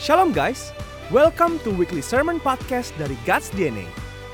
Shalom 0.00 0.32
guys, 0.32 0.72
welcome 1.12 1.60
to 1.60 1.68
weekly 1.76 2.00
sermon 2.00 2.40
podcast 2.40 2.88
dari 2.96 3.12
God's 3.28 3.52
DNA. 3.52 3.84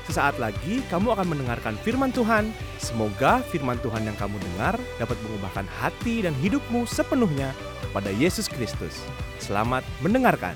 Sesaat 0.07 0.39
lagi 0.39 0.79
kamu 0.87 1.11
akan 1.11 1.27
mendengarkan 1.35 1.75
firman 1.83 2.15
Tuhan. 2.15 2.55
Semoga 2.79 3.43
firman 3.51 3.75
Tuhan 3.83 4.07
yang 4.07 4.15
kamu 4.15 4.39
dengar 4.39 4.79
dapat 4.95 5.19
mengubahkan 5.27 5.67
hati 5.67 6.23
dan 6.23 6.31
hidupmu 6.39 6.87
sepenuhnya 6.87 7.51
kepada 7.83 8.07
Yesus 8.15 8.47
Kristus. 8.47 8.95
Selamat 9.43 9.83
mendengarkan. 9.99 10.55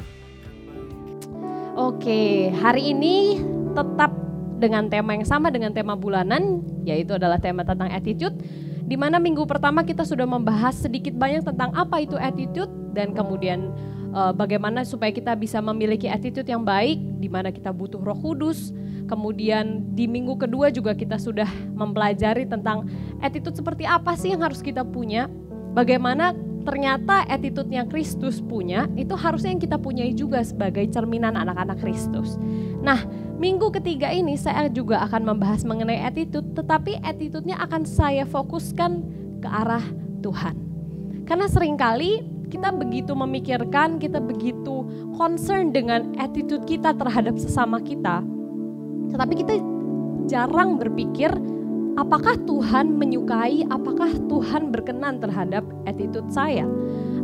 Oke, 1.75 2.48
hari 2.64 2.96
ini 2.96 3.43
tetap 3.75 4.16
dengan 4.64 4.88
tema 4.88 5.12
yang 5.12 5.28
sama 5.28 5.52
dengan 5.52 5.75
tema 5.75 6.00
bulanan, 6.00 6.64
yaitu 6.88 7.20
adalah 7.20 7.36
tema 7.36 7.68
tentang 7.68 7.91
attitude. 7.91 8.39
Di 8.88 8.96
mana 8.96 9.20
minggu 9.20 9.43
pertama 9.43 9.84
kita 9.84 10.07
sudah 10.07 10.23
membahas 10.23 10.80
sedikit 10.80 11.20
banyak 11.20 11.43
tentang 11.43 11.75
apa 11.75 12.00
itu 12.00 12.16
attitude 12.16 12.71
dan 12.96 13.12
kemudian 13.12 13.75
uh, 14.14 14.32
bagaimana 14.36 14.83
supaya 14.83 15.10
kita 15.11 15.36
bisa 15.36 15.60
memiliki 15.60 16.07
attitude 16.07 16.47
yang 16.47 16.64
baik, 16.64 17.00
di 17.20 17.28
mana 17.32 17.50
kita 17.50 17.71
butuh 17.71 18.00
Roh 18.00 18.18
Kudus. 18.20 18.71
Kemudian 19.10 19.92
di 19.92 20.07
minggu 20.07 20.39
kedua 20.39 20.71
juga 20.71 20.96
kita 20.96 21.20
sudah 21.20 21.47
mempelajari 21.75 22.47
tentang 22.47 22.87
attitude 23.20 23.60
seperti 23.60 23.84
apa 23.84 24.15
sih 24.15 24.32
yang 24.32 24.39
harus 24.39 24.64
kita 24.64 24.87
punya, 24.87 25.28
bagaimana 25.75 26.32
ternyata 26.61 27.25
attitude 27.28 27.68
yang 27.74 27.89
Kristus 27.89 28.39
punya 28.39 28.86
itu 28.93 29.18
harusnya 29.18 29.51
yang 29.51 29.60
kita 29.60 29.82
punyai 29.82 30.14
juga 30.14 30.46
sebagai 30.46 30.86
cerminan 30.93 31.36
anak-anak 31.36 31.82
Kristus. 31.82 32.38
Nah, 32.80 33.03
minggu 33.42 33.73
ketiga 33.73 34.14
ini 34.14 34.38
saya 34.38 34.70
juga 34.70 35.02
akan 35.09 35.36
membahas 35.36 35.66
mengenai 35.66 36.06
attitude, 36.06 36.53
tetapi 36.53 37.02
attitude-nya 37.02 37.58
akan 37.66 37.84
saya 37.84 38.23
fokuskan 38.30 38.92
ke 39.42 39.50
arah 39.50 39.84
Tuhan. 40.22 40.56
Karena 41.25 41.50
sering 41.50 41.75
kali 41.75 42.22
kita 42.52 42.69
begitu 42.75 43.16
memikirkan, 43.16 43.95
kita 43.95 44.19
begitu 44.19 44.83
concern 45.16 45.72
dengan 45.72 46.11
attitude 46.19 46.67
kita 46.67 46.92
terhadap 46.92 47.39
sesama 47.39 47.80
kita. 47.80 48.20
Tetapi 49.16 49.34
kita 49.39 49.56
jarang 50.28 50.76
berpikir 50.76 51.31
apakah 51.95 52.36
Tuhan 52.44 53.00
menyukai, 53.00 53.64
apakah 53.72 54.11
Tuhan 54.28 54.70
berkenan 54.76 55.23
terhadap 55.23 55.64
attitude 55.88 56.28
saya? 56.28 56.67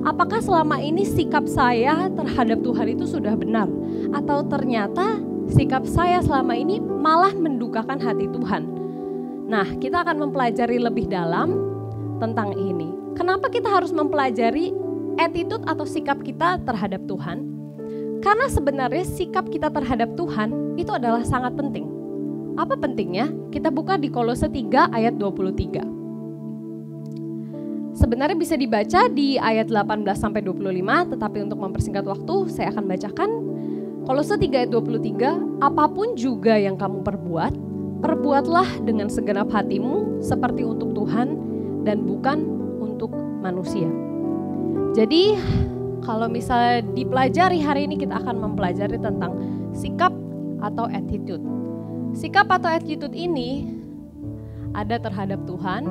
Apakah 0.08 0.40
selama 0.40 0.80
ini 0.80 1.04
sikap 1.04 1.44
saya 1.52 2.08
terhadap 2.16 2.64
Tuhan 2.64 2.88
itu 2.96 3.04
sudah 3.04 3.36
benar? 3.36 3.68
Atau 4.16 4.48
ternyata 4.48 5.20
sikap 5.52 5.84
saya 5.84 6.24
selama 6.24 6.56
ini 6.56 6.80
malah 6.80 7.36
mendukakan 7.36 8.00
hati 8.00 8.32
Tuhan? 8.32 8.64
Nah, 9.48 9.68
kita 9.80 10.04
akan 10.04 10.28
mempelajari 10.28 10.80
lebih 10.80 11.12
dalam 11.12 11.56
tentang 12.20 12.56
ini. 12.56 12.92
Kenapa 13.16 13.50
kita 13.50 13.72
harus 13.72 13.96
mempelajari 13.96 14.87
attitude 15.18 15.66
atau 15.66 15.84
sikap 15.84 16.22
kita 16.24 16.62
terhadap 16.64 17.04
Tuhan? 17.10 17.58
Karena 18.22 18.50
sebenarnya 18.50 19.06
sikap 19.06 19.50
kita 19.50 19.70
terhadap 19.70 20.18
Tuhan 20.18 20.78
itu 20.78 20.90
adalah 20.94 21.22
sangat 21.22 21.54
penting. 21.54 21.86
Apa 22.58 22.74
pentingnya? 22.74 23.30
Kita 23.54 23.70
buka 23.70 24.02
di 24.02 24.10
Kolose 24.10 24.50
3 24.50 24.90
ayat 24.90 25.22
23. 25.22 25.86
Sebenarnya 27.98 28.38
bisa 28.38 28.54
dibaca 28.54 29.10
di 29.10 29.42
ayat 29.42 29.74
18 29.74 30.06
sampai 30.18 30.46
25, 30.46 31.14
tetapi 31.18 31.38
untuk 31.46 31.60
mempersingkat 31.62 32.06
waktu 32.06 32.36
saya 32.50 32.70
akan 32.74 32.86
bacakan 32.86 33.30
Kolose 34.06 34.38
3 34.38 34.66
ayat 34.66 34.72
23, 34.74 35.62
apa 35.62 35.86
pun 35.90 36.16
juga 36.16 36.58
yang 36.58 36.78
kamu 36.78 37.04
perbuat, 37.04 37.54
perbuatlah 38.02 38.86
dengan 38.86 39.10
segenap 39.10 39.50
hatimu 39.50 40.22
seperti 40.22 40.64
untuk 40.64 40.94
Tuhan 40.94 41.38
dan 41.86 42.06
bukan 42.06 42.46
untuk 42.80 43.12
manusia. 43.44 44.07
Jadi 44.98 45.38
kalau 46.02 46.26
misalnya 46.26 46.82
dipelajari 46.82 47.62
hari 47.62 47.86
ini 47.86 48.02
kita 48.02 48.18
akan 48.18 48.42
mempelajari 48.42 48.98
tentang 48.98 49.38
sikap 49.70 50.10
atau 50.58 50.90
attitude. 50.90 51.46
Sikap 52.18 52.50
atau 52.50 52.66
attitude 52.66 53.14
ini 53.14 53.70
ada 54.74 54.98
terhadap 54.98 55.38
Tuhan, 55.46 55.86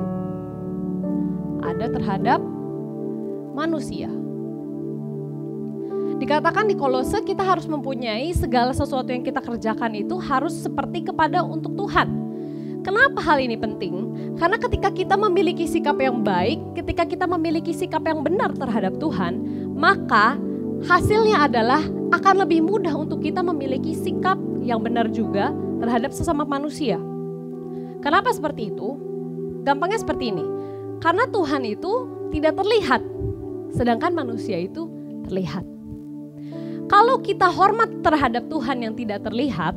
ada 1.63 1.87
terhadap 1.87 2.43
manusia. 3.55 4.11
Dikatakan 6.19 6.67
di 6.67 6.75
Kolose 6.75 7.23
kita 7.23 7.47
harus 7.47 7.63
mempunyai 7.63 8.35
segala 8.35 8.75
sesuatu 8.75 9.07
yang 9.07 9.23
kita 9.23 9.39
kerjakan 9.39 9.95
itu 9.95 10.19
harus 10.19 10.51
seperti 10.51 11.07
kepada 11.07 11.47
untuk 11.47 11.79
Tuhan. 11.79 12.26
Kenapa 12.87 13.19
hal 13.19 13.43
ini 13.43 13.59
penting? 13.59 14.15
Karena 14.39 14.55
ketika 14.55 14.87
kita 14.87 15.19
memiliki 15.19 15.67
sikap 15.67 15.99
yang 15.99 16.23
baik, 16.23 16.55
ketika 16.71 17.03
kita 17.03 17.27
memiliki 17.27 17.75
sikap 17.75 17.99
yang 18.07 18.23
benar 18.23 18.55
terhadap 18.55 18.95
Tuhan, 18.95 19.43
maka 19.75 20.39
hasilnya 20.87 21.51
adalah 21.51 21.83
akan 22.15 22.47
lebih 22.47 22.63
mudah 22.63 22.95
untuk 22.95 23.19
kita 23.19 23.43
memiliki 23.43 23.91
sikap 23.91 24.39
yang 24.63 24.79
benar 24.79 25.11
juga 25.11 25.51
terhadap 25.83 26.15
sesama 26.15 26.47
manusia. 26.47 26.95
Kenapa 27.99 28.31
seperti 28.31 28.71
itu? 28.71 28.95
Gampangnya 29.67 29.99
seperti 29.99 30.31
ini. 30.31 30.47
Karena 31.03 31.27
Tuhan 31.27 31.67
itu 31.67 31.91
tidak 32.31 32.55
terlihat, 32.55 33.03
sedangkan 33.75 34.15
manusia 34.15 34.63
itu 34.63 34.87
terlihat. 35.27 35.67
Kalau 36.87 37.19
kita 37.19 37.51
hormat 37.51 37.99
terhadap 37.99 38.47
Tuhan 38.47 38.79
yang 38.79 38.95
tidak 38.95 39.27
terlihat, 39.27 39.75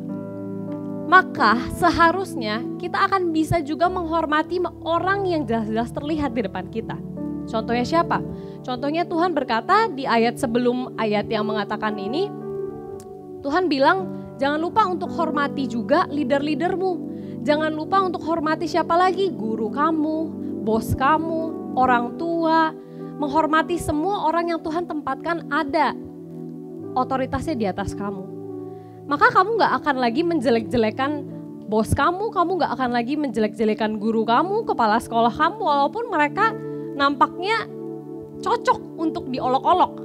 maka 1.10 1.58
seharusnya 1.74 2.62
kita 2.78 3.10
akan 3.10 3.34
bisa 3.34 3.58
juga 3.58 3.90
menghormati 3.90 4.62
orang 4.86 5.26
yang 5.26 5.42
jelas-jelas 5.42 5.90
terlihat 5.90 6.30
di 6.38 6.46
depan 6.46 6.70
kita. 6.70 6.94
Contohnya 7.50 7.82
siapa? 7.82 8.22
Contohnya 8.62 9.02
Tuhan 9.02 9.34
berkata 9.34 9.90
di 9.90 10.06
ayat 10.06 10.38
sebelum 10.38 10.94
ayat 10.94 11.26
yang 11.26 11.50
mengatakan 11.50 11.98
ini, 11.98 12.30
Tuhan 13.42 13.66
bilang, 13.66 14.06
jangan 14.38 14.62
lupa 14.62 14.86
untuk 14.86 15.10
hormati 15.10 15.66
juga 15.66 16.06
leader-leadermu. 16.06 17.10
Jangan 17.42 17.74
lupa 17.74 18.06
untuk 18.06 18.22
hormati 18.22 18.70
siapa 18.70 18.94
lagi? 18.94 19.34
Guru 19.34 19.66
kamu, 19.74 20.16
bos 20.62 20.94
kamu, 20.94 21.74
orang 21.74 22.14
tua. 22.22 22.70
Menghormati 23.18 23.82
semua 23.82 24.30
orang 24.30 24.54
yang 24.54 24.60
Tuhan 24.62 24.86
tempatkan 24.86 25.50
ada 25.50 25.90
otoritasnya 26.94 27.58
di 27.58 27.66
atas 27.66 27.98
kamu. 27.98 28.29
Maka 29.10 29.26
kamu 29.34 29.58
gak 29.58 29.72
akan 29.82 29.96
lagi 29.98 30.22
menjelek-jelekan 30.22 31.26
bos 31.66 31.90
kamu, 31.98 32.30
kamu 32.30 32.62
gak 32.62 32.78
akan 32.78 32.94
lagi 32.94 33.18
menjelek-jelekan 33.18 33.98
guru 33.98 34.22
kamu, 34.22 34.62
kepala 34.62 35.02
sekolah 35.02 35.34
kamu, 35.34 35.58
walaupun 35.58 36.14
mereka 36.14 36.54
nampaknya 36.94 37.66
cocok 38.38 38.78
untuk 39.02 39.26
diolok-olok. 39.34 39.98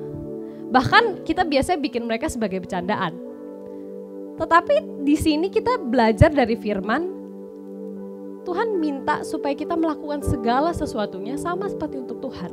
Bahkan 0.74 1.22
kita 1.22 1.46
biasanya 1.46 1.86
bikin 1.86 2.10
mereka 2.10 2.34
sebagai 2.34 2.66
bercandaan. 2.66 3.14
Tetapi 4.42 5.06
di 5.06 5.14
sini 5.14 5.54
kita 5.54 5.78
belajar 5.86 6.34
dari 6.34 6.58
firman, 6.58 7.06
Tuhan 8.42 8.82
minta 8.82 9.22
supaya 9.22 9.54
kita 9.54 9.78
melakukan 9.78 10.26
segala 10.26 10.74
sesuatunya 10.74 11.38
sama 11.38 11.70
seperti 11.70 12.02
untuk 12.02 12.26
Tuhan. 12.26 12.50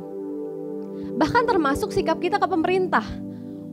Bahkan 1.17 1.43
termasuk 1.49 1.89
sikap 1.89 2.21
kita 2.21 2.37
ke 2.37 2.45
pemerintah. 2.45 3.05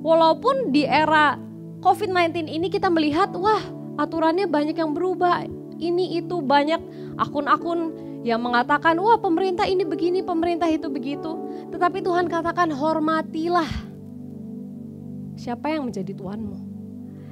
Walaupun 0.01 0.73
di 0.73 0.89
era 0.89 1.50
COVID-19 1.81 2.45
ini 2.49 2.69
kita 2.69 2.93
melihat, 2.93 3.33
wah 3.33 3.61
aturannya 3.97 4.45
banyak 4.45 4.77
yang 4.77 4.93
berubah. 4.93 5.49
Ini 5.81 6.21
itu 6.21 6.45
banyak 6.45 6.81
akun-akun 7.17 7.97
yang 8.21 8.45
mengatakan, 8.45 9.01
wah 9.01 9.17
pemerintah 9.17 9.65
ini 9.65 9.89
begini, 9.89 10.21
pemerintah 10.21 10.69
itu 10.69 10.93
begitu. 10.93 11.41
Tetapi 11.73 12.05
Tuhan 12.05 12.29
katakan, 12.29 12.69
hormatilah 12.69 13.69
siapa 15.41 15.73
yang 15.73 15.89
menjadi 15.89 16.13
Tuhanmu. 16.13 16.69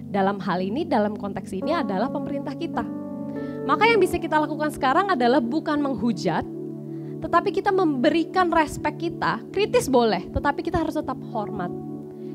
Dalam 0.09 0.41
hal 0.41 0.65
ini, 0.65 0.89
dalam 0.89 1.13
konteks 1.13 1.53
ini 1.53 1.77
adalah 1.77 2.09
pemerintah 2.09 2.57
kita. 2.57 2.81
Maka 3.69 3.85
yang 3.85 4.01
bisa 4.01 4.17
kita 4.17 4.41
lakukan 4.41 4.73
sekarang 4.73 5.13
adalah 5.13 5.45
bukan 5.45 5.77
menghujat, 5.77 6.41
tetapi 7.21 7.53
kita 7.53 7.69
memberikan 7.69 8.49
respek 8.49 8.97
kita, 9.13 9.45
kritis 9.53 9.93
boleh, 9.93 10.25
tetapi 10.33 10.65
kita 10.65 10.81
harus 10.81 10.97
tetap 10.97 11.21
hormat. 11.29 11.69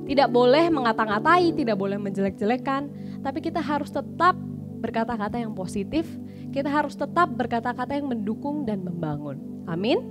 Tidak 0.04 0.28
boleh 0.28 0.68
mengata-ngatai, 0.68 1.56
tidak 1.56 1.80
boleh 1.80 1.96
menjelek-jelekan, 1.96 2.92
tapi 3.24 3.40
kita 3.40 3.64
harus 3.64 3.88
tetap 3.88 4.36
berkata-kata 4.84 5.40
yang 5.40 5.56
positif, 5.56 6.04
kita 6.52 6.68
harus 6.68 7.00
tetap 7.00 7.32
berkata-kata 7.32 7.96
yang 7.96 8.12
mendukung 8.12 8.68
dan 8.68 8.84
membangun. 8.84 9.40
Amin. 9.64 10.04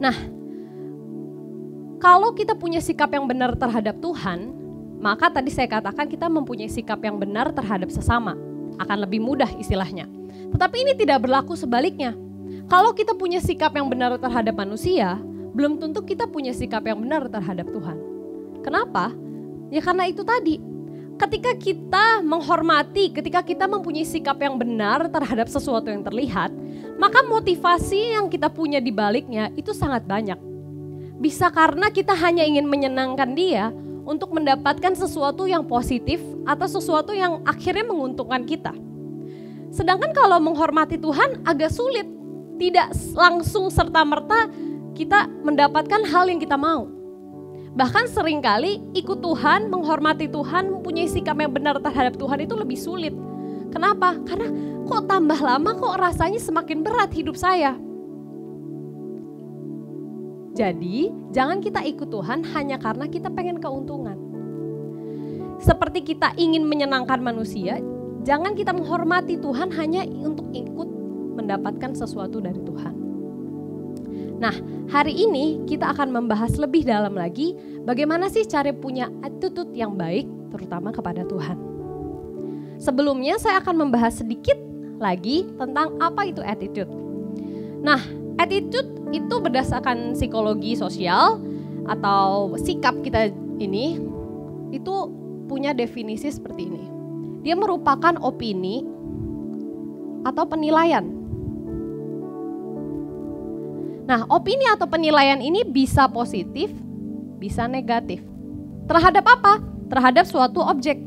Nah, 0.00 0.16
kalau 2.00 2.32
kita 2.32 2.56
punya 2.56 2.80
sikap 2.80 3.12
yang 3.12 3.28
benar 3.28 3.52
terhadap 3.52 4.00
Tuhan, 4.00 4.56
maka 4.96 5.28
tadi 5.28 5.52
saya 5.52 5.68
katakan 5.68 6.08
kita 6.08 6.32
mempunyai 6.32 6.72
sikap 6.72 7.04
yang 7.04 7.20
benar 7.20 7.52
terhadap 7.52 7.92
sesama. 7.92 8.32
Akan 8.80 9.04
lebih 9.04 9.20
mudah 9.20 9.52
istilahnya. 9.60 10.08
Tetapi 10.56 10.76
ini 10.80 10.92
tidak 10.96 11.28
berlaku 11.28 11.52
sebaliknya. 11.52 12.16
Kalau 12.72 12.96
kita 12.96 13.12
punya 13.12 13.44
sikap 13.44 13.76
yang 13.76 13.92
benar 13.92 14.16
terhadap 14.16 14.56
manusia, 14.56 15.20
belum 15.52 15.76
tentu 15.76 16.00
kita 16.00 16.24
punya 16.24 16.56
sikap 16.56 16.80
yang 16.88 17.04
benar 17.04 17.28
terhadap 17.28 17.68
Tuhan. 17.68 18.09
Kenapa? 18.60 19.12
Ya 19.68 19.80
karena 19.80 20.08
itu 20.08 20.24
tadi. 20.26 20.60
Ketika 21.20 21.52
kita 21.52 22.24
menghormati, 22.24 23.12
ketika 23.12 23.44
kita 23.44 23.68
mempunyai 23.68 24.08
sikap 24.08 24.40
yang 24.40 24.56
benar 24.56 25.04
terhadap 25.12 25.52
sesuatu 25.52 25.92
yang 25.92 26.00
terlihat, 26.00 26.48
maka 26.96 27.20
motivasi 27.28 28.16
yang 28.16 28.32
kita 28.32 28.48
punya 28.48 28.80
di 28.80 28.88
baliknya 28.88 29.52
itu 29.52 29.76
sangat 29.76 30.08
banyak. 30.08 30.40
Bisa 31.20 31.52
karena 31.52 31.92
kita 31.92 32.16
hanya 32.16 32.40
ingin 32.48 32.64
menyenangkan 32.64 33.36
dia, 33.36 33.68
untuk 34.10 34.34
mendapatkan 34.34 34.98
sesuatu 34.98 35.46
yang 35.46 35.62
positif 35.62 36.18
atau 36.42 36.66
sesuatu 36.66 37.14
yang 37.14 37.46
akhirnya 37.46 37.86
menguntungkan 37.86 38.42
kita. 38.42 38.74
Sedangkan 39.70 40.10
kalau 40.10 40.42
menghormati 40.42 40.98
Tuhan 40.98 41.46
agak 41.46 41.70
sulit, 41.70 42.10
tidak 42.58 42.90
langsung 43.14 43.70
serta-merta 43.70 44.50
kita 44.98 45.30
mendapatkan 45.46 46.02
hal 46.10 46.26
yang 46.26 46.42
kita 46.42 46.58
mau. 46.58 46.90
Bahkan 47.70 48.10
sering 48.10 48.42
kali 48.42 48.82
ikut 48.98 49.22
Tuhan, 49.22 49.70
menghormati 49.70 50.26
Tuhan, 50.26 50.74
mempunyai 50.74 51.06
sikap 51.06 51.38
yang 51.38 51.54
benar 51.54 51.78
terhadap 51.78 52.18
Tuhan 52.18 52.42
itu 52.42 52.54
lebih 52.58 52.74
sulit. 52.74 53.14
Kenapa? 53.70 54.18
Karena 54.26 54.50
kok 54.90 55.06
tambah 55.06 55.38
lama 55.38 55.70
kok 55.78 55.94
rasanya 56.02 56.42
semakin 56.42 56.82
berat 56.82 57.14
hidup 57.14 57.38
saya. 57.38 57.78
Jadi, 60.50 61.14
jangan 61.30 61.62
kita 61.62 61.86
ikut 61.86 62.10
Tuhan 62.10 62.42
hanya 62.52 62.76
karena 62.82 63.06
kita 63.06 63.30
pengen 63.30 63.62
keuntungan. 63.62 64.18
Seperti 65.62 66.02
kita 66.02 66.34
ingin 66.34 66.66
menyenangkan 66.66 67.22
manusia, 67.22 67.78
jangan 68.26 68.58
kita 68.58 68.74
menghormati 68.74 69.38
Tuhan 69.38 69.70
hanya 69.78 70.02
untuk 70.04 70.50
ikut 70.50 70.88
mendapatkan 71.38 71.94
sesuatu 71.94 72.42
dari 72.42 72.58
Tuhan. 72.66 72.99
Nah, 74.40 74.56
hari 74.88 75.12
ini 75.12 75.60
kita 75.68 75.92
akan 75.92 76.16
membahas 76.16 76.56
lebih 76.56 76.88
dalam 76.88 77.12
lagi 77.12 77.52
bagaimana 77.84 78.32
sih 78.32 78.48
cara 78.48 78.72
punya 78.72 79.12
attitude 79.20 79.76
yang 79.76 80.00
baik 80.00 80.24
terutama 80.48 80.88
kepada 80.90 81.28
Tuhan. 81.28 81.60
Sebelumnya 82.80 83.36
saya 83.36 83.60
akan 83.60 83.86
membahas 83.86 84.24
sedikit 84.24 84.56
lagi 84.96 85.44
tentang 85.60 86.00
apa 86.00 86.24
itu 86.24 86.40
attitude. 86.40 86.88
Nah, 87.84 88.00
attitude 88.40 88.88
itu 89.12 89.36
berdasarkan 89.36 90.16
psikologi 90.16 90.72
sosial 90.72 91.36
atau 91.84 92.56
sikap 92.56 92.96
kita 93.04 93.28
ini 93.60 94.00
itu 94.72 94.94
punya 95.52 95.76
definisi 95.76 96.32
seperti 96.32 96.64
ini. 96.64 96.84
Dia 97.44 97.60
merupakan 97.60 98.16
opini 98.24 98.80
atau 100.24 100.48
penilaian. 100.48 101.19
Nah, 104.10 104.26
opini 104.26 104.66
atau 104.66 104.90
penilaian 104.90 105.38
ini 105.38 105.62
bisa 105.62 106.10
positif, 106.10 106.74
bisa 107.38 107.70
negatif. 107.70 108.18
Terhadap 108.90 109.22
apa? 109.22 109.62
Terhadap 109.86 110.26
suatu 110.26 110.58
objek. 110.66 110.98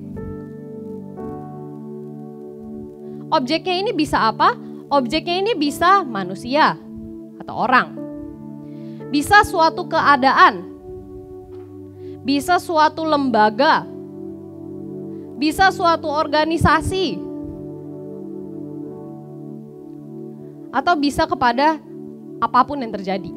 Objeknya 3.27 3.75
ini 3.83 3.91
bisa 3.91 4.31
apa? 4.31 4.55
Objeknya 4.87 5.35
ini 5.35 5.51
bisa 5.51 6.07
manusia 6.07 6.79
atau 7.43 7.67
orang. 7.67 7.91
Bisa 9.11 9.43
suatu 9.43 9.83
keadaan. 9.83 10.63
Bisa 12.23 12.55
suatu 12.55 13.03
lembaga. 13.03 13.83
Bisa 15.35 15.75
suatu 15.75 16.07
organisasi. 16.07 17.19
Atau 20.71 20.95
bisa 21.03 21.27
kepada 21.27 21.83
apa 22.43 22.59
pun 22.67 22.83
yang 22.83 22.91
terjadi. 22.91 23.31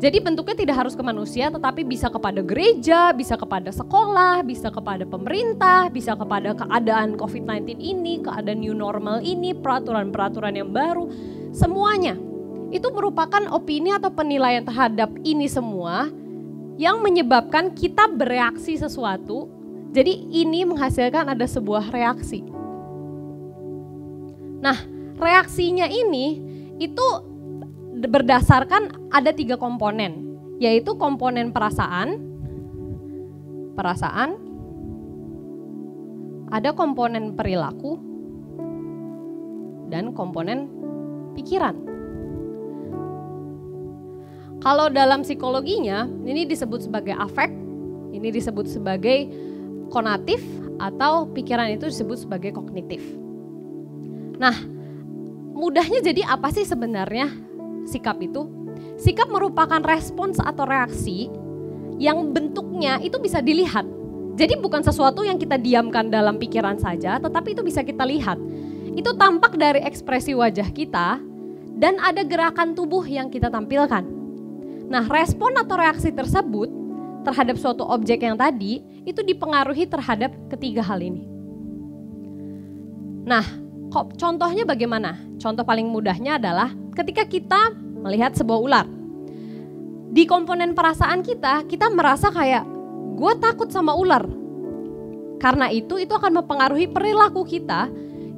Jadi 0.00 0.16
bentuknya 0.16 0.56
tidak 0.56 0.76
harus 0.80 0.96
ke 0.96 1.04
manusia 1.04 1.52
tetapi 1.52 1.84
bisa 1.84 2.08
kepada 2.08 2.40
gereja, 2.40 3.12
bisa 3.12 3.36
kepada 3.36 3.68
sekolah, 3.68 4.40
bisa 4.40 4.72
kepada 4.72 5.04
pemerintah, 5.04 5.92
bisa 5.92 6.16
kepada 6.16 6.56
keadaan 6.56 7.20
COVID-19 7.20 7.76
ini, 7.76 8.24
keadaan 8.24 8.64
new 8.64 8.72
normal 8.72 9.20
ini, 9.20 9.52
peraturan-peraturan 9.52 10.56
yang 10.56 10.72
baru, 10.72 11.04
semuanya. 11.52 12.16
Itu 12.72 12.88
merupakan 12.96 13.44
opini 13.52 13.92
atau 13.92 14.08
penilaian 14.08 14.64
terhadap 14.64 15.12
ini 15.20 15.44
semua 15.52 16.08
yang 16.80 17.04
menyebabkan 17.04 17.76
kita 17.76 18.08
bereaksi 18.08 18.80
sesuatu. 18.80 19.52
Jadi 19.92 20.32
ini 20.32 20.64
menghasilkan 20.64 21.28
ada 21.28 21.44
sebuah 21.44 21.92
reaksi. 21.92 22.40
Nah, 24.64 24.80
reaksinya 25.20 25.84
ini 25.92 26.40
itu 26.80 27.29
berdasarkan 28.08 29.12
ada 29.12 29.34
tiga 29.34 29.60
komponen, 29.60 30.38
yaitu 30.62 30.96
komponen 30.96 31.52
perasaan, 31.52 32.16
perasaan, 33.76 34.38
ada 36.48 36.70
komponen 36.72 37.36
perilaku, 37.36 37.98
dan 39.90 40.14
komponen 40.14 40.70
pikiran. 41.36 41.76
Kalau 44.60 44.92
dalam 44.92 45.24
psikologinya, 45.24 46.04
ini 46.24 46.44
disebut 46.44 46.84
sebagai 46.84 47.16
afek, 47.16 47.48
ini 48.12 48.28
disebut 48.28 48.68
sebagai 48.68 49.28
konatif, 49.88 50.44
atau 50.80 51.28
pikiran 51.28 51.76
itu 51.76 51.92
disebut 51.92 52.24
sebagai 52.24 52.56
kognitif. 52.56 53.04
Nah, 54.40 54.56
mudahnya 55.52 56.00
jadi 56.00 56.24
apa 56.24 56.48
sih 56.48 56.64
sebenarnya 56.64 57.28
sikap 57.84 58.20
itu? 58.20 58.48
Sikap 59.00 59.28
merupakan 59.32 59.80
respons 59.84 60.40
atau 60.40 60.64
reaksi 60.68 61.28
yang 62.00 62.32
bentuknya 62.32 62.96
itu 63.04 63.20
bisa 63.20 63.44
dilihat. 63.44 63.84
Jadi 64.40 64.56
bukan 64.56 64.80
sesuatu 64.80 65.20
yang 65.20 65.36
kita 65.36 65.60
diamkan 65.60 66.08
dalam 66.08 66.40
pikiran 66.40 66.80
saja, 66.80 67.20
tetapi 67.20 67.52
itu 67.52 67.60
bisa 67.60 67.84
kita 67.84 68.08
lihat. 68.08 68.40
Itu 68.96 69.12
tampak 69.16 69.60
dari 69.60 69.84
ekspresi 69.84 70.32
wajah 70.32 70.72
kita 70.72 71.20
dan 71.76 72.00
ada 72.00 72.24
gerakan 72.24 72.72
tubuh 72.72 73.04
yang 73.04 73.28
kita 73.28 73.52
tampilkan. 73.52 74.04
Nah, 74.88 75.04
respon 75.06 75.54
atau 75.60 75.76
reaksi 75.76 76.08
tersebut 76.10 76.72
terhadap 77.22 77.60
suatu 77.60 77.84
objek 77.84 78.24
yang 78.24 78.34
tadi 78.34 78.80
itu 79.04 79.20
dipengaruhi 79.20 79.84
terhadap 79.84 80.32
ketiga 80.48 80.80
hal 80.80 81.04
ini. 81.04 81.28
Nah, 83.28 83.44
kok 83.92 84.16
contohnya 84.16 84.64
bagaimana? 84.64 85.20
Contoh 85.36 85.62
paling 85.62 85.86
mudahnya 85.86 86.40
adalah 86.40 86.72
ketika 86.94 87.26
kita 87.26 87.74
melihat 88.00 88.34
sebuah 88.34 88.60
ular. 88.60 88.86
Di 90.10 90.26
komponen 90.26 90.74
perasaan 90.74 91.22
kita, 91.22 91.66
kita 91.70 91.86
merasa 91.92 92.34
kayak 92.34 92.66
gue 93.14 93.32
takut 93.38 93.70
sama 93.70 93.94
ular. 93.94 94.26
Karena 95.38 95.70
itu, 95.70 95.96
itu 95.96 96.10
akan 96.12 96.42
mempengaruhi 96.42 96.90
perilaku 96.90 97.46
kita 97.46 97.88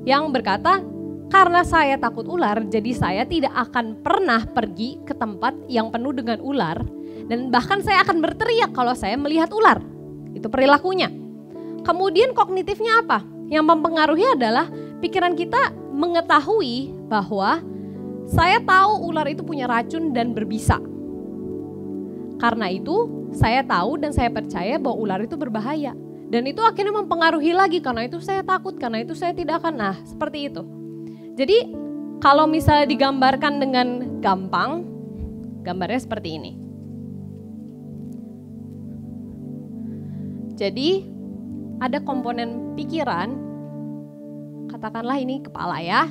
yang 0.05 0.29
berkata, 0.31 0.85
karena 1.33 1.65
saya 1.65 1.97
takut 1.97 2.29
ular, 2.29 2.61
jadi 2.69 2.93
saya 2.93 3.25
tidak 3.25 3.57
akan 3.57 4.05
pernah 4.05 4.45
pergi 4.45 5.01
ke 5.01 5.17
tempat 5.17 5.57
yang 5.65 5.89
penuh 5.89 6.13
dengan 6.13 6.45
ular. 6.45 6.77
Dan 7.25 7.49
bahkan 7.49 7.81
saya 7.81 8.05
akan 8.05 8.21
berteriak 8.21 8.77
kalau 8.77 8.93
saya 8.93 9.17
melihat 9.17 9.49
ular. 9.49 9.81
Itu 10.37 10.53
perilakunya. 10.53 11.09
Kemudian 11.89 12.37
kognitifnya 12.37 13.01
apa? 13.01 13.25
Yang 13.49 13.65
mempengaruhi 13.65 14.27
adalah 14.29 14.69
pikiran 15.01 15.33
kita 15.33 15.73
mengetahui 15.97 17.09
bahwa 17.09 17.65
saya 18.31 18.63
tahu 18.63 19.11
ular 19.11 19.27
itu 19.27 19.43
punya 19.43 19.67
racun 19.67 20.15
dan 20.15 20.31
berbisa. 20.37 20.79
Karena 22.39 22.67
itu, 22.71 23.29
saya 23.35 23.63
tahu 23.63 24.03
dan 24.03 24.11
saya 24.11 24.31
percaya 24.31 24.79
bahwa 24.79 24.97
ular 24.99 25.21
itu 25.23 25.39
berbahaya. 25.39 25.95
Dan 26.33 26.49
itu 26.49 26.65
akhirnya 26.65 26.97
mempengaruhi 26.97 27.53
lagi 27.53 27.79
karena 27.85 28.09
itu 28.09 28.19
saya 28.19 28.43
takut, 28.43 28.75
karena 28.81 29.05
itu 29.05 29.13
saya 29.13 29.37
tidak 29.37 29.63
akan. 29.63 29.75
Nah, 29.79 29.97
seperti 30.03 30.51
itu. 30.51 30.63
Jadi, 31.39 31.71
kalau 32.19 32.49
misalnya 32.49 32.89
digambarkan 32.89 33.61
dengan 33.61 33.89
gampang, 34.23 34.87
gambarnya 35.63 36.01
seperti 36.03 36.29
ini. 36.41 36.53
Jadi, 40.57 41.05
ada 41.83 41.99
komponen 42.01 42.79
pikiran, 42.79 43.35
katakanlah 44.71 45.19
ini 45.19 45.43
kepala 45.43 45.83
ya, 45.83 46.07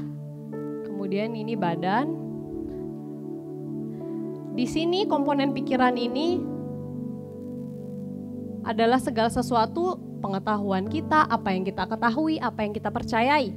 kemudian 1.12 1.36
ini 1.36 1.60
badan. 1.60 2.08
Di 4.56 4.64
sini 4.64 5.04
komponen 5.12 5.52
pikiran 5.52 6.00
ini 6.00 6.40
adalah 8.64 8.96
segala 8.96 9.28
sesuatu 9.28 10.00
pengetahuan 10.24 10.88
kita, 10.88 11.28
apa 11.28 11.52
yang 11.52 11.68
kita 11.68 11.84
ketahui, 11.84 12.40
apa 12.40 12.64
yang 12.64 12.72
kita 12.72 12.88
percayai. 12.88 13.52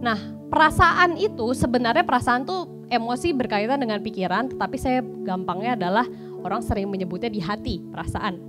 Nah, 0.00 0.16
perasaan 0.48 1.20
itu 1.20 1.52
sebenarnya 1.52 2.08
perasaan 2.08 2.48
tuh 2.48 2.88
emosi 2.88 3.36
berkaitan 3.36 3.84
dengan 3.84 4.00
pikiran, 4.00 4.56
tetapi 4.56 4.80
saya 4.80 5.04
gampangnya 5.04 5.76
adalah 5.76 6.08
orang 6.40 6.64
sering 6.64 6.88
menyebutnya 6.88 7.28
di 7.28 7.44
hati, 7.44 7.84
perasaan. 7.84 8.40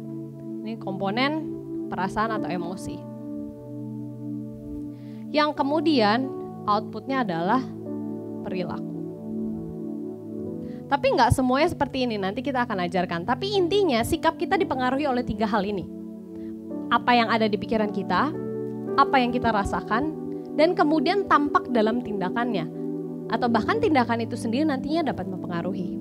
Ini 0.64 0.80
komponen 0.80 1.44
perasaan 1.92 2.32
atau 2.40 2.48
emosi. 2.48 2.96
Yang 5.36 5.60
kemudian 5.60 6.32
outputnya 6.64 7.28
adalah 7.28 7.75
perilaku. 8.46 8.94
Tapi 10.86 11.18
nggak 11.18 11.34
semuanya 11.34 11.74
seperti 11.74 12.06
ini, 12.06 12.22
nanti 12.22 12.46
kita 12.46 12.62
akan 12.62 12.86
ajarkan. 12.86 13.26
Tapi 13.26 13.58
intinya 13.58 14.06
sikap 14.06 14.38
kita 14.38 14.54
dipengaruhi 14.54 15.10
oleh 15.10 15.26
tiga 15.26 15.50
hal 15.50 15.66
ini. 15.66 15.82
Apa 16.94 17.18
yang 17.18 17.34
ada 17.34 17.50
di 17.50 17.58
pikiran 17.58 17.90
kita, 17.90 18.30
apa 18.94 19.16
yang 19.18 19.34
kita 19.34 19.50
rasakan, 19.50 20.14
dan 20.54 20.78
kemudian 20.78 21.26
tampak 21.26 21.74
dalam 21.74 22.06
tindakannya. 22.06 22.70
Atau 23.34 23.50
bahkan 23.50 23.82
tindakan 23.82 24.22
itu 24.22 24.38
sendiri 24.38 24.70
nantinya 24.70 25.10
dapat 25.10 25.26
mempengaruhi. 25.26 25.98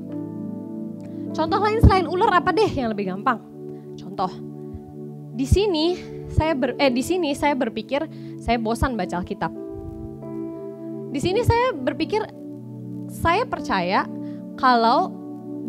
Contoh 1.33 1.59
lain 1.59 1.81
selain 1.81 2.05
ular 2.05 2.31
apa 2.37 2.53
deh 2.53 2.69
yang 2.69 2.93
lebih 2.93 3.09
gampang? 3.09 3.41
Contoh, 3.97 4.29
di 5.33 5.49
sini 5.49 5.97
saya 6.29 6.53
ber, 6.53 6.77
eh 6.77 6.93
di 6.93 7.01
sini 7.01 7.33
saya 7.33 7.57
berpikir 7.57 8.05
saya 8.37 8.61
bosan 8.61 9.01
baca 9.01 9.25
Alkitab. 9.25 9.64
Di 11.15 11.23
sini 11.23 11.47
saya 11.47 11.71
berpikir 11.71 12.27
saya 13.07 13.47
percaya 13.47 14.03
kalau 14.59 15.15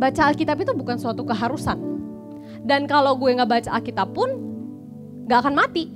baca 0.02 0.34
Alkitab 0.34 0.66
itu 0.66 0.74
bukan 0.74 0.98
suatu 0.98 1.22
keharusan. 1.22 1.78
Dan 2.66 2.90
kalau 2.90 3.14
gue 3.14 3.30
nggak 3.30 3.46
baca 3.46 3.70
Alkitab 3.78 4.18
pun 4.18 4.26
nggak 5.30 5.46
akan 5.46 5.54
mati. 5.54 5.94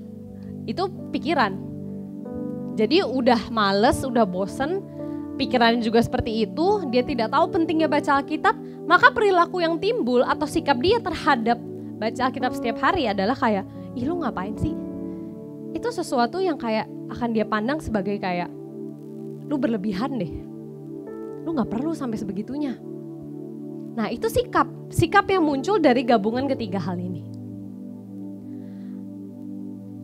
Itu 0.70 0.94
pikiran. 1.10 1.58
Jadi 2.77 3.01
udah 3.01 3.50
males, 3.50 4.06
udah 4.06 4.22
bosen, 4.22 4.86
pikirannya 5.41 5.82
juga 5.82 6.06
seperti 6.06 6.46
itu, 6.46 6.86
dia 6.94 7.01
tidak 7.01 7.34
tahu 7.34 7.50
pentingnya 7.50 7.89
baca 7.89 8.22
Alkitab, 8.22 8.53
maka 8.86 9.10
perilaku 9.10 9.65
yang 9.65 9.82
timbul 9.82 10.22
atau 10.22 10.46
sikap 10.46 10.77
dia 10.77 11.01
terhadap 11.01 11.58
baca 11.98 12.22
Alkitab 12.29 12.53
setiap 12.53 12.77
hari 12.86 13.10
adalah 13.10 13.34
kayak, 13.34 13.65
ih 13.98 14.06
lu 14.06 14.22
ngapain 14.22 14.53
sih? 14.62 14.77
Itu 15.74 15.89
sesuatu 15.89 16.38
yang 16.38 16.62
kayak 16.62 16.86
akan 17.10 17.34
dia 17.34 17.44
pandang 17.50 17.82
sebagai 17.82 18.15
kayak, 18.22 18.48
lu 19.50 19.58
berlebihan 19.58 20.22
deh. 20.22 20.32
Lu 21.41 21.58
gak 21.58 21.74
perlu 21.74 21.98
sampai 21.98 22.22
sebegitunya. 22.22 22.77
Nah 23.98 24.08
itu 24.13 24.29
sikap, 24.29 24.70
sikap 24.94 25.25
yang 25.27 25.41
muncul 25.41 25.82
dari 25.82 26.06
gabungan 26.06 26.46
ketiga 26.46 26.77
hal 26.77 27.01
ini. 27.01 27.25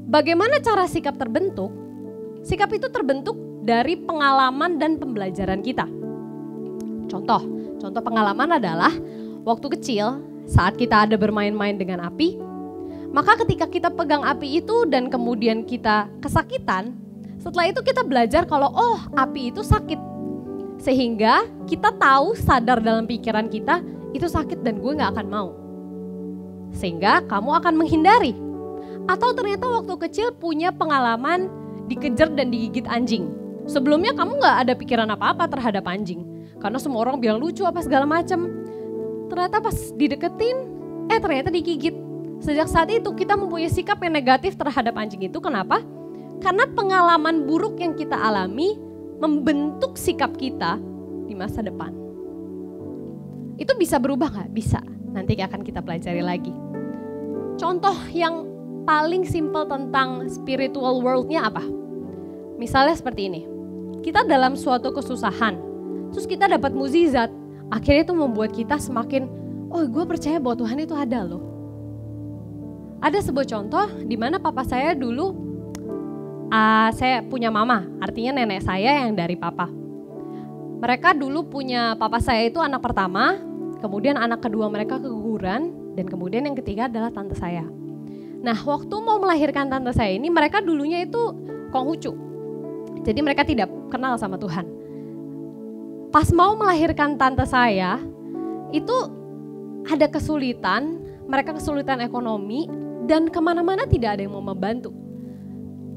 Bagaimana 0.09 0.57
cara 0.65 0.89
sikap 0.89 1.15
terbentuk? 1.21 1.69
Sikap 2.41 2.73
itu 2.73 2.89
terbentuk 2.89 3.37
dari 3.61 3.97
pengalaman 3.97 4.81
dan 4.81 4.97
pembelajaran 4.97 5.61
kita. 5.61 5.85
Contoh, 7.05 7.41
contoh 7.77 8.01
pengalaman 8.01 8.57
adalah 8.57 8.93
waktu 9.45 9.67
kecil 9.77 10.21
saat 10.45 10.77
kita 10.77 11.09
ada 11.09 11.17
bermain-main 11.17 11.77
dengan 11.77 12.05
api, 12.05 12.37
maka 13.13 13.37
ketika 13.45 13.65
kita 13.65 13.89
pegang 13.93 14.21
api 14.21 14.61
itu 14.61 14.85
dan 14.85 15.09
kemudian 15.09 15.65
kita 15.65 16.05
kesakitan, 16.21 16.93
setelah 17.45 17.69
itu 17.69 17.81
kita 17.85 18.01
belajar 18.01 18.49
kalau 18.49 18.73
oh 18.73 18.97
api 19.13 19.53
itu 19.53 19.61
sakit. 19.61 20.01
Sehingga 20.81 21.45
kita 21.69 21.93
tahu 21.93 22.33
sadar 22.33 22.81
dalam 22.81 23.05
pikiran 23.05 23.53
kita 23.53 23.85
itu 24.17 24.25
sakit 24.25 24.65
dan 24.65 24.81
gue 24.81 24.97
gak 24.97 25.13
akan 25.13 25.27
mau. 25.29 25.49
Sehingga 26.73 27.21
kamu 27.29 27.61
akan 27.61 27.73
menghindari. 27.77 28.33
Atau 29.05 29.37
ternyata 29.37 29.69
waktu 29.69 29.93
kecil 30.09 30.33
punya 30.33 30.73
pengalaman 30.73 31.45
dikejar 31.85 32.33
dan 32.33 32.49
digigit 32.49 32.89
anjing. 32.89 33.29
Sebelumnya 33.69 34.17
kamu 34.17 34.41
gak 34.41 34.65
ada 34.65 34.73
pikiran 34.73 35.09
apa-apa 35.13 35.45
terhadap 35.45 35.85
anjing. 35.85 36.25
Karena 36.57 36.81
semua 36.81 37.05
orang 37.05 37.21
bilang 37.21 37.37
lucu 37.37 37.61
apa 37.61 37.77
segala 37.85 38.09
macam. 38.09 38.49
Ternyata 39.29 39.61
pas 39.61 39.77
dideketin, 39.93 40.57
eh 41.13 41.21
ternyata 41.21 41.53
digigit. 41.53 41.93
Sejak 42.41 42.65
saat 42.65 42.89
itu 42.89 43.13
kita 43.13 43.37
mempunyai 43.37 43.69
sikap 43.69 44.01
yang 44.01 44.17
negatif 44.17 44.57
terhadap 44.57 44.97
anjing 44.97 45.29
itu. 45.29 45.37
Kenapa? 45.37 45.85
Karena 46.43 46.67
pengalaman 46.71 47.47
buruk 47.47 47.79
yang 47.79 47.95
kita 47.95 48.15
alami 48.15 48.75
membentuk 49.19 49.95
sikap 49.95 50.35
kita 50.35 50.77
di 51.25 51.33
masa 51.33 51.63
depan. 51.63 51.91
Itu 53.55 53.73
bisa 53.79 53.97
berubah 53.97 54.29
nggak? 54.31 54.49
Bisa. 54.51 54.83
Nanti 55.15 55.39
akan 55.39 55.63
kita 55.63 55.79
pelajari 55.79 56.19
lagi. 56.19 56.51
Contoh 57.55 57.95
yang 58.11 58.43
paling 58.83 59.23
simple 59.23 59.63
tentang 59.65 60.27
spiritual 60.27 60.99
world-nya 60.99 61.47
apa? 61.47 61.63
Misalnya 62.59 62.95
seperti 62.95 63.31
ini. 63.31 63.41
Kita 64.03 64.21
dalam 64.27 64.53
suatu 64.53 64.93
kesusahan, 64.93 65.57
terus 66.13 66.29
kita 66.29 66.45
dapat 66.45 66.75
mukjizat, 66.77 67.33
akhirnya 67.73 68.05
itu 68.05 68.13
membuat 68.13 68.53
kita 68.53 68.77
semakin, 68.77 69.25
oh 69.73 69.81
gue 69.89 70.05
percaya 70.05 70.37
bahwa 70.37 70.61
Tuhan 70.61 70.77
itu 70.83 70.93
ada 70.93 71.25
loh. 71.25 71.41
Ada 73.01 73.25
sebuah 73.25 73.49
contoh 73.49 73.87
di 74.05 74.13
mana 74.13 74.37
papa 74.37 74.61
saya 74.61 74.93
dulu, 74.93 75.54
uh, 76.55 76.89
saya 76.95 77.19
punya 77.27 77.51
mama, 77.51 77.83
artinya 77.99 78.39
nenek 78.39 78.63
saya 78.63 79.03
yang 79.03 79.13
dari 79.13 79.35
papa. 79.35 79.67
Mereka 80.79 81.15
dulu 81.15 81.47
punya 81.47 81.99
papa 81.99 82.23
saya 82.23 82.47
itu 82.47 82.63
anak 82.63 82.79
pertama, 82.79 83.35
kemudian 83.83 84.15
anak 84.15 84.43
kedua 84.43 84.71
mereka 84.71 84.99
keguguran, 84.99 85.95
dan 85.99 86.05
kemudian 86.07 86.47
yang 86.47 86.55
ketiga 86.55 86.87
adalah 86.87 87.11
tante 87.11 87.35
saya. 87.35 87.63
Nah 88.39 88.55
waktu 88.55 88.95
mau 89.01 89.19
melahirkan 89.19 89.67
tante 89.67 89.91
saya 89.95 90.15
ini 90.15 90.31
mereka 90.31 90.61
dulunya 90.61 91.03
itu 91.03 91.33
Konghucu. 91.73 92.13
Jadi 93.03 93.19
mereka 93.19 93.43
tidak 93.43 93.67
kenal 93.91 94.15
sama 94.15 94.39
Tuhan. 94.39 94.65
Pas 96.09 96.31
mau 96.31 96.55
melahirkan 96.55 97.19
tante 97.19 97.43
saya, 97.43 97.99
itu 98.71 98.95
ada 99.85 100.07
kesulitan, 100.07 101.03
mereka 101.27 101.53
kesulitan 101.53 101.99
ekonomi, 101.99 102.65
dan 103.05 103.29
ke 103.29 103.37
mana-mana 103.43 103.85
tidak 103.85 104.17
ada 104.17 104.21
yang 104.23 104.33
mau 104.33 104.41
membantu. 104.41 105.04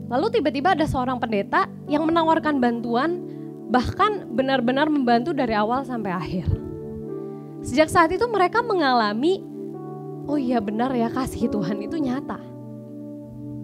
Lalu 0.09 0.41
tiba-tiba 0.41 0.73
ada 0.73 0.89
seorang 0.89 1.21
pendeta 1.21 1.69
yang 1.85 2.09
menawarkan 2.09 2.61
bantuan, 2.61 3.21
bahkan 3.69 4.25
benar-benar 4.33 4.89
membantu 4.89 5.37
dari 5.37 5.53
awal 5.53 5.85
sampai 5.85 6.13
akhir. 6.13 6.49
Sejak 7.61 7.93
saat 7.93 8.09
itu 8.09 8.25
mereka 8.25 8.65
mengalami, 8.65 9.45
oh 10.25 10.41
iya 10.41 10.65
benar 10.65 10.97
ya 10.97 11.13
kasih 11.13 11.53
Tuhan 11.53 11.85
itu 11.85 12.01
nyata. 12.01 12.41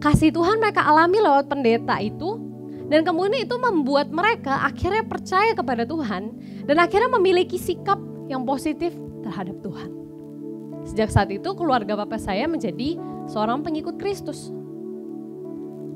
Kasih 0.04 0.28
Tuhan 0.36 0.60
mereka 0.60 0.84
alami 0.84 1.16
lewat 1.24 1.48
pendeta 1.48 1.96
itu, 2.04 2.36
dan 2.92 3.00
kemudian 3.00 3.48
itu 3.48 3.56
membuat 3.56 4.12
mereka 4.12 4.68
akhirnya 4.68 5.00
percaya 5.08 5.56
kepada 5.56 5.88
Tuhan 5.88 6.36
dan 6.68 6.76
akhirnya 6.76 7.08
memiliki 7.16 7.56
sikap 7.56 7.96
yang 8.28 8.44
positif 8.44 8.92
terhadap 9.24 9.56
Tuhan. 9.64 9.88
Sejak 10.84 11.08
saat 11.08 11.32
itu 11.32 11.48
keluarga 11.56 11.96
bapak 11.96 12.20
saya 12.20 12.44
menjadi 12.44 13.00
seorang 13.24 13.64
pengikut 13.64 13.96
Kristus. 13.96 14.52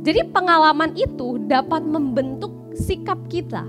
Jadi 0.09 0.25
pengalaman 0.33 0.97
itu 0.97 1.37
dapat 1.45 1.85
membentuk 1.85 2.73
sikap 2.73 3.21
kita. 3.29 3.61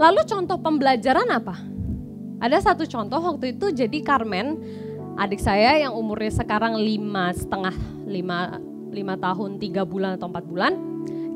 Lalu 0.00 0.20
contoh 0.24 0.56
pembelajaran 0.56 1.28
apa? 1.28 1.60
Ada 2.40 2.72
satu 2.72 2.88
contoh 2.88 3.20
waktu 3.20 3.52
itu 3.52 3.68
jadi 3.68 4.00
Carmen, 4.00 4.56
adik 5.20 5.44
saya 5.44 5.76
yang 5.76 5.92
umurnya 5.92 6.32
sekarang 6.32 6.80
lima 6.80 7.36
setengah, 7.36 7.76
lima, 8.08 8.56
lima 8.88 9.20
tahun, 9.20 9.60
tiga 9.60 9.84
bulan 9.84 10.16
atau 10.16 10.32
empat 10.32 10.48
bulan. 10.48 10.72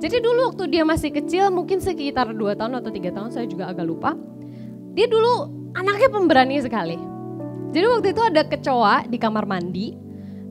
Jadi 0.00 0.16
dulu 0.24 0.48
waktu 0.48 0.64
dia 0.72 0.88
masih 0.88 1.12
kecil, 1.12 1.52
mungkin 1.52 1.84
sekitar 1.84 2.32
dua 2.32 2.56
tahun 2.56 2.80
atau 2.80 2.88
tiga 2.88 3.12
tahun, 3.12 3.36
saya 3.36 3.44
juga 3.44 3.68
agak 3.68 3.84
lupa. 3.84 4.16
Dia 4.96 5.04
dulu 5.04 5.44
anaknya 5.76 6.08
pemberani 6.08 6.56
sekali. 6.64 6.96
Jadi 7.76 7.84
waktu 7.84 8.16
itu 8.16 8.22
ada 8.24 8.48
kecoa 8.48 9.04
di 9.12 9.20
kamar 9.20 9.44
mandi, 9.44 9.92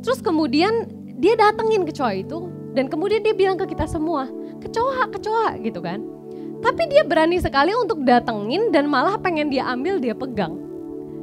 terus 0.05 0.21
kemudian 0.21 0.94
dia 1.15 1.33
datengin 1.39 1.87
kecoa 1.87 2.11
itu, 2.19 2.51
dan 2.75 2.91
kemudian 2.91 3.23
dia 3.23 3.31
bilang 3.31 3.55
ke 3.55 3.71
kita 3.71 3.87
semua, 3.87 4.27
kecoa, 4.59 5.07
kecoa 5.11 5.59
gitu 5.63 5.79
kan. 5.79 6.03
Tapi 6.59 6.89
dia 6.89 7.05
berani 7.05 7.37
sekali 7.37 7.71
untuk 7.77 8.03
datengin 8.03 8.73
dan 8.73 8.89
malah 8.89 9.15
pengen 9.21 9.53
dia 9.53 9.69
ambil, 9.69 10.01
dia 10.01 10.17
pegang. 10.17 10.59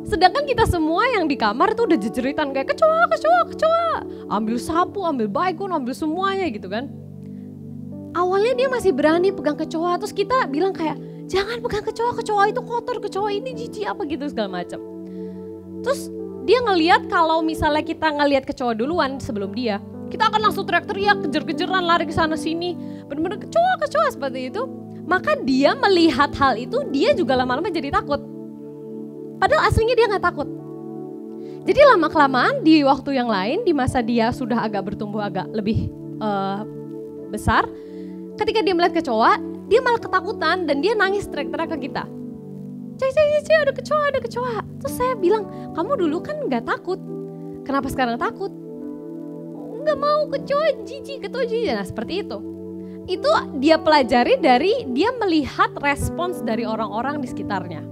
Sedangkan 0.02 0.46
kita 0.46 0.66
semua 0.66 1.06
yang 1.14 1.30
di 1.30 1.38
kamar 1.38 1.74
tuh 1.78 1.86
udah 1.86 1.98
jejeritan 1.98 2.50
kayak 2.50 2.74
kecoa, 2.74 3.06
kecoa, 3.10 3.40
kecoa. 3.54 3.90
Ambil 4.30 4.56
sapu, 4.58 5.02
ambil 5.06 5.30
baygon, 5.30 5.70
ambil 5.70 5.94
semuanya 5.94 6.46
gitu 6.50 6.66
kan. 6.66 6.90
Awalnya 8.12 8.52
dia 8.58 8.68
masih 8.68 8.92
berani 8.92 9.32
pegang 9.32 9.56
kecoa, 9.56 9.96
terus 9.96 10.12
kita 10.12 10.46
bilang 10.50 10.74
kayak 10.76 11.00
jangan 11.30 11.64
pegang 11.64 11.84
kecoa, 11.86 12.12
kecoa 12.18 12.42
itu 12.50 12.60
kotor, 12.60 12.96
kecoa 13.00 13.28
ini 13.32 13.50
jijik 13.56 13.88
apa 13.88 14.02
gitu 14.04 14.26
segala 14.28 14.62
macam. 14.62 14.80
Terus 15.80 16.12
dia 16.42 16.58
ngeliat 16.62 17.06
kalau 17.06 17.38
misalnya 17.40 17.86
kita 17.86 18.10
ngeliat 18.10 18.42
kecoa 18.42 18.74
duluan 18.74 19.22
sebelum 19.22 19.54
dia, 19.54 19.78
kita 20.10 20.28
akan 20.28 20.50
langsung 20.50 20.68
teriak-teriak, 20.68 21.24
kejar-kejaran, 21.24 21.88
lari 21.88 22.04
ke 22.04 22.12
sana 22.12 22.36
sini. 22.36 22.76
Bener-bener 23.08 23.40
kecoa, 23.40 23.72
kecoa 23.80 24.06
seperti 24.12 24.52
itu. 24.52 24.62
Maka 25.08 25.38
dia 25.40 25.72
melihat 25.78 26.30
hal 26.36 26.60
itu, 26.60 26.84
dia 26.92 27.16
juga 27.16 27.38
lama-lama 27.38 27.72
jadi 27.72 27.88
takut. 27.88 28.20
Padahal 29.40 29.72
aslinya 29.72 29.96
dia 29.96 30.06
nggak 30.12 30.22
takut. 30.22 30.46
Jadi 31.62 31.80
lama 31.86 32.10
kelamaan 32.10 32.60
di 32.66 32.82
waktu 32.82 33.16
yang 33.16 33.30
lain, 33.30 33.62
di 33.62 33.72
masa 33.72 34.02
dia 34.02 34.34
sudah 34.34 34.66
agak 34.66 34.92
bertumbuh 34.92 35.22
agak 35.22 35.46
lebih 35.54 35.90
uh, 36.18 36.66
besar, 37.30 37.66
ketika 38.34 38.60
dia 38.66 38.74
melihat 38.74 38.98
kecoa, 38.98 39.38
dia 39.70 39.80
malah 39.80 40.02
ketakutan 40.02 40.66
dan 40.66 40.82
dia 40.82 40.92
nangis 40.98 41.24
teriak-teriak 41.30 41.70
ke 41.78 41.88
kita. 41.88 42.04
Cek, 43.02 43.10
cek, 43.18 43.42
cek, 43.50 43.58
ada 43.66 43.72
kecoa, 43.74 44.02
ada 44.14 44.20
kecoa. 44.22 44.54
Terus 44.78 44.94
saya 44.94 45.18
bilang, 45.18 45.74
kamu 45.74 46.06
dulu 46.06 46.22
kan 46.22 46.46
nggak 46.46 46.62
takut. 46.62 47.02
Kenapa 47.66 47.90
sekarang 47.90 48.14
takut? 48.14 48.54
Nggak 49.82 49.98
mau 49.98 50.30
kecoa, 50.30 50.86
jijik, 50.86 51.26
kecoa 51.26 51.42
jijik. 51.42 51.74
Nah 51.74 51.82
seperti 51.82 52.22
itu. 52.22 52.38
Itu 53.10 53.26
dia 53.58 53.82
pelajari 53.82 54.38
dari 54.38 54.86
dia 54.94 55.10
melihat 55.18 55.74
respons 55.82 56.46
dari 56.46 56.62
orang-orang 56.62 57.18
di 57.18 57.26
sekitarnya. 57.26 57.82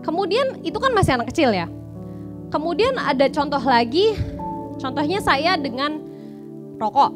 Kemudian 0.00 0.64
itu 0.64 0.80
kan 0.80 0.96
masih 0.96 1.20
anak 1.20 1.28
kecil 1.28 1.52
ya. 1.52 1.68
Kemudian 2.48 2.96
ada 2.96 3.28
contoh 3.28 3.60
lagi, 3.60 4.16
contohnya 4.80 5.20
saya 5.20 5.60
dengan 5.60 6.00
rokok. 6.80 7.12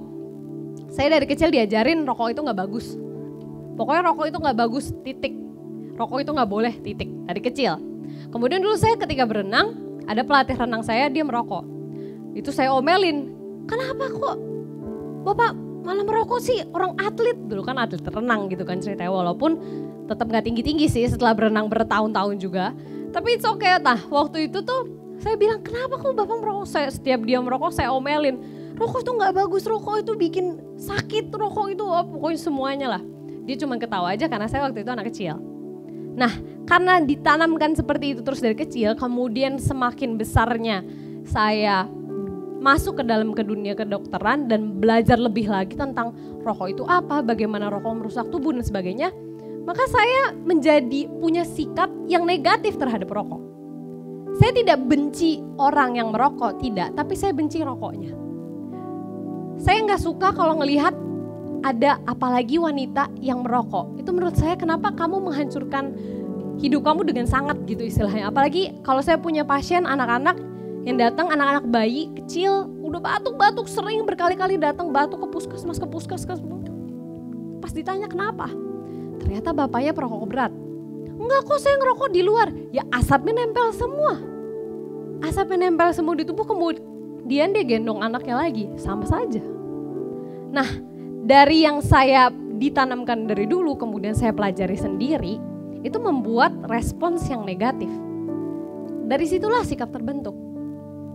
Saya 0.93 1.17
dari 1.17 1.25
kecil 1.25 1.49
diajarin 1.49 2.05
rokok 2.05 2.37
itu 2.37 2.45
nggak 2.45 2.61
bagus. 2.61 2.93
Pokoknya 3.81 4.13
rokok 4.13 4.27
itu 4.29 4.37
nggak 4.37 4.59
bagus, 4.61 4.93
titik. 5.01 5.33
Rokok 6.01 6.25
itu 6.25 6.33
nggak 6.33 6.49
boleh, 6.49 6.73
titik. 6.81 7.13
Dari 7.29 7.41
kecil. 7.45 7.77
Kemudian 8.33 8.65
dulu 8.65 8.73
saya 8.81 8.97
ketika 8.97 9.29
berenang, 9.29 9.77
ada 10.09 10.25
pelatih 10.25 10.57
renang 10.57 10.81
saya, 10.81 11.13
dia 11.13 11.21
merokok. 11.21 11.69
Itu 12.33 12.49
saya 12.57 12.73
omelin, 12.73 13.29
kenapa 13.69 14.09
kok 14.09 14.37
Bapak 15.21 15.53
malah 15.85 16.05
merokok 16.05 16.41
sih 16.41 16.61
orang 16.73 16.97
atlet 17.01 17.37
dulu 17.37 17.61
kan 17.65 17.77
atlet 17.77 18.01
renang 18.05 18.49
gitu 18.49 18.65
kan 18.65 18.81
ceritanya 18.81 19.13
walaupun 19.13 19.57
tetap 20.09 20.29
nggak 20.29 20.45
tinggi-tinggi 20.49 20.87
sih 20.89 21.05
setelah 21.09 21.37
berenang 21.37 21.69
bertahun-tahun 21.69 22.41
juga. 22.41 22.73
Tapi 23.13 23.37
it's 23.37 23.45
okay 23.45 23.77
tah. 23.85 24.01
Waktu 24.09 24.49
itu 24.49 24.65
tuh 24.65 24.89
saya 25.21 25.37
bilang 25.37 25.61
kenapa 25.61 26.01
kok 26.01 26.17
bapak 26.17 26.37
merokok? 26.41 26.67
Saya 26.67 26.89
setiap 26.89 27.21
dia 27.29 27.39
merokok 27.39 27.71
saya 27.71 27.93
omelin. 27.93 28.41
Rokok 28.81 29.05
itu 29.05 29.13
nggak 29.13 29.33
bagus, 29.37 29.69
rokok 29.69 30.01
itu 30.01 30.13
bikin 30.17 30.57
sakit, 30.81 31.29
rokok 31.29 31.77
itu 31.77 31.85
oh, 31.85 32.01
pokoknya 32.17 32.41
semuanya 32.41 32.87
lah. 32.97 33.03
Dia 33.45 33.61
cuma 33.61 33.77
ketawa 33.77 34.17
aja 34.17 34.25
karena 34.25 34.49
saya 34.49 34.65
waktu 34.65 34.81
itu 34.81 34.91
anak 34.91 35.13
kecil. 35.13 35.50
Nah, 36.21 36.33
karena 36.69 37.01
ditanamkan 37.01 37.73
seperti 37.73 38.13
itu 38.13 38.21
terus 38.21 38.45
dari 38.45 38.53
kecil, 38.53 38.93
kemudian 38.93 39.57
semakin 39.57 40.21
besarnya 40.21 40.85
saya 41.25 41.89
masuk 42.61 43.01
ke 43.01 43.05
dalam 43.09 43.33
ke 43.33 43.41
dunia 43.41 43.73
kedokteran 43.73 44.45
dan 44.45 44.77
belajar 44.77 45.17
lebih 45.17 45.49
lagi 45.49 45.73
tentang 45.81 46.13
rokok 46.45 46.69
itu 46.69 46.85
apa, 46.85 47.25
bagaimana 47.25 47.73
rokok 47.73 48.05
merusak 48.05 48.29
tubuh 48.29 48.53
dan 48.53 48.61
sebagainya, 48.61 49.09
maka 49.65 49.81
saya 49.89 50.37
menjadi 50.45 51.09
punya 51.09 51.49
sikap 51.49 51.89
yang 52.05 52.29
negatif 52.29 52.77
terhadap 52.77 53.09
rokok. 53.09 53.41
Saya 54.37 54.53
tidak 54.53 54.85
benci 54.85 55.41
orang 55.57 55.97
yang 55.97 56.13
merokok, 56.13 56.61
tidak, 56.61 56.93
tapi 56.93 57.17
saya 57.17 57.33
benci 57.33 57.65
rokoknya. 57.65 58.13
Saya 59.57 59.85
nggak 59.85 60.01
suka 60.01 60.33
kalau 60.37 60.61
ngelihat 60.61 60.93
ada 61.61 62.01
apalagi 62.09 62.57
wanita 62.57 63.09
yang 63.21 63.45
merokok. 63.45 64.01
Itu 64.01 64.11
menurut 64.13 64.37
saya 64.37 64.57
kenapa 64.57 64.93
kamu 64.93 65.21
menghancurkan 65.31 65.93
hidup 66.61 66.85
kamu 66.85 67.09
dengan 67.09 67.27
sangat 67.29 67.57
gitu 67.65 67.85
istilahnya. 67.89 68.29
Apalagi 68.29 68.77
kalau 68.85 69.01
saya 69.01 69.17
punya 69.17 69.45
pasien 69.45 69.89
anak-anak 69.89 70.37
yang 70.85 70.97
datang 70.97 71.29
anak-anak 71.29 71.69
bayi 71.69 72.09
kecil 72.17 72.69
udah 72.81 73.01
batuk-batuk 73.01 73.69
sering 73.69 74.05
berkali-kali 74.09 74.57
datang 74.57 74.93
batuk 74.93 75.21
ke 75.25 75.29
puskesmas 75.29 75.77
ke 75.77 75.87
puskesmas. 75.89 76.41
Pas 77.61 77.73
ditanya 77.73 78.09
kenapa? 78.09 78.49
Ternyata 79.21 79.53
bapaknya 79.53 79.93
perokok 79.93 80.25
berat. 80.29 80.53
Enggak 81.21 81.45
kok 81.45 81.61
saya 81.61 81.77
ngerokok 81.77 82.09
di 82.09 82.21
luar. 82.25 82.49
Ya 82.73 82.85
asapnya 82.89 83.45
nempel 83.45 83.77
semua. 83.77 84.17
Asapnya 85.21 85.69
nempel 85.69 85.93
semua 85.93 86.17
di 86.17 86.25
tubuh 86.25 86.49
kemudian 86.49 87.53
dia 87.53 87.65
gendong 87.69 88.01
anaknya 88.01 88.41
lagi 88.41 88.73
sama 88.81 89.05
saja. 89.05 89.45
Nah 90.49 90.90
dari 91.31 91.63
yang 91.63 91.79
saya 91.79 92.35
ditanamkan 92.35 93.31
dari 93.31 93.47
dulu 93.47 93.79
kemudian 93.79 94.19
saya 94.19 94.35
pelajari 94.35 94.75
sendiri 94.75 95.39
itu 95.87 95.99
membuat 96.03 96.51
respons 96.67 97.23
yang 97.31 97.47
negatif 97.47 97.89
dari 99.07 99.31
situlah 99.31 99.63
sikap 99.63 99.95
terbentuk 99.95 100.35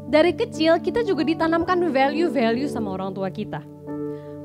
dari 0.06 0.32
kecil 0.32 0.80
kita 0.80 1.02
juga 1.02 1.26
ditanamkan 1.26 1.82
value-value 1.92 2.70
sama 2.70 2.94
orang 2.94 3.12
tua 3.12 3.28
kita. 3.34 3.66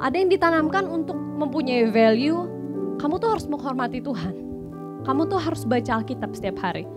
Ada 0.00 0.16
yang 0.16 0.32
ditanamkan 0.32 0.88
untuk 0.88 1.14
mempunyai 1.14 1.92
value, 1.92 2.48
kamu 2.96 3.20
tuh 3.20 3.28
harus 3.36 3.44
menghormati 3.44 4.00
Tuhan. 4.00 4.34
Kamu 5.04 5.28
tuh 5.28 5.36
harus 5.36 5.68
baca 5.68 6.00
Alkitab 6.00 6.32
setiap 6.32 6.56
hari. 6.64 6.88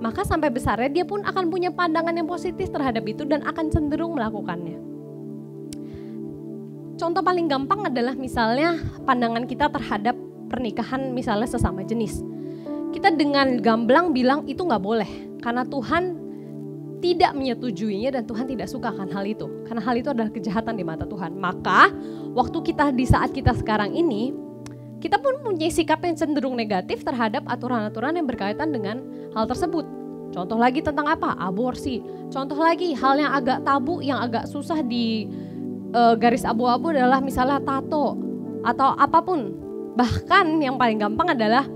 Maka 0.00 0.24
sampai 0.24 0.48
besarnya 0.48 0.88
dia 0.88 1.04
pun 1.04 1.20
akan 1.20 1.52
punya 1.52 1.68
pandangan 1.68 2.16
yang 2.16 2.24
positif 2.24 2.72
terhadap 2.72 3.04
itu 3.04 3.28
dan 3.28 3.44
akan 3.44 3.68
cenderung 3.68 4.16
melakukannya. 4.16 4.87
Contoh 6.98 7.22
paling 7.22 7.46
gampang 7.46 7.86
adalah 7.86 8.18
misalnya 8.18 8.74
pandangan 9.06 9.46
kita 9.46 9.70
terhadap 9.70 10.18
pernikahan 10.50 11.14
misalnya 11.14 11.46
sesama 11.46 11.86
jenis. 11.86 12.26
Kita 12.90 13.14
dengan 13.14 13.62
gamblang 13.62 14.10
bilang 14.10 14.42
itu 14.50 14.66
nggak 14.66 14.82
boleh 14.82 15.38
karena 15.38 15.62
Tuhan 15.62 16.18
tidak 16.98 17.38
menyetujuinya 17.38 18.10
dan 18.18 18.26
Tuhan 18.26 18.50
tidak 18.50 18.66
suka 18.66 18.90
akan 18.90 19.14
hal 19.14 19.22
itu. 19.30 19.46
Karena 19.70 19.78
hal 19.78 19.94
itu 19.94 20.10
adalah 20.10 20.34
kejahatan 20.34 20.74
di 20.74 20.82
mata 20.82 21.06
Tuhan. 21.06 21.38
Maka 21.38 21.94
waktu 22.34 22.58
kita 22.66 22.90
di 22.90 23.06
saat 23.06 23.30
kita 23.30 23.54
sekarang 23.54 23.94
ini, 23.94 24.34
kita 24.98 25.22
pun 25.22 25.38
punya 25.46 25.70
sikap 25.70 26.02
yang 26.02 26.18
cenderung 26.18 26.58
negatif 26.58 27.06
terhadap 27.06 27.46
aturan-aturan 27.46 28.18
yang 28.18 28.26
berkaitan 28.26 28.74
dengan 28.74 28.98
hal 29.38 29.46
tersebut. 29.46 29.86
Contoh 30.34 30.58
lagi 30.58 30.82
tentang 30.82 31.06
apa? 31.06 31.38
Aborsi. 31.38 32.02
Contoh 32.34 32.58
lagi 32.58 32.92
hal 32.98 33.22
yang 33.22 33.30
agak 33.30 33.62
tabu, 33.62 34.02
yang 34.02 34.18
agak 34.18 34.50
susah 34.50 34.82
di 34.82 35.30
uh, 35.94 36.14
garis 36.16 36.44
abu-abu 36.44 36.92
adalah 36.92 37.22
misalnya 37.22 37.62
tato 37.62 38.18
atau 38.64 38.94
apa 38.96 39.18
pun. 39.22 39.54
Bahkan 39.98 40.62
yang 40.62 40.78
paling 40.78 41.02
gampang 41.02 41.34
adalah 41.34 41.66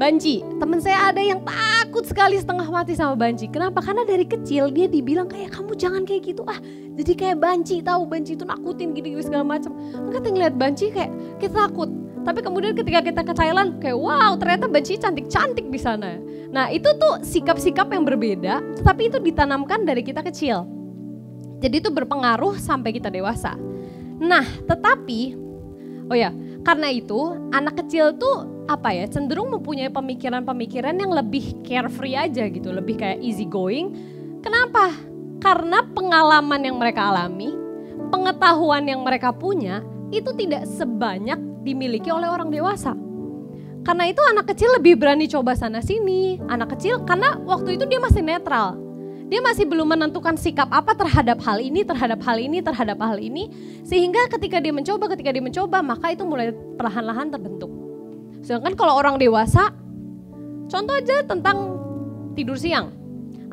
banci. 0.00 0.40
Temen 0.56 0.80
saya 0.80 1.12
ada 1.12 1.20
yang 1.20 1.44
takut 1.44 2.08
sekali 2.08 2.40
setengah 2.40 2.64
mati 2.72 2.96
sama 2.96 3.12
banci. 3.12 3.46
Kenapa? 3.52 3.84
Karena 3.84 4.08
dari 4.08 4.24
kecil 4.24 4.72
dia 4.72 4.88
dibilang 4.88 5.28
kayak 5.28 5.52
kamu 5.52 5.76
jangan 5.76 6.02
kayak 6.08 6.32
gitu 6.32 6.42
ah. 6.48 6.56
Jadi 6.96 7.12
kayak 7.12 7.36
banci 7.36 7.84
tahu 7.84 8.08
banci 8.08 8.34
itu 8.34 8.48
nakutin 8.48 8.96
gini-gini 8.96 9.20
segala 9.20 9.44
macam. 9.44 9.76
Enggak 10.08 10.24
ngeliat 10.24 10.54
banci 10.56 10.88
kayak 10.88 11.12
kita 11.36 11.68
takut. 11.68 11.92
Tapi 12.20 12.40
kemudian 12.44 12.76
ketika 12.76 13.00
kita 13.00 13.20
ke 13.24 13.32
Thailand 13.32 13.80
kayak 13.80 13.96
wow 13.96 14.36
ternyata 14.40 14.68
banci 14.68 14.96
cantik-cantik 14.96 15.68
di 15.68 15.80
sana. 15.80 16.16
Nah 16.50 16.72
itu 16.72 16.88
tuh 16.96 17.20
sikap-sikap 17.20 17.92
yang 17.92 18.08
berbeda 18.08 18.60
tapi 18.80 19.12
itu 19.12 19.20
ditanamkan 19.20 19.84
dari 19.84 20.00
kita 20.00 20.24
kecil. 20.24 20.79
Jadi 21.60 21.84
itu 21.84 21.90
berpengaruh 21.92 22.56
sampai 22.56 22.96
kita 22.96 23.12
dewasa. 23.12 23.54
Nah 24.20 24.44
tetapi, 24.64 25.36
oh 26.08 26.16
ya 26.16 26.32
karena 26.64 26.88
itu 26.92 27.36
anak 27.52 27.84
kecil 27.84 28.16
tuh 28.16 28.64
apa 28.68 28.92
ya 28.92 29.08
cenderung 29.08 29.52
mempunyai 29.52 29.88
pemikiran-pemikiran 29.92 30.96
yang 30.96 31.12
lebih 31.12 31.60
carefree 31.64 32.16
aja 32.16 32.48
gitu, 32.48 32.72
lebih 32.72 32.96
kayak 33.00 33.20
easy 33.20 33.44
going. 33.44 33.92
Kenapa? 34.40 34.92
Karena 35.40 35.84
pengalaman 35.84 36.60
yang 36.64 36.76
mereka 36.76 37.08
alami, 37.12 37.52
pengetahuan 38.12 38.84
yang 38.88 39.00
mereka 39.04 39.32
punya 39.32 39.80
itu 40.12 40.32
tidak 40.36 40.66
sebanyak 40.68 41.38
dimiliki 41.64 42.08
oleh 42.08 42.28
orang 42.28 42.48
dewasa. 42.48 42.92
Karena 43.80 44.04
itu 44.12 44.20
anak 44.20 44.52
kecil 44.52 44.76
lebih 44.76 45.00
berani 45.00 45.24
coba 45.24 45.56
sana 45.56 45.80
sini. 45.80 46.36
Anak 46.52 46.76
kecil 46.76 47.00
karena 47.08 47.40
waktu 47.40 47.80
itu 47.80 47.88
dia 47.88 47.96
masih 47.96 48.20
netral. 48.20 48.76
Dia 49.30 49.38
masih 49.38 49.62
belum 49.62 49.94
menentukan 49.94 50.34
sikap 50.34 50.66
apa 50.74 50.90
terhadap 50.98 51.38
hal 51.46 51.62
ini, 51.62 51.86
terhadap 51.86 52.18
hal 52.26 52.34
ini, 52.34 52.58
terhadap 52.58 52.98
hal 52.98 53.14
ini. 53.22 53.46
Sehingga 53.86 54.26
ketika 54.26 54.58
dia 54.58 54.74
mencoba, 54.74 55.06
ketika 55.14 55.30
dia 55.30 55.38
mencoba, 55.38 55.78
maka 55.86 56.10
itu 56.10 56.26
mulai 56.26 56.50
perlahan-lahan 56.50 57.30
terbentuk. 57.30 57.70
Sedangkan 58.42 58.74
kalau 58.74 58.98
orang 58.98 59.22
dewasa, 59.22 59.70
contoh 60.66 60.98
aja 60.98 61.22
tentang 61.22 61.78
tidur 62.34 62.58
siang. 62.58 62.90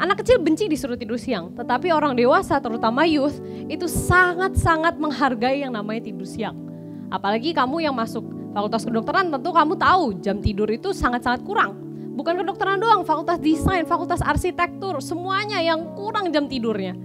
Anak 0.01 0.25
kecil 0.25 0.41
benci 0.41 0.65
disuruh 0.65 0.97
tidur 0.97 1.21
siang, 1.21 1.53
tetapi 1.53 1.93
orang 1.93 2.17
dewasa 2.17 2.57
terutama 2.57 3.05
youth 3.05 3.37
itu 3.69 3.85
sangat-sangat 3.85 4.97
menghargai 4.97 5.61
yang 5.61 5.77
namanya 5.77 6.09
tidur 6.09 6.25
siang. 6.25 6.57
Apalagi 7.13 7.53
kamu 7.53 7.85
yang 7.85 7.93
masuk 7.93 8.25
fakultas 8.53 8.81
kedokteran 8.81 9.29
tentu 9.29 9.53
kamu 9.53 9.77
tahu 9.77 10.17
jam 10.25 10.41
tidur 10.41 10.69
itu 10.73 10.89
sangat-sangat 10.89 11.45
kurang. 11.45 11.86
Bukan 12.17 12.33
kedokteran 12.41 12.81
doang, 12.81 13.05
fakultas 13.05 13.37
desain, 13.37 13.85
fakultas 13.85 14.25
arsitektur, 14.25 14.97
semuanya 15.05 15.61
yang 15.61 15.93
kurang 15.93 16.33
jam 16.33 16.49
tidurnya. 16.49 16.97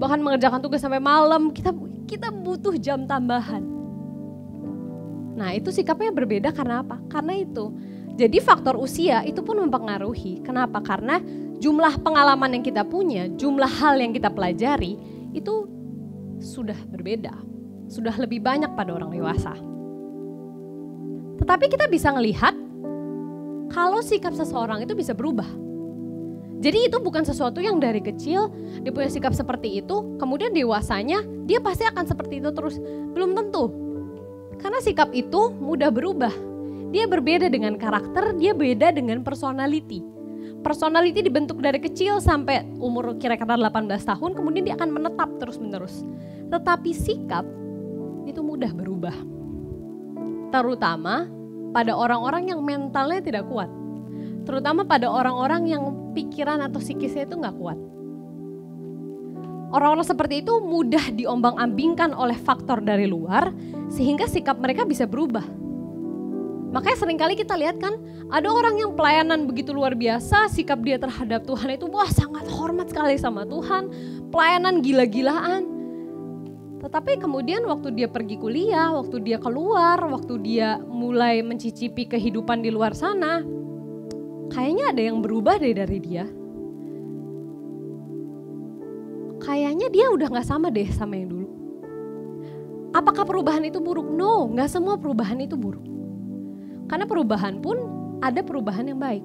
Bahkan 0.00 0.24
mengerjakan 0.24 0.64
tugas 0.64 0.80
sampai 0.80 1.04
malam, 1.04 1.52
kita 1.52 1.76
kita 2.08 2.32
butuh 2.32 2.80
jam 2.80 3.04
tambahan. 3.04 3.60
Nah 5.36 5.52
itu 5.52 5.68
sikapnya 5.68 6.16
berbeda 6.16 6.48
karena 6.56 6.80
apa? 6.80 6.96
Karena 7.12 7.36
itu. 7.36 7.76
Jadi 8.16 8.40
faktor 8.40 8.80
usia 8.80 9.20
itu 9.28 9.44
pun 9.44 9.60
mempengaruhi. 9.60 10.40
Kenapa? 10.40 10.80
Karena 10.80 11.20
jumlah 11.60 12.00
pengalaman 12.00 12.56
yang 12.56 12.64
kita 12.64 12.88
punya, 12.88 13.28
jumlah 13.36 13.68
hal 13.68 14.00
yang 14.00 14.16
kita 14.16 14.32
pelajari 14.32 14.96
itu 15.36 15.68
sudah 16.40 16.76
berbeda. 16.88 17.36
Sudah 17.92 18.16
lebih 18.16 18.40
banyak 18.40 18.72
pada 18.72 18.96
orang 18.96 19.12
dewasa. 19.12 19.52
Tetapi 21.40 21.66
kita 21.68 21.88
bisa 21.88 22.12
melihat 22.16 22.52
kalau 23.70 24.02
sikap 24.02 24.34
seseorang 24.34 24.82
itu 24.82 24.92
bisa 24.98 25.14
berubah. 25.14 25.46
Jadi 26.60 26.92
itu 26.92 27.00
bukan 27.00 27.24
sesuatu 27.24 27.56
yang 27.64 27.80
dari 27.80 28.04
kecil 28.04 28.52
dia 28.84 28.92
punya 28.92 29.08
sikap 29.08 29.32
seperti 29.32 29.80
itu, 29.80 30.20
kemudian 30.20 30.52
dewasanya 30.52 31.24
dia 31.48 31.56
pasti 31.56 31.88
akan 31.88 32.04
seperti 32.04 32.44
itu 32.44 32.52
terus. 32.52 32.76
Belum 33.16 33.32
tentu. 33.32 33.72
Karena 34.60 34.76
sikap 34.84 35.08
itu 35.16 35.56
mudah 35.56 35.88
berubah. 35.88 36.32
Dia 36.92 37.08
berbeda 37.08 37.48
dengan 37.48 37.80
karakter, 37.80 38.36
dia 38.36 38.52
beda 38.52 38.92
dengan 38.92 39.24
personality. 39.24 40.04
Personality 40.60 41.24
dibentuk 41.24 41.64
dari 41.64 41.80
kecil 41.80 42.20
sampai 42.20 42.68
umur 42.76 43.16
kira-kira 43.16 43.56
18 43.56 43.88
tahun, 44.04 44.36
kemudian 44.36 44.68
dia 44.68 44.76
akan 44.76 44.92
menetap 44.92 45.32
terus-menerus. 45.40 46.04
Tetapi 46.52 46.92
sikap 46.92 47.48
itu 48.28 48.44
mudah 48.44 48.68
berubah. 48.76 49.16
Terutama 50.52 51.39
pada 51.70 51.94
orang-orang 51.94 52.50
yang 52.50 52.60
mentalnya 52.62 53.22
tidak 53.22 53.46
kuat. 53.46 53.70
Terutama 54.44 54.82
pada 54.82 55.06
orang-orang 55.06 55.70
yang 55.70 55.82
pikiran 56.16 56.58
atau 56.64 56.82
psikisnya 56.82 57.28
itu 57.28 57.38
nggak 57.38 57.56
kuat. 57.58 57.78
Orang-orang 59.70 60.02
seperti 60.02 60.42
itu 60.42 60.58
mudah 60.58 61.14
diombang-ambingkan 61.14 62.10
oleh 62.10 62.34
faktor 62.34 62.82
dari 62.82 63.06
luar 63.06 63.54
sehingga 63.86 64.26
sikap 64.26 64.58
mereka 64.58 64.82
bisa 64.82 65.06
berubah. 65.06 65.46
Makanya 66.70 66.98
sering 66.98 67.18
kali 67.18 67.34
kita 67.38 67.54
lihat 67.58 67.78
kan 67.78 67.94
ada 68.30 68.46
orang 68.50 68.78
yang 68.78 68.94
pelayanan 68.94 69.46
begitu 69.46 69.74
luar 69.74 69.94
biasa, 69.94 70.50
sikap 70.50 70.82
dia 70.82 70.98
terhadap 70.98 71.42
Tuhan 71.46 71.74
itu 71.74 71.86
wah 71.90 72.06
sangat 72.06 72.46
hormat 72.50 72.90
sekali 72.90 73.18
sama 73.18 73.46
Tuhan, 73.46 73.90
pelayanan 74.30 74.82
gila-gilaan. 74.82 75.79
Tetapi 76.80 77.20
kemudian 77.20 77.60
waktu 77.68 77.92
dia 77.92 78.08
pergi 78.08 78.40
kuliah, 78.40 78.88
waktu 78.96 79.20
dia 79.20 79.36
keluar, 79.36 80.00
waktu 80.00 80.40
dia 80.40 80.80
mulai 80.80 81.44
mencicipi 81.44 82.08
kehidupan 82.08 82.64
di 82.64 82.72
luar 82.72 82.96
sana, 82.96 83.44
kayaknya 84.48 84.84
ada 84.96 85.02
yang 85.04 85.20
berubah 85.20 85.60
deh 85.60 85.76
dari 85.76 85.98
dia. 86.00 86.24
Kayaknya 89.40 89.88
dia 89.92 90.06
udah 90.08 90.28
gak 90.40 90.48
sama 90.48 90.72
deh 90.72 90.88
sama 90.88 91.20
yang 91.20 91.28
dulu. 91.28 91.48
Apakah 92.96 93.28
perubahan 93.28 93.64
itu 93.68 93.76
buruk? 93.76 94.08
No, 94.08 94.48
gak 94.56 94.72
semua 94.72 94.96
perubahan 94.96 95.36
itu 95.40 95.60
buruk. 95.60 95.84
Karena 96.88 97.04
perubahan 97.04 97.60
pun 97.60 97.76
ada 98.24 98.40
perubahan 98.40 98.88
yang 98.88 99.00
baik. 99.00 99.24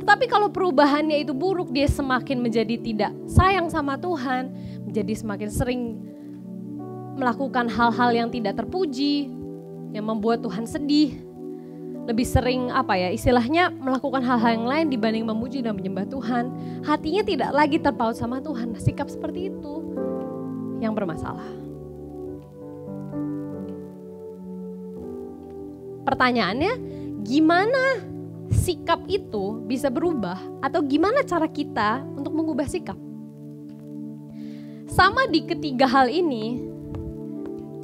Tetapi 0.00 0.24
kalau 0.26 0.48
perubahannya 0.48 1.20
itu 1.20 1.36
buruk, 1.36 1.68
dia 1.70 1.86
semakin 1.86 2.40
menjadi 2.40 2.80
tidak 2.80 3.12
sayang 3.28 3.68
sama 3.68 4.00
Tuhan, 4.00 4.50
menjadi 4.88 5.14
semakin 5.14 5.48
sering 5.52 5.82
melakukan 7.18 7.66
hal-hal 7.66 8.14
yang 8.14 8.28
tidak 8.30 8.54
terpuji, 8.54 9.26
yang 9.90 10.06
membuat 10.06 10.40
Tuhan 10.46 10.64
sedih, 10.64 11.18
lebih 12.08 12.24
sering 12.24 12.72
apa 12.72 12.96
ya 12.96 13.12
istilahnya 13.12 13.68
melakukan 13.68 14.24
hal-hal 14.24 14.56
yang 14.56 14.64
lain 14.70 14.86
dibanding 14.88 15.28
memuji 15.28 15.60
dan 15.60 15.76
menyembah 15.76 16.08
Tuhan, 16.08 16.48
hatinya 16.86 17.20
tidak 17.20 17.50
lagi 17.52 17.76
terpaut 17.76 18.16
sama 18.16 18.40
Tuhan. 18.40 18.72
Sikap 18.80 19.12
seperti 19.12 19.52
itu 19.52 19.74
yang 20.80 20.96
bermasalah. 20.96 21.44
Pertanyaannya, 26.08 26.72
gimana 27.28 28.00
sikap 28.48 29.04
itu 29.04 29.60
bisa 29.68 29.92
berubah 29.92 30.40
atau 30.64 30.80
gimana 30.80 31.20
cara 31.28 31.44
kita 31.44 32.00
untuk 32.16 32.32
mengubah 32.32 32.64
sikap? 32.64 32.96
Sama 34.88 35.28
di 35.28 35.44
ketiga 35.44 35.84
hal 35.84 36.08
ini, 36.08 36.64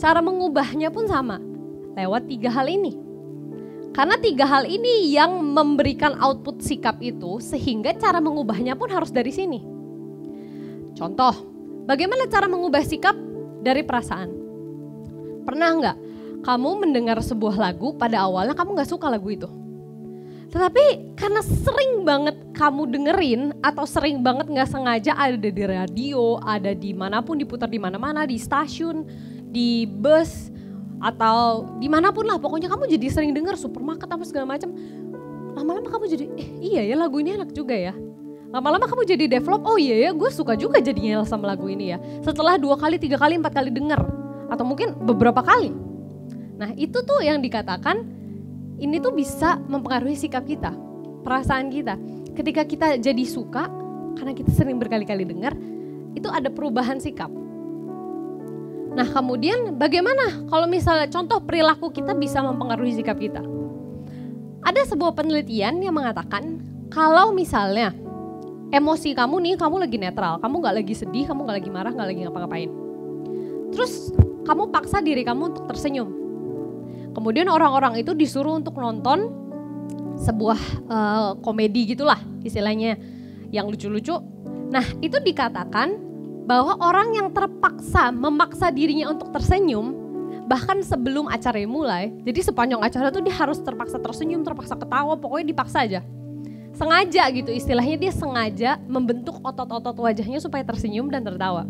Cara 0.05 0.21
mengubahnya 0.21 0.93
pun 0.93 1.09
sama, 1.09 1.41
lewat 1.97 2.29
tiga 2.29 2.53
hal 2.53 2.69
ini. 2.69 2.93
Karena 3.97 4.21
tiga 4.21 4.45
hal 4.45 4.69
ini 4.69 5.09
yang 5.17 5.41
memberikan 5.41 6.21
output 6.21 6.61
sikap 6.61 7.01
itu, 7.01 7.41
sehingga 7.41 7.97
cara 7.97 8.21
mengubahnya 8.21 8.77
pun 8.77 8.93
harus 8.93 9.09
dari 9.09 9.33
sini. 9.33 9.65
Contoh, 10.93 11.33
bagaimana 11.89 12.29
cara 12.29 12.45
mengubah 12.45 12.85
sikap 12.85 13.17
dari 13.65 13.81
perasaan? 13.81 14.29
Pernah 15.49 15.69
nggak 15.73 15.97
kamu 16.45 16.71
mendengar 16.85 17.17
sebuah 17.25 17.57
lagu 17.57 17.97
pada 17.97 18.29
awalnya 18.29 18.53
kamu 18.53 18.77
nggak 18.77 18.93
suka 18.93 19.09
lagu 19.09 19.33
itu? 19.33 19.49
Tetapi 20.53 21.17
karena 21.17 21.41
sering 21.41 22.05
banget 22.05 22.37
kamu 22.53 22.93
dengerin 22.93 23.43
atau 23.65 23.89
sering 23.89 24.21
banget 24.21 24.53
nggak 24.53 24.69
sengaja 24.69 25.17
ada 25.17 25.49
di 25.49 25.65
radio, 25.65 26.37
ada 26.45 26.77
di 26.77 26.93
mana 26.93 27.25
pun 27.25 27.41
diputar 27.41 27.73
di 27.73 27.81
mana-mana 27.81 28.29
di 28.29 28.37
stasiun, 28.37 29.33
di 29.55 29.87
bus 29.87 30.51
atau 30.99 31.71
di 31.79 31.87
mana 31.87 32.11
pun 32.11 32.27
lah 32.27 32.43
pokoknya 32.43 32.67
kamu 32.67 32.91
jadi 32.99 33.07
sering 33.13 33.31
dengar 33.31 33.55
supermarket 33.55 34.11
apa 34.11 34.25
segala 34.27 34.51
macam 34.51 34.75
lama-lama 35.55 35.87
kamu 35.87 36.05
jadi 36.11 36.25
eh 36.35 36.49
iya 36.59 36.83
ya 36.83 36.95
lagu 36.99 37.23
ini 37.23 37.39
enak 37.39 37.55
juga 37.55 37.79
ya. 37.79 37.95
Lama-lama 38.55 38.87
kamu 38.87 39.03
jadi 39.07 39.25
develop 39.27 39.67
oh 39.67 39.79
iya 39.79 40.09
ya 40.09 40.11
gue 40.15 40.31
suka 40.31 40.55
juga 40.55 40.79
jadinya 40.79 41.23
sama 41.23 41.55
lagu 41.55 41.71
ini 41.71 41.95
ya. 41.95 41.99
Setelah 42.23 42.59
dua 42.59 42.75
kali 42.75 42.99
tiga 42.99 43.19
kali 43.19 43.39
empat 43.39 43.55
kali 43.55 43.71
denger 43.71 43.99
atau 44.51 44.65
mungkin 44.67 44.99
beberapa 45.07 45.43
kali. 45.43 45.71
Nah 46.59 46.71
itu 46.75 47.03
tuh 47.03 47.23
yang 47.23 47.43
dikatakan 47.43 48.03
ini 48.79 48.99
tuh 48.99 49.15
bisa 49.15 49.59
mempengaruhi 49.71 50.19
sikap 50.19 50.47
kita 50.47 50.75
perasaan 51.23 51.71
kita. 51.71 51.95
Ketika 52.35 52.63
kita 52.67 52.87
jadi 52.99 53.25
suka 53.27 53.71
karena 54.19 54.35
kita 54.35 54.51
sering 54.55 54.79
berkali-kali 54.79 55.27
dengar 55.27 55.55
itu 56.15 56.31
ada 56.31 56.47
perubahan 56.51 57.03
sikap 57.03 57.31
Nah 58.95 59.07
kemudian 59.11 59.75
bagaimana 59.75 60.47
kalau 60.47 60.71
misalnya 60.71 61.11
contoh 61.11 61.43
perilaku 61.43 61.91
kita 61.91 62.15
bisa 62.15 62.39
mempengaruhi 62.41 62.95
sikap 62.95 63.19
kita? 63.19 63.43
Ada 64.65 64.95
sebuah 64.95 65.19
penelitian 65.19 65.83
yang 65.83 65.99
mengatakan 65.99 66.63
kalau 66.89 67.35
misalnya 67.35 67.91
emosi 68.71 69.13
kamu 69.13 69.43
nih 69.43 69.55
kamu 69.59 69.77
lagi 69.83 69.99
netral, 69.99 70.39
kamu 70.39 70.55
nggak 70.63 70.75
lagi 70.81 70.95
sedih, 70.95 71.27
kamu 71.27 71.45
nggak 71.45 71.57
lagi 71.59 71.71
marah, 71.75 71.93
nggak 71.93 72.09
lagi 72.09 72.21
ngapa-ngapain. 72.25 72.71
Terus 73.75 74.15
kamu 74.47 74.71
paksa 74.71 75.03
diri 75.03 75.27
kamu 75.27 75.53
untuk 75.53 75.65
tersenyum. 75.67 76.09
Kemudian 77.15 77.51
orang-orang 77.51 77.99
itu 77.99 78.15
disuruh 78.15 78.59
untuk 78.59 78.79
nonton 78.79 79.31
sebuah 80.15 80.61
uh, 80.87 81.29
komedi 81.43 81.91
gitulah 81.95 82.19
istilahnya 82.47 82.95
yang 83.51 83.67
lucu-lucu. 83.67 84.15
Nah 84.71 84.87
itu 85.03 85.19
dikatakan 85.19 86.14
bahwa 86.45 86.77
orang 86.77 87.17
yang 87.17 87.29
terpaksa 87.33 88.13
memaksa 88.13 88.69
dirinya 88.69 89.09
untuk 89.09 89.33
tersenyum 89.33 90.05
bahkan 90.45 90.85
sebelum 90.85 91.25
acara 91.25 91.65
mulai 91.65 92.13
jadi 92.21 92.45
sepanjang 92.45 92.85
acara 92.85 93.09
tuh 93.09 93.25
dia 93.25 93.33
harus 93.33 93.57
terpaksa 93.65 93.97
tersenyum 93.97 94.45
terpaksa 94.45 94.77
ketawa 94.77 95.17
pokoknya 95.17 95.47
dipaksa 95.57 95.89
aja. 95.89 96.01
Sengaja 96.75 97.31
gitu 97.31 97.55
istilahnya 97.55 97.97
dia 97.97 98.13
sengaja 98.13 98.77
membentuk 98.91 99.39
otot-otot 99.41 99.95
wajahnya 99.95 100.43
supaya 100.43 100.67
tersenyum 100.67 101.07
dan 101.09 101.25
tertawa. 101.25 101.65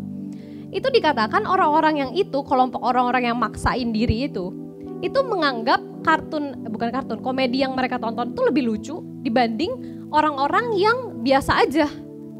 Itu 0.73 0.91
dikatakan 0.91 1.45
orang-orang 1.47 1.95
yang 2.03 2.11
itu 2.17 2.41
kelompok 2.43 2.83
orang-orang 2.83 3.31
yang 3.31 3.37
maksain 3.39 3.95
diri 3.95 4.27
itu 4.27 4.51
itu 4.99 5.19
menganggap 5.23 5.79
kartun 6.01 6.67
bukan 6.67 6.89
kartun 6.89 7.19
komedi 7.21 7.61
yang 7.61 7.77
mereka 7.77 8.01
tonton 8.01 8.33
itu 8.33 8.41
lebih 8.43 8.63
lucu 8.65 8.95
dibanding 9.23 9.71
orang-orang 10.11 10.75
yang 10.75 10.97
biasa 11.23 11.63
aja. 11.63 11.87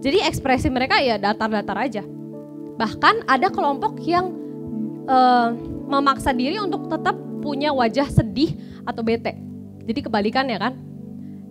Jadi 0.03 0.19
ekspresi 0.25 0.67
mereka 0.67 0.99
ya 0.99 1.15
datar-datar 1.15 1.77
aja 1.79 2.03
Bahkan 2.75 3.27
ada 3.27 3.47
kelompok 3.47 3.99
yang 4.03 4.35
uh, 5.07 5.55
memaksa 5.87 6.35
diri 6.35 6.59
untuk 6.59 6.91
tetap 6.91 7.15
punya 7.39 7.71
wajah 7.71 8.09
sedih 8.09 8.57
atau 8.83 9.05
bete. 9.05 9.37
Jadi 9.85 9.99
kebalikannya 10.09 10.57
kan. 10.57 10.73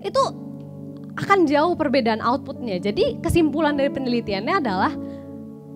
Itu 0.04 0.20
akan 1.14 1.46
jauh 1.46 1.78
perbedaan 1.78 2.20
outputnya. 2.20 2.82
Jadi 2.82 3.22
kesimpulan 3.22 3.78
dari 3.78 3.88
penelitiannya 3.88 4.54
adalah 4.58 4.92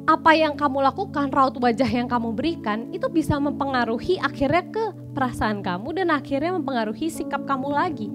apa 0.09 0.33
yang 0.33 0.57
kamu 0.57 0.81
lakukan, 0.89 1.29
raut 1.29 1.55
wajah 1.61 1.87
yang 1.87 2.09
kamu 2.09 2.33
berikan 2.33 2.89
itu 2.97 3.07
bisa 3.13 3.37
mempengaruhi 3.37 4.17
akhirnya 4.17 4.65
ke 4.73 4.85
perasaan 5.13 5.61
kamu 5.61 6.01
dan 6.01 6.09
akhirnya 6.09 6.57
mempengaruhi 6.57 7.13
sikap 7.13 7.45
kamu 7.45 7.69
lagi. 7.69 8.09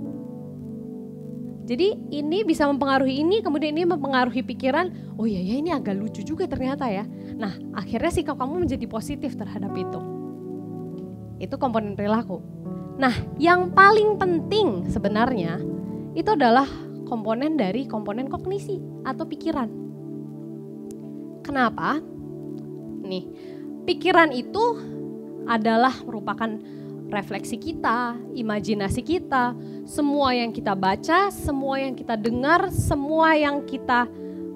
Jadi 1.64 1.96
ini 2.12 2.44
bisa 2.44 2.68
mempengaruhi 2.68 3.24
ini, 3.24 3.40
kemudian 3.40 3.72
ini 3.72 3.88
mempengaruhi 3.88 4.44
pikiran, 4.44 5.16
oh 5.16 5.24
iya 5.24 5.40
ya 5.40 5.56
ini 5.56 5.72
agak 5.72 5.96
lucu 5.96 6.20
juga 6.20 6.44
ternyata 6.44 6.92
ya. 6.92 7.08
Nah 7.40 7.56
akhirnya 7.72 8.12
sikap 8.12 8.36
kamu 8.36 8.68
menjadi 8.68 8.84
positif 8.88 9.40
terhadap 9.40 9.72
itu. 9.72 10.00
Itu 11.40 11.56
komponen 11.56 11.96
perilaku. 11.96 12.44
Nah 13.00 13.16
yang 13.40 13.72
paling 13.72 14.20
penting 14.20 14.92
sebenarnya 14.92 15.64
itu 16.14 16.30
adalah 16.36 16.68
komponen 17.08 17.56
dari 17.56 17.88
komponen 17.88 18.28
kognisi 18.28 18.80
atau 19.08 19.24
pikiran. 19.24 19.70
Kenapa? 21.44 22.00
Nih, 23.04 23.28
pikiran 23.84 24.32
itu 24.32 24.80
adalah 25.44 25.92
merupakan 26.08 26.48
refleksi 27.12 27.60
kita, 27.60 28.16
imajinasi 28.34 29.04
kita, 29.04 29.54
semua 29.94 30.34
yang 30.34 30.50
kita 30.50 30.74
baca, 30.74 31.30
semua 31.30 31.78
yang 31.78 31.94
kita 31.94 32.18
dengar, 32.18 32.74
semua 32.74 33.38
yang 33.38 33.62
kita 33.62 34.10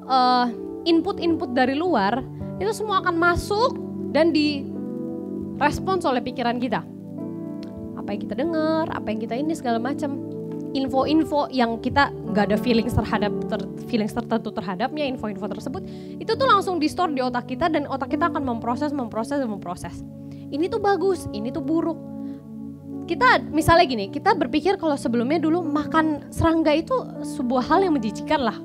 uh, 0.10 0.50
input-input 0.82 1.54
dari 1.54 1.78
luar, 1.78 2.26
itu 2.58 2.74
semua 2.74 3.06
akan 3.06 3.14
masuk 3.14 3.78
dan 4.10 4.34
direspons 4.34 6.10
oleh 6.10 6.26
pikiran 6.26 6.58
kita. 6.58 6.82
Apa 7.94 8.18
yang 8.18 8.22
kita 8.26 8.34
dengar, 8.34 8.90
apa 8.90 9.08
yang 9.14 9.22
kita 9.22 9.38
ini 9.38 9.54
segala 9.54 9.78
macam. 9.78 10.26
Info-info 10.68 11.48
yang 11.54 11.80
kita 11.80 12.12
nggak 12.12 12.54
ada 12.54 12.58
feeling 12.60 12.86
terhadap 12.92 13.32
ter, 13.48 13.62
feelings 13.88 14.12
tertentu 14.12 14.52
terhadapnya, 14.52 15.08
info-info 15.08 15.48
tersebut 15.48 15.82
itu 16.20 16.28
tuh 16.34 16.44
langsung 16.44 16.76
di 16.78 16.92
store 16.92 17.16
di 17.16 17.24
otak 17.24 17.48
kita 17.48 17.72
dan 17.72 17.88
otak 17.88 18.14
kita 18.14 18.28
akan 18.28 18.44
memproses, 18.44 18.92
memproses, 18.92 19.40
dan 19.40 19.48
memproses. 19.48 20.04
Ini 20.52 20.68
tuh 20.68 20.84
bagus, 20.84 21.30
ini 21.32 21.56
tuh 21.56 21.64
buruk 21.64 21.96
kita 23.08 23.40
misalnya 23.50 23.88
gini, 23.88 24.06
kita 24.12 24.36
berpikir 24.36 24.76
kalau 24.76 25.00
sebelumnya 25.00 25.40
dulu 25.40 25.64
makan 25.64 26.28
serangga 26.30 26.76
itu 26.76 26.94
sebuah 27.24 27.64
hal 27.72 27.88
yang 27.88 27.96
menjijikan 27.96 28.44
lah. 28.44 28.60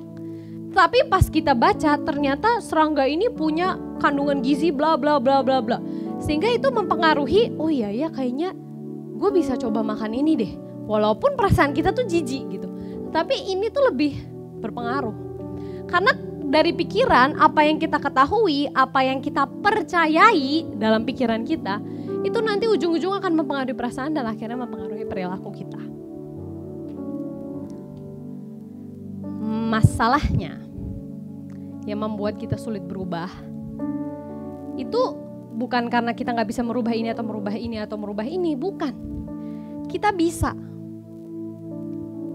Tapi 0.73 1.07
pas 1.07 1.29
kita 1.31 1.55
baca 1.55 1.95
ternyata 2.01 2.59
serangga 2.59 3.07
ini 3.07 3.31
punya 3.31 3.79
kandungan 4.03 4.43
gizi 4.43 4.73
bla 4.73 4.99
bla 4.99 5.17
bla 5.23 5.39
bla 5.39 5.63
bla. 5.63 5.79
Sehingga 6.19 6.51
itu 6.51 6.67
mempengaruhi, 6.67 7.55
oh 7.55 7.71
iya 7.71 7.87
ya 7.93 8.11
kayaknya 8.11 8.51
gue 9.15 9.29
bisa 9.31 9.55
coba 9.55 9.79
makan 9.79 10.11
ini 10.11 10.33
deh. 10.35 10.51
Walaupun 10.83 11.39
perasaan 11.39 11.71
kita 11.71 11.95
tuh 11.95 12.03
jijik 12.03 12.43
gitu. 12.51 12.67
Tapi 13.15 13.53
ini 13.53 13.71
tuh 13.71 13.87
lebih 13.93 14.17
berpengaruh. 14.59 15.15
Karena 15.87 16.11
dari 16.53 16.73
pikiran, 16.73 17.37
apa 17.37 17.65
yang 17.65 17.77
kita 17.77 17.97
ketahui, 17.97 18.69
apa 18.73 18.99
yang 19.05 19.21
kita 19.23 19.45
percayai 19.61 20.65
dalam 20.77 21.05
pikiran 21.05 21.45
kita, 21.45 21.81
itu 22.23 22.39
nanti 22.39 22.65
ujung-ujung 22.71 23.19
akan 23.19 23.31
mempengaruhi 23.35 23.75
perasaan 23.75 24.15
dan 24.15 24.23
akhirnya 24.23 24.55
mempengaruhi 24.55 25.03
perilaku 25.03 25.51
kita. 25.51 25.81
Masalahnya 29.43 30.63
yang 31.83 31.99
membuat 31.99 32.39
kita 32.39 32.55
sulit 32.55 32.85
berubah 32.87 33.27
itu 34.79 35.01
bukan 35.53 35.91
karena 35.91 36.15
kita 36.15 36.33
nggak 36.33 36.49
bisa 36.49 36.63
merubah 36.65 36.95
ini 36.95 37.11
atau 37.11 37.27
merubah 37.27 37.53
ini 37.53 37.77
atau 37.77 37.99
merubah 37.99 38.25
ini, 38.25 38.55
bukan. 38.55 38.93
Kita 39.91 40.15
bisa, 40.15 40.55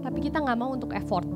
tapi 0.05 0.19
kita 0.23 0.39
nggak 0.39 0.59
mau 0.59 0.71
untuk 0.71 0.93
effort. 0.95 1.27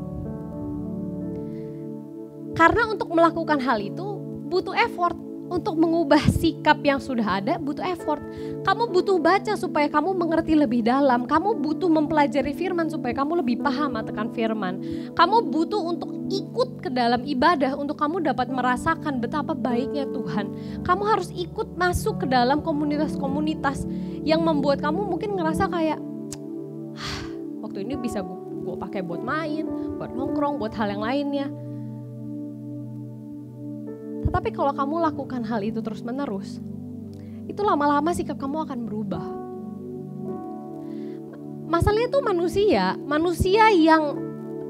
Karena 2.54 2.86
untuk 2.86 3.10
melakukan 3.10 3.58
hal 3.60 3.82
itu 3.82 4.06
butuh 4.48 4.78
effort. 4.78 5.18
Untuk 5.54 5.78
mengubah 5.78 6.18
sikap 6.34 6.82
yang 6.82 6.98
sudah 6.98 7.38
ada 7.38 7.62
butuh 7.62 7.86
effort. 7.86 8.26
Kamu 8.66 8.90
butuh 8.90 9.22
baca 9.22 9.54
supaya 9.54 9.86
kamu 9.86 10.18
mengerti 10.18 10.58
lebih 10.58 10.82
dalam. 10.82 11.30
Kamu 11.30 11.62
butuh 11.62 11.86
mempelajari 11.94 12.58
firman 12.58 12.90
supaya 12.90 13.14
kamu 13.14 13.46
lebih 13.46 13.62
paham 13.62 13.94
akan 13.94 14.34
firman. 14.34 14.82
Kamu 15.14 15.54
butuh 15.54 15.78
untuk 15.78 16.10
ikut 16.34 16.82
ke 16.82 16.90
dalam 16.90 17.22
ibadah 17.22 17.78
untuk 17.78 18.02
kamu 18.02 18.26
dapat 18.26 18.50
merasakan 18.50 19.22
betapa 19.22 19.54
baiknya 19.54 20.10
Tuhan. 20.10 20.50
Kamu 20.82 21.04
harus 21.06 21.30
ikut 21.30 21.78
masuk 21.78 22.26
ke 22.26 22.28
dalam 22.28 22.66
komunitas-komunitas 22.66 23.86
yang 24.26 24.42
membuat 24.42 24.82
kamu 24.82 25.06
mungkin 25.06 25.38
ngerasa 25.38 25.70
kayak 25.70 26.02
waktu 27.62 27.86
ini 27.86 27.94
bisa 28.02 28.26
gue 28.26 28.76
pakai 28.80 29.06
buat 29.06 29.22
main, 29.22 29.70
buat 30.02 30.10
nongkrong, 30.16 30.58
buat 30.58 30.74
hal 30.74 30.98
yang 30.98 31.04
lainnya 31.06 31.48
tetapi 34.34 34.50
kalau 34.50 34.74
kamu 34.74 35.14
lakukan 35.14 35.46
hal 35.46 35.62
itu 35.62 35.78
terus-menerus, 35.78 36.58
itu 37.46 37.62
lama-lama 37.62 38.18
sikap 38.18 38.42
kamu 38.42 38.66
akan 38.66 38.80
berubah. 38.90 39.22
Masalahnya 41.70 42.10
itu 42.10 42.18
manusia, 42.26 42.98
manusia 43.06 43.70
yang 43.70 44.18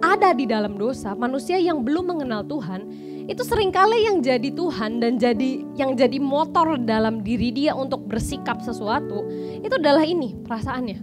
ada 0.04 0.36
di 0.36 0.44
dalam 0.44 0.76
dosa, 0.76 1.16
manusia 1.16 1.56
yang 1.64 1.80
belum 1.80 2.12
mengenal 2.12 2.44
Tuhan, 2.44 2.92
itu 3.32 3.40
sering 3.48 3.72
kali 3.72 4.04
yang 4.04 4.20
jadi 4.20 4.52
Tuhan 4.52 5.00
dan 5.00 5.16
jadi 5.16 5.64
yang 5.80 5.96
jadi 5.96 6.20
motor 6.20 6.76
dalam 6.76 7.24
diri 7.24 7.56
dia 7.56 7.72
untuk 7.72 8.04
bersikap 8.04 8.60
sesuatu, 8.60 9.24
itu 9.64 9.72
adalah 9.80 10.04
ini 10.04 10.36
perasaannya. 10.44 11.00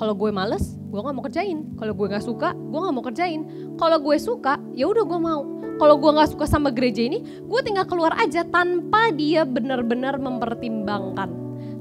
Kalau 0.00 0.16
gue 0.16 0.32
males, 0.32 0.80
gue 0.88 1.00
gak 1.00 1.12
mau 1.12 1.24
kerjain. 1.24 1.76
Kalau 1.76 1.92
gue 1.92 2.06
gak 2.08 2.24
suka, 2.24 2.56
gue 2.56 2.78
gak 2.80 2.94
mau 2.96 3.04
kerjain. 3.04 3.44
Kalau 3.76 4.00
gue 4.00 4.16
suka, 4.16 4.56
ya 4.72 4.88
udah 4.88 5.04
gue 5.04 5.20
mau 5.20 5.40
kalau 5.76 6.00
gue 6.00 6.10
nggak 6.10 6.32
suka 6.32 6.48
sama 6.48 6.72
gereja 6.72 7.04
ini, 7.04 7.22
gue 7.22 7.60
tinggal 7.62 7.84
keluar 7.84 8.16
aja 8.16 8.42
tanpa 8.48 9.12
dia 9.12 9.44
benar-benar 9.44 10.16
mempertimbangkan, 10.16 11.28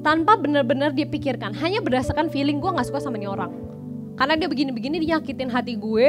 tanpa 0.03 0.35
benar-benar 0.35 0.91
dia 0.91 1.07
pikirkan, 1.07 1.55
hanya 1.57 1.79
berdasarkan 1.79 2.27
feeling 2.27 2.59
gue 2.59 2.71
nggak 2.71 2.87
suka 2.87 2.99
sama 2.99 3.15
nih 3.15 3.31
orang. 3.31 3.51
Karena 4.15 4.39
dia 4.39 4.47
begini-begini 4.47 5.03
dia 5.03 5.19
nyakitin 5.19 5.51
hati 5.51 5.75
gue, 5.75 6.07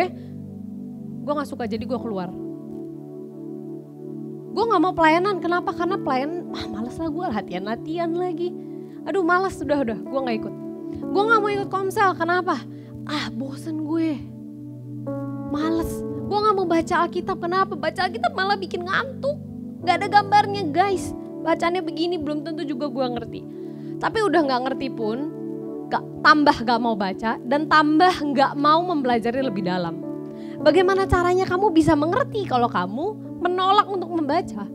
gue 1.27 1.33
nggak 1.33 1.51
suka 1.51 1.67
jadi 1.67 1.83
gue 1.83 1.99
keluar. 1.99 2.31
Gue 4.57 4.65
nggak 4.65 4.83
mau 4.83 4.95
pelayanan, 4.97 5.43
kenapa? 5.43 5.75
Karena 5.75 6.01
pelayan, 6.01 6.49
ah 6.55 6.67
males 6.71 6.97
lah 6.97 7.11
gue 7.11 7.27
latihan-latihan 7.29 8.11
lagi. 8.15 8.55
Aduh 9.07 9.23
malas 9.23 9.59
sudah 9.59 9.83
udah, 9.83 9.99
gue 9.99 10.21
nggak 10.23 10.37
ikut. 10.43 10.55
Gue 11.03 11.23
nggak 11.23 11.41
mau 11.43 11.51
ikut 11.51 11.69
komsel, 11.69 12.15
kenapa? 12.17 12.59
Ah 13.07 13.31
bosen 13.31 13.87
gue, 13.87 14.19
males 15.55 16.16
Gue 16.27 16.39
gak 16.43 16.57
mau 16.59 16.67
baca 16.67 16.95
Alkitab, 17.07 17.39
kenapa? 17.39 17.79
Baca 17.79 18.11
Alkitab 18.11 18.35
malah 18.35 18.59
bikin 18.59 18.83
ngantuk. 18.83 19.39
Gak 19.87 20.03
ada 20.03 20.07
gambarnya 20.11 20.67
guys. 20.75 21.15
Bacanya 21.47 21.79
begini 21.79 22.19
belum 22.19 22.43
tentu 22.43 22.67
juga 22.67 22.91
gue 22.91 23.07
ngerti. 23.07 23.41
Tapi 24.03 24.19
udah 24.27 24.43
gak 24.43 24.63
ngerti 24.67 24.91
pun, 24.91 25.31
gak, 25.87 26.03
tambah 26.27 26.67
gak 26.67 26.81
mau 26.83 26.99
baca 26.99 27.39
dan 27.47 27.71
tambah 27.71 28.11
gak 28.35 28.59
mau 28.59 28.83
mempelajari 28.83 29.39
lebih 29.39 29.63
dalam. 29.63 30.03
Bagaimana 30.59 31.07
caranya 31.07 31.47
kamu 31.47 31.71
bisa 31.71 31.95
mengerti 31.95 32.43
kalau 32.51 32.67
kamu 32.67 33.39
menolak 33.39 33.87
untuk 33.87 34.11
membaca? 34.11 34.67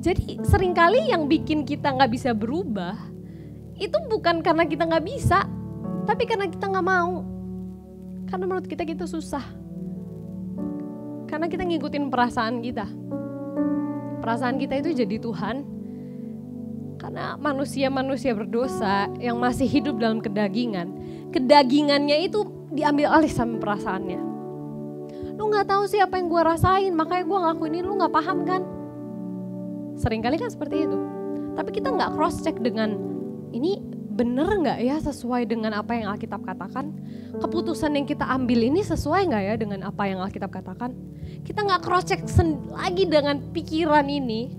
Jadi 0.00 0.40
sering 0.46 0.72
kali 0.72 1.12
yang 1.12 1.28
bikin 1.28 1.68
kita 1.68 1.92
gak 1.92 2.14
bisa 2.14 2.32
berubah 2.32 2.96
itu 3.76 3.98
bukan 4.08 4.40
karena 4.40 4.64
kita 4.64 4.88
gak 4.88 5.04
bisa, 5.04 5.44
tapi 6.08 6.24
karena 6.24 6.48
kita 6.48 6.64
gak 6.72 6.86
mau. 6.86 7.35
Karena 8.26 8.44
menurut 8.46 8.66
kita 8.66 8.82
gitu 8.82 9.06
susah. 9.06 9.42
Karena 11.26 11.46
kita 11.46 11.62
ngikutin 11.66 12.10
perasaan 12.10 12.62
kita. 12.62 12.86
Perasaan 14.22 14.58
kita 14.58 14.78
itu 14.82 14.94
jadi 14.94 15.16
Tuhan. 15.22 15.56
Karena 16.96 17.38
manusia-manusia 17.38 18.32
berdosa 18.34 19.06
yang 19.22 19.38
masih 19.38 19.68
hidup 19.68 20.00
dalam 20.02 20.18
kedagingan. 20.18 20.90
Kedagingannya 21.30 22.26
itu 22.26 22.42
diambil 22.72 23.14
alih 23.14 23.30
sama 23.30 23.62
perasaannya. 23.62 24.20
Lu 25.36 25.52
gak 25.52 25.68
tahu 25.68 25.84
sih 25.86 26.00
apa 26.00 26.16
yang 26.16 26.32
gue 26.32 26.42
rasain, 26.42 26.92
makanya 26.96 27.24
gue 27.28 27.38
ngelakuin 27.38 27.74
ini 27.76 27.84
lu 27.84 27.94
gak 28.00 28.14
paham 28.16 28.42
kan? 28.48 28.64
Seringkali 30.00 30.40
kan 30.40 30.50
seperti 30.50 30.88
itu. 30.88 30.98
Tapi 31.52 31.70
kita 31.70 31.92
gak 31.92 32.16
cross 32.16 32.40
check 32.40 32.56
dengan 32.58 32.96
ini 33.52 33.95
bener 34.16 34.48
nggak 34.48 34.80
ya 34.80 34.96
sesuai 34.98 35.44
dengan 35.44 35.76
apa 35.76 35.92
yang 35.92 36.08
Alkitab 36.08 36.40
katakan? 36.42 36.96
Keputusan 37.36 37.92
yang 37.92 38.08
kita 38.08 38.24
ambil 38.24 38.64
ini 38.64 38.80
sesuai 38.80 39.28
nggak 39.28 39.44
ya 39.44 39.54
dengan 39.60 39.84
apa 39.84 40.08
yang 40.08 40.24
Alkitab 40.24 40.48
katakan? 40.48 40.96
Kita 41.44 41.62
nggak 41.62 41.84
cross 41.84 42.08
check 42.08 42.24
lagi 42.72 43.04
dengan 43.04 43.38
pikiran 43.52 44.08
ini, 44.08 44.50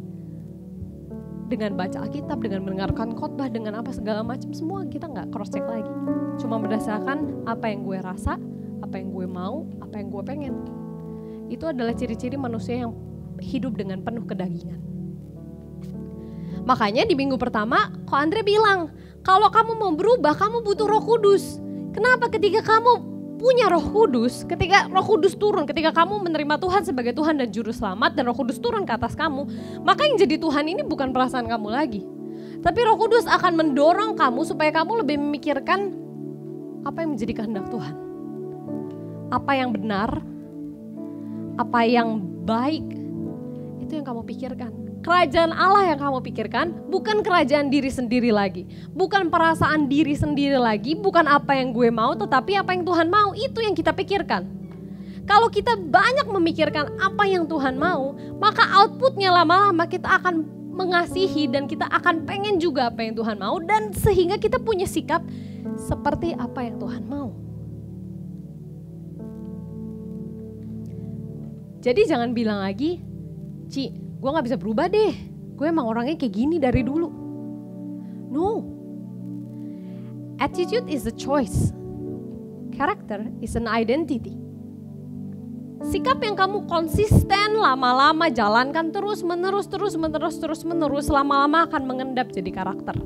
dengan 1.49 1.73
baca 1.73 2.05
Alkitab, 2.05 2.37
dengan 2.39 2.63
mendengarkan 2.69 3.17
khotbah, 3.17 3.49
dengan 3.49 3.81
apa 3.81 3.89
segala 3.91 4.21
macam 4.21 4.53
semua 4.53 4.85
kita 4.85 5.09
nggak 5.09 5.33
cross 5.33 5.49
check 5.49 5.65
lagi. 5.65 5.89
Cuma 6.37 6.61
berdasarkan 6.61 7.49
apa 7.49 7.65
yang 7.73 7.81
gue 7.81 7.97
rasa, 7.97 8.37
apa 8.85 8.95
yang 9.01 9.09
gue 9.09 9.25
mau, 9.25 9.65
apa 9.81 9.97
yang 9.97 10.13
gue 10.13 10.23
pengen. 10.23 10.53
Itu 11.49 11.65
adalah 11.65 11.97
ciri-ciri 11.97 12.37
manusia 12.37 12.85
yang 12.85 12.93
hidup 13.41 13.73
dengan 13.73 14.05
penuh 14.05 14.27
kedagingan. 14.27 14.79
Makanya 16.67 17.07
di 17.07 17.15
minggu 17.15 17.39
pertama, 17.39 17.95
kok 18.03 18.19
Andre 18.19 18.43
bilang, 18.43 18.91
kalau 19.27 19.51
kamu 19.51 19.75
mau 19.75 19.91
berubah, 19.91 20.39
kamu 20.39 20.63
butuh 20.63 20.87
roh 20.87 21.03
kudus. 21.03 21.59
Kenapa 21.91 22.31
ketika 22.31 22.63
kamu 22.63 23.03
punya 23.35 23.67
roh 23.67 23.83
kudus, 23.83 24.47
ketika 24.47 24.87
roh 24.87 25.03
kudus 25.03 25.35
turun, 25.35 25.67
ketika 25.67 25.91
kamu 25.91 26.23
menerima 26.23 26.55
Tuhan 26.55 26.87
sebagai 26.87 27.11
Tuhan 27.11 27.35
dan 27.43 27.51
Juru 27.51 27.75
Selamat 27.75 28.15
dan 28.15 28.23
roh 28.23 28.37
kudus 28.39 28.55
turun 28.63 28.87
ke 28.87 28.95
atas 28.95 29.19
kamu, 29.19 29.43
maka 29.83 30.07
yang 30.07 30.15
jadi 30.15 30.39
Tuhan 30.39 30.71
ini 30.71 30.81
bukan 30.87 31.11
perasaan 31.11 31.43
kamu 31.43 31.67
lagi. 31.67 32.07
Tapi 32.63 32.79
roh 32.87 32.95
kudus 32.95 33.27
akan 33.27 33.59
mendorong 33.59 34.15
kamu 34.15 34.47
supaya 34.47 34.71
kamu 34.71 35.03
lebih 35.03 35.19
memikirkan 35.19 35.91
apa 36.87 37.03
yang 37.03 37.19
menjadi 37.19 37.33
kehendak 37.43 37.67
Tuhan. 37.67 37.95
Apa 39.27 39.59
yang 39.59 39.75
benar, 39.75 40.23
apa 41.59 41.83
yang 41.83 42.23
baik, 42.47 42.95
itu 43.83 43.91
yang 43.91 44.07
kamu 44.07 44.23
pikirkan 44.23 44.86
kerajaan 45.07 45.55
Allah 45.55 45.95
yang 45.95 45.99
kamu 46.03 46.19
pikirkan, 46.19 46.91
bukan 46.91 47.23
kerajaan 47.23 47.71
diri 47.71 47.87
sendiri 47.87 48.27
lagi, 48.35 48.67
bukan 48.91 49.31
perasaan 49.31 49.87
diri 49.87 50.11
sendiri 50.19 50.59
lagi, 50.59 50.99
bukan 50.99 51.23
apa 51.31 51.55
yang 51.55 51.71
gue 51.71 51.87
mau, 51.87 52.11
tetapi 52.11 52.59
apa 52.59 52.75
yang 52.75 52.83
Tuhan 52.83 53.07
mau, 53.07 53.31
itu 53.31 53.63
yang 53.63 53.71
kita 53.71 53.95
pikirkan. 53.95 54.43
Kalau 55.23 55.47
kita 55.47 55.79
banyak 55.79 56.27
memikirkan 56.27 56.99
apa 56.99 57.23
yang 57.23 57.47
Tuhan 57.47 57.79
mau, 57.79 58.19
maka 58.35 58.67
outputnya 58.83 59.31
lama-lama 59.31 59.87
kita 59.87 60.19
akan 60.19 60.43
mengasihi 60.75 61.47
dan 61.47 61.71
kita 61.71 61.87
akan 61.87 62.27
pengen 62.27 62.59
juga 62.59 62.91
apa 62.91 63.07
yang 63.07 63.15
Tuhan 63.15 63.39
mau 63.39 63.63
dan 63.63 63.95
sehingga 63.95 64.35
kita 64.35 64.59
punya 64.59 64.85
sikap 64.85 65.23
seperti 65.79 66.35
apa 66.35 66.67
yang 66.67 66.83
Tuhan 66.83 67.03
mau. 67.07 67.31
Jadi 71.79 72.01
jangan 72.03 72.35
bilang 72.35 72.59
lagi, 72.59 72.99
Ci, 73.67 74.06
gue 74.17 74.29
gak 74.29 74.45
bisa 74.45 74.57
berubah 74.57 74.89
deh. 74.89 75.13
Gue 75.57 75.69
emang 75.69 75.89
orangnya 75.89 76.17
kayak 76.17 76.33
gini 76.33 76.57
dari 76.61 76.85
dulu. 76.85 77.09
No. 78.29 78.49
Attitude 80.37 80.85
is 80.85 81.09
a 81.09 81.13
choice. 81.13 81.73
Character 82.77 83.25
is 83.41 83.57
an 83.57 83.65
identity. 83.65 84.37
Sikap 85.81 86.21
yang 86.25 86.33
kamu 86.33 86.65
konsisten 86.65 87.57
lama-lama 87.57 88.29
jalankan 88.33 88.89
terus 88.89 89.21
menerus 89.21 89.69
terus 89.69 89.93
menerus 89.93 90.37
terus 90.41 90.61
menerus 90.65 91.09
lama-lama 91.09 91.69
akan 91.69 91.85
mengendap 91.85 92.29
jadi 92.33 92.49
karakter. 92.49 92.97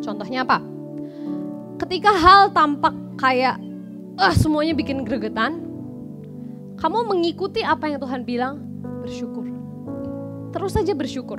Contohnya 0.00 0.44
apa? 0.44 0.60
Ketika 1.80 2.12
hal 2.16 2.52
tampak 2.52 2.96
kayak 3.20 3.60
ah 4.16 4.32
semuanya 4.32 4.72
bikin 4.72 5.04
gregetan, 5.04 5.64
kamu 6.80 7.08
mengikuti 7.08 7.60
apa 7.64 7.88
yang 7.92 8.00
Tuhan 8.00 8.24
bilang, 8.24 8.75
bersyukur. 9.06 9.46
Terus 10.50 10.72
saja 10.74 10.92
bersyukur. 10.98 11.38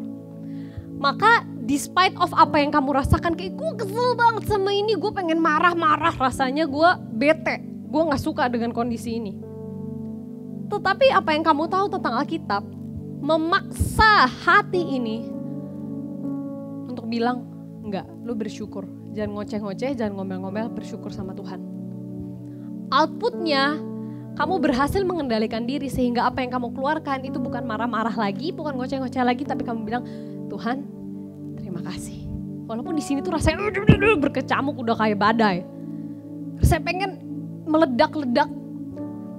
Maka 0.97 1.45
despite 1.67 2.15
of 2.17 2.31
apa 2.33 2.57
yang 2.57 2.71
kamu 2.73 2.95
rasakan, 2.95 3.35
kayak 3.35 3.53
gue 3.53 3.71
kesel 3.85 4.15
banget 4.17 4.49
sama 4.49 4.71
ini, 4.73 4.95
gue 4.97 5.11
pengen 5.13 5.37
marah-marah 5.37 6.15
rasanya, 6.15 6.65
gue 6.65 6.89
bete, 7.13 7.61
gue 7.61 8.01
gak 8.07 8.23
suka 8.23 8.49
dengan 8.49 8.73
kondisi 8.73 9.19
ini. 9.19 9.35
Tetapi 10.67 11.13
apa 11.13 11.35
yang 11.35 11.45
kamu 11.45 11.69
tahu 11.69 11.85
tentang 11.91 12.17
Alkitab, 12.17 12.63
memaksa 13.21 14.25
hati 14.25 14.97
ini 14.97 15.29
untuk 16.89 17.05
bilang, 17.05 17.45
enggak, 17.85 18.07
lu 18.25 18.33
bersyukur. 18.33 18.87
Jangan 19.13 19.37
ngoceh-ngoceh, 19.37 19.93
jangan 19.93 20.17
ngomel-ngomel, 20.17 20.73
bersyukur 20.73 21.13
sama 21.13 21.37
Tuhan. 21.37 21.61
Outputnya 22.89 23.75
kamu 24.37 24.61
berhasil 24.61 25.01
mengendalikan 25.01 25.65
diri 25.65 25.89
sehingga 25.89 26.29
apa 26.29 26.45
yang 26.45 26.53
kamu 26.53 26.77
keluarkan 26.77 27.25
itu 27.25 27.41
bukan 27.41 27.65
marah-marah 27.65 28.13
lagi, 28.13 28.53
bukan 28.53 28.77
ngoceh-ngoceh 28.77 29.25
lagi, 29.25 29.41
tapi 29.41 29.65
kamu 29.65 29.81
bilang, 29.81 30.05
Tuhan, 30.45 30.85
terima 31.57 31.81
kasih. 31.81 32.29
Walaupun 32.69 32.93
di 32.93 33.01
sini 33.01 33.25
tuh 33.25 33.33
rasanya 33.33 33.65
berkecamuk 34.21 34.77
udah 34.77 34.93
kayak 34.93 35.17
badai. 35.17 35.65
Saya 36.61 36.77
pengen 36.85 37.17
meledak-ledak, 37.65 38.45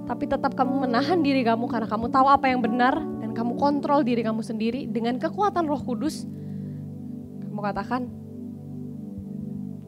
tapi 0.03 0.27
tetap 0.27 0.51
kamu 0.59 0.91
menahan 0.91 1.23
diri 1.23 1.47
kamu 1.47 1.71
karena 1.71 1.87
kamu 1.87 2.11
tahu 2.11 2.27
apa 2.27 2.51
yang 2.51 2.59
benar 2.59 2.99
dan 3.23 3.31
kamu 3.31 3.55
kontrol 3.55 4.03
diri 4.03 4.19
kamu 4.19 4.43
sendiri 4.43 4.83
dengan 4.83 5.15
kekuatan 5.15 5.63
Roh 5.63 5.79
Kudus. 5.79 6.27
Kamu 7.47 7.59
katakan, 7.63 8.11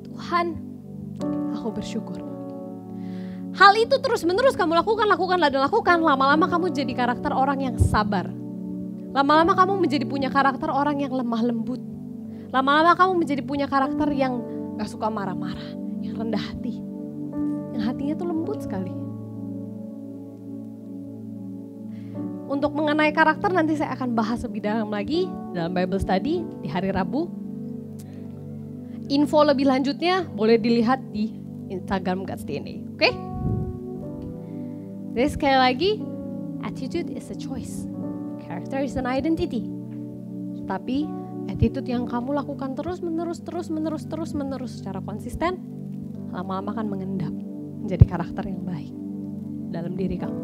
Tuhan, 0.08 0.56
aku 1.52 1.67
bersyukur 1.76 2.31
Hal 3.52 3.76
itu 3.76 4.00
terus-menerus 4.00 4.56
kamu 4.56 4.80
lakukan, 4.80 5.08
lakukan, 5.12 5.38
dan 5.44 5.60
lakukan. 5.60 6.00
Lama-lama 6.00 6.48
kamu 6.48 6.72
jadi 6.72 6.94
karakter 6.96 7.36
orang 7.36 7.60
yang 7.60 7.76
sabar. 7.76 8.32
Lama-lama 9.12 9.52
kamu 9.52 9.84
menjadi 9.84 10.06
punya 10.08 10.32
karakter 10.32 10.72
orang 10.72 11.04
yang 11.04 11.12
lemah 11.12 11.44
lembut. 11.44 11.84
Lama-lama 12.56 12.96
kamu 12.96 13.12
menjadi 13.20 13.44
punya 13.44 13.68
karakter 13.68 14.08
yang 14.16 14.40
gak 14.80 14.88
suka 14.88 15.12
marah-marah, 15.12 15.76
yang 16.00 16.16
rendah 16.16 16.40
hati. 16.40 16.80
Yang 17.76 17.84
hatinya 17.92 18.14
tuh 18.16 18.28
lembut 18.32 18.60
sekali. 18.64 18.94
Untuk 22.52 22.72
mengenai 22.76 23.12
karakter 23.16 23.52
nanti 23.52 23.80
saya 23.80 23.96
akan 23.96 24.12
bahas 24.12 24.44
lebih 24.44 24.64
dalam 24.64 24.92
lagi 24.92 25.28
dalam 25.56 25.72
Bible 25.72 26.00
Study 26.00 26.44
di 26.64 26.68
hari 26.68 26.92
Rabu. 26.92 27.28
Info 29.12 29.44
lebih 29.44 29.68
lanjutnya 29.68 30.24
boleh 30.24 30.56
dilihat 30.56 31.04
di 31.12 31.36
Instagram 31.72 32.24
God's 32.24 32.44
DNA. 32.48 32.96
Oke? 32.96 33.12
Okay? 33.12 33.31
Jadi 35.12 35.28
sekali 35.28 35.58
lagi, 35.60 35.91
attitude 36.63 37.12
is 37.12 37.28
a 37.32 37.38
choice. 37.38 37.84
Character 38.47 38.80
is 38.80 38.95
an 38.95 39.04
identity. 39.04 39.67
Tapi 40.63 41.04
attitude 41.52 41.88
yang 41.91 42.08
kamu 42.08 42.32
lakukan 42.32 42.80
terus 42.80 43.04
menerus 43.04 43.43
terus 43.43 43.67
menerus 43.67 44.08
terus 44.08 44.32
menerus 44.32 44.80
secara 44.80 45.04
konsisten 45.04 45.60
lama-lama 46.32 46.71
akan 46.71 46.88
mengendap 46.88 47.34
menjadi 47.84 48.06
karakter 48.08 48.47
yang 48.47 48.63
baik 48.63 48.93
dalam 49.76 50.00
diri 50.00 50.15
kamu. 50.15 50.41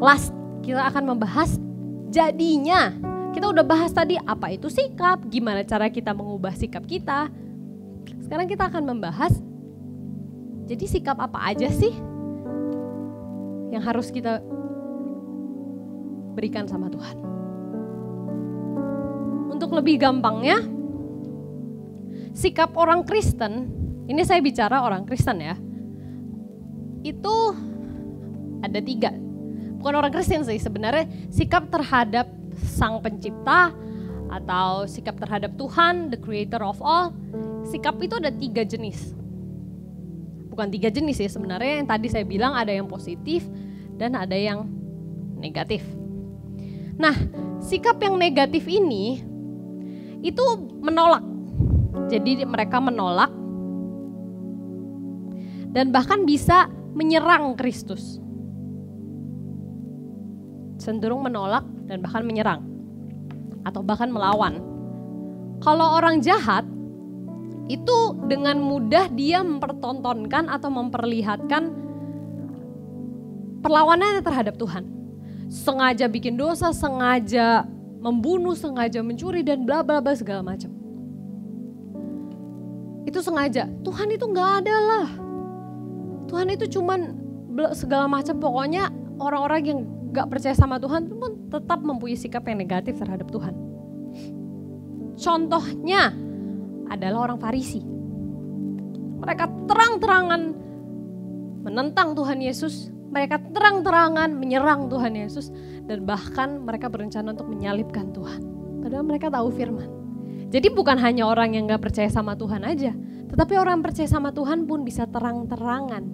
Last, 0.00 0.32
kita 0.64 0.84
akan 0.90 1.16
membahas 1.16 1.60
jadinya. 2.08 2.92
Kita 3.36 3.50
udah 3.50 3.66
bahas 3.66 3.90
tadi 3.90 4.14
apa 4.16 4.54
itu 4.54 4.70
sikap, 4.70 5.26
gimana 5.28 5.66
cara 5.66 5.90
kita 5.90 6.14
mengubah 6.14 6.54
sikap 6.54 6.86
kita. 6.86 7.28
Sekarang 8.22 8.46
kita 8.46 8.70
akan 8.70 8.94
membahas 8.94 9.42
jadi 10.64 10.84
sikap 10.88 11.20
apa 11.20 11.44
aja 11.44 11.68
sih 11.68 11.92
yang 13.68 13.84
harus 13.84 14.08
kita 14.08 14.40
berikan 16.32 16.64
sama 16.64 16.88
Tuhan? 16.88 17.16
Untuk 19.52 19.70
lebih 19.76 20.00
gampangnya, 20.00 20.56
sikap 22.32 22.72
orang 22.80 23.04
Kristen, 23.04 23.68
ini 24.08 24.24
saya 24.24 24.40
bicara 24.40 24.82
orang 24.82 25.04
Kristen 25.04 25.38
ya, 25.38 25.54
itu 27.04 27.36
ada 28.64 28.80
tiga. 28.80 29.12
Bukan 29.78 29.94
orang 30.00 30.10
Kristen 30.16 30.48
sih, 30.48 30.56
sebenarnya 30.56 31.06
sikap 31.28 31.68
terhadap 31.68 32.32
sang 32.56 33.04
pencipta 33.04 33.68
atau 34.32 34.88
sikap 34.88 35.20
terhadap 35.20 35.54
Tuhan, 35.60 36.08
the 36.08 36.18
creator 36.18 36.64
of 36.64 36.80
all, 36.80 37.12
sikap 37.68 38.00
itu 38.00 38.16
ada 38.16 38.32
tiga 38.32 38.64
jenis 38.64 39.23
bukan 40.54 40.70
tiga 40.70 40.86
jenis 40.86 41.18
ya 41.18 41.26
sebenarnya 41.26 41.82
yang 41.82 41.88
tadi 41.90 42.06
saya 42.06 42.22
bilang 42.22 42.54
ada 42.54 42.70
yang 42.70 42.86
positif 42.86 43.42
dan 43.98 44.14
ada 44.14 44.38
yang 44.38 44.70
negatif. 45.34 45.82
Nah, 46.94 47.10
sikap 47.58 47.98
yang 47.98 48.14
negatif 48.14 48.62
ini 48.70 49.18
itu 50.22 50.44
menolak. 50.78 51.26
Jadi 52.06 52.46
mereka 52.46 52.78
menolak 52.78 53.34
dan 55.74 55.90
bahkan 55.90 56.22
bisa 56.22 56.70
menyerang 56.94 57.58
Kristus. 57.58 58.22
Cenderung 60.78 61.26
menolak 61.26 61.66
dan 61.90 61.98
bahkan 61.98 62.22
menyerang 62.22 62.62
atau 63.66 63.82
bahkan 63.82 64.06
melawan. 64.06 64.62
Kalau 65.58 65.98
orang 65.98 66.22
jahat 66.22 66.62
itu 67.64 67.98
dengan 68.28 68.60
mudah 68.60 69.08
dia 69.08 69.40
mempertontonkan 69.40 70.52
atau 70.52 70.68
memperlihatkan 70.68 71.72
perlawanannya 73.64 74.20
terhadap 74.20 74.60
Tuhan. 74.60 74.84
Sengaja 75.48 76.08
bikin 76.08 76.36
dosa, 76.36 76.72
sengaja 76.76 77.64
membunuh, 78.00 78.52
sengaja 78.52 79.00
mencuri 79.00 79.40
dan 79.40 79.64
bla 79.64 79.80
bla 79.80 80.04
bla 80.04 80.12
segala 80.12 80.44
macam. 80.44 80.68
Itu 83.08 83.24
sengaja. 83.24 83.68
Tuhan 83.84 84.08
itu 84.12 84.24
nggak 84.28 84.50
ada 84.64 84.76
lah. 84.76 85.08
Tuhan 86.28 86.48
itu 86.52 86.80
cuman 86.80 87.16
segala 87.72 88.10
macam 88.10 88.36
pokoknya 88.40 88.90
orang-orang 89.20 89.62
yang 89.64 89.80
gak 90.10 90.30
percaya 90.30 90.54
sama 90.54 90.78
Tuhan 90.78 91.10
pun 91.10 91.50
tetap 91.50 91.82
mempunyai 91.82 92.18
sikap 92.18 92.42
yang 92.46 92.58
negatif 92.58 92.98
terhadap 92.98 93.30
Tuhan. 93.30 93.54
Contohnya 95.14 96.10
adalah 96.90 97.30
orang 97.30 97.38
Farisi. 97.40 97.80
Mereka 99.24 99.68
terang-terangan 99.70 100.42
menentang 101.64 102.12
Tuhan 102.12 102.44
Yesus, 102.44 102.92
mereka 103.08 103.40
terang-terangan 103.40 104.36
menyerang 104.36 104.92
Tuhan 104.92 105.16
Yesus 105.16 105.48
dan 105.88 106.04
bahkan 106.04 106.60
mereka 106.60 106.92
berencana 106.92 107.32
untuk 107.32 107.48
menyalibkan 107.48 108.12
Tuhan. 108.12 108.40
Padahal 108.84 109.04
mereka 109.06 109.32
tahu 109.32 109.48
firman. 109.48 109.88
Jadi 110.52 110.68
bukan 110.70 111.00
hanya 111.00 111.24
orang 111.24 111.56
yang 111.56 111.66
gak 111.66 111.88
percaya 111.88 112.10
sama 112.12 112.36
Tuhan 112.36 112.62
aja, 112.62 112.92
tetapi 113.32 113.56
orang 113.56 113.80
yang 113.80 113.86
percaya 113.90 114.08
sama 114.10 114.30
Tuhan 114.30 114.68
pun 114.68 114.84
bisa 114.84 115.08
terang-terangan 115.08 116.04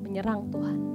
menyerang 0.00 0.48
Tuhan. 0.54 0.93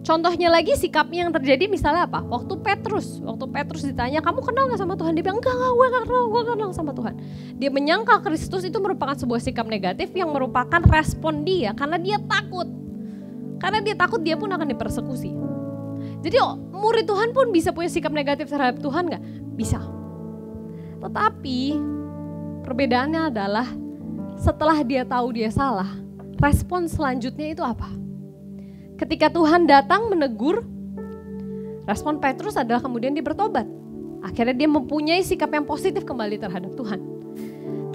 Contohnya 0.00 0.48
lagi 0.48 0.72
sikapnya 0.80 1.28
yang 1.28 1.32
terjadi 1.32 1.68
misalnya 1.68 2.08
apa? 2.08 2.24
Waktu 2.24 2.56
Petrus, 2.64 3.20
waktu 3.20 3.44
Petrus 3.52 3.84
ditanya, 3.84 4.24
kamu 4.24 4.40
kenal 4.40 4.72
gak 4.72 4.80
sama 4.80 4.96
Tuhan? 4.96 5.12
Dia 5.12 5.24
bilang, 5.28 5.44
enggak, 5.44 5.52
enggak, 5.52 5.72
gue 5.76 5.86
gak 5.92 6.02
kenal, 6.08 6.24
gue 6.24 6.42
kenal 6.48 6.70
sama 6.72 6.92
Tuhan. 6.96 7.14
Dia 7.60 7.68
menyangka 7.68 8.16
Kristus 8.24 8.64
itu 8.64 8.80
merupakan 8.80 9.12
sebuah 9.12 9.44
sikap 9.44 9.68
negatif 9.68 10.08
yang 10.16 10.32
merupakan 10.32 10.80
respon 10.88 11.44
dia 11.44 11.76
karena 11.76 12.00
dia 12.00 12.16
takut. 12.16 12.64
Karena 13.60 13.84
dia 13.84 13.92
takut 13.92 14.24
dia 14.24 14.40
pun 14.40 14.48
akan 14.48 14.64
dipersekusi. 14.72 15.36
Jadi 16.24 16.36
oh, 16.40 16.56
murid 16.56 17.04
Tuhan 17.04 17.36
pun 17.36 17.52
bisa 17.52 17.68
punya 17.76 17.92
sikap 17.92 18.12
negatif 18.16 18.48
terhadap 18.48 18.80
Tuhan 18.80 19.04
gak? 19.04 19.22
Bisa. 19.52 19.84
Tetapi 21.04 21.76
perbedaannya 22.64 23.28
adalah 23.28 23.68
setelah 24.40 24.80
dia 24.80 25.04
tahu 25.04 25.36
dia 25.36 25.52
salah, 25.52 25.92
respon 26.40 26.88
selanjutnya 26.88 27.52
itu 27.52 27.60
apa? 27.60 27.99
Ketika 29.00 29.32
Tuhan 29.32 29.64
datang 29.64 30.12
menegur, 30.12 30.60
respon 31.88 32.20
Petrus 32.20 32.60
adalah 32.60 32.84
kemudian 32.84 33.16
dia 33.16 33.24
bertobat. 33.24 33.64
Akhirnya 34.20 34.52
dia 34.52 34.68
mempunyai 34.68 35.24
sikap 35.24 35.48
yang 35.56 35.64
positif 35.64 36.04
kembali 36.04 36.36
terhadap 36.36 36.76
Tuhan. 36.76 37.00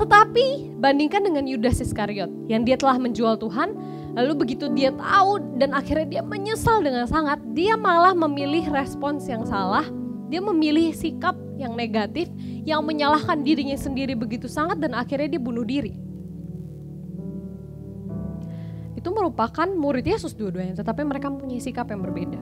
Tetapi 0.01 0.75
bandingkan 0.81 1.21
dengan 1.21 1.45
Yudas 1.45 1.77
Iskariot 1.77 2.49
yang 2.49 2.65
dia 2.65 2.73
telah 2.73 2.97
menjual 2.97 3.37
Tuhan, 3.37 3.77
lalu 4.17 4.33
begitu 4.33 4.65
dia 4.73 4.89
tahu 4.97 5.45
dan 5.61 5.77
akhirnya 5.77 6.09
dia 6.09 6.23
menyesal 6.25 6.81
dengan 6.81 7.05
sangat, 7.05 7.37
dia 7.53 7.77
malah 7.77 8.17
memilih 8.17 8.65
respons 8.73 9.29
yang 9.29 9.45
salah, 9.45 9.85
dia 10.33 10.41
memilih 10.41 10.89
sikap 10.89 11.37
yang 11.61 11.77
negatif 11.77 12.33
yang 12.65 12.81
menyalahkan 12.81 13.45
dirinya 13.45 13.77
sendiri 13.77 14.17
begitu 14.17 14.49
sangat 14.49 14.81
dan 14.81 14.97
akhirnya 14.97 15.37
dia 15.37 15.39
bunuh 15.39 15.63
diri 15.63 15.95
itu 19.05 19.13
merupakan 19.13 19.69
murid 19.69 20.01
Yesus 20.01 20.33
dua-duanya, 20.33 20.81
tetapi 20.81 21.05
mereka 21.05 21.29
mempunyai 21.29 21.61
sikap 21.61 21.85
yang 21.93 22.01
berbeda. 22.01 22.41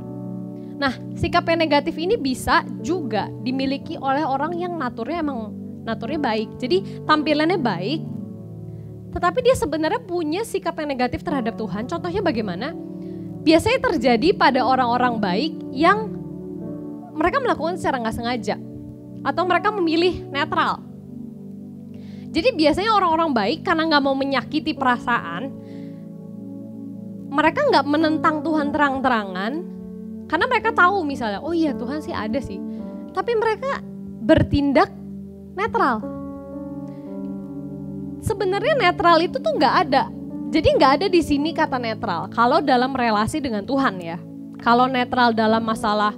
Nah, 0.80 0.96
sikap 1.20 1.44
yang 1.52 1.60
negatif 1.60 1.92
ini 2.00 2.16
bisa 2.16 2.64
juga 2.80 3.28
dimiliki 3.44 4.00
oleh 4.00 4.24
orang 4.24 4.56
yang 4.56 4.80
naturnya 4.80 5.20
emang 5.20 5.52
naturnya 5.84 6.24
baik. 6.24 6.56
Jadi 6.64 7.04
tampilannya 7.04 7.60
baik, 7.60 8.02
tetapi 9.12 9.44
dia 9.44 9.60
sebenarnya 9.60 10.00
punya 10.08 10.48
sikap 10.48 10.80
yang 10.80 10.96
negatif 10.96 11.20
terhadap 11.20 11.60
Tuhan. 11.60 11.84
Contohnya 11.84 12.24
bagaimana? 12.24 12.72
Biasanya 13.44 13.84
terjadi 13.92 14.32
pada 14.32 14.64
orang-orang 14.64 15.20
baik 15.20 15.52
yang 15.76 16.16
mereka 17.12 17.44
melakukan 17.44 17.76
secara 17.76 18.00
nggak 18.00 18.16
sengaja 18.16 18.56
atau 19.20 19.44
mereka 19.44 19.68
memilih 19.68 20.24
netral. 20.32 20.80
Jadi 22.34 22.56
biasanya 22.56 22.96
orang-orang 22.96 23.36
baik 23.36 23.60
karena 23.68 23.84
nggak 23.86 24.04
mau 24.04 24.16
menyakiti 24.18 24.74
perasaan, 24.74 25.63
mereka 27.34 27.66
nggak 27.66 27.86
menentang 27.90 28.46
Tuhan 28.46 28.70
terang-terangan 28.70 29.54
karena 30.30 30.46
mereka 30.46 30.70
tahu 30.70 31.02
misalnya 31.02 31.42
oh 31.42 31.52
iya 31.52 31.74
Tuhan 31.74 32.00
sih 32.06 32.14
ada 32.14 32.38
sih 32.38 32.62
tapi 33.12 33.34
mereka 33.34 33.82
bertindak 34.22 34.94
netral 35.58 36.00
sebenarnya 38.22 38.78
netral 38.78 39.18
itu 39.20 39.42
tuh 39.42 39.54
nggak 39.58 39.76
ada 39.90 40.14
Jadi 40.54 40.70
nggak 40.78 40.92
ada 41.02 41.08
di 41.10 41.18
sini 41.26 41.50
kata 41.50 41.82
netral. 41.82 42.30
Kalau 42.30 42.62
dalam 42.62 42.94
relasi 42.94 43.42
dengan 43.42 43.66
Tuhan 43.66 43.98
ya. 43.98 44.22
Kalau 44.62 44.86
netral 44.86 45.34
dalam 45.34 45.66
masalah 45.66 46.14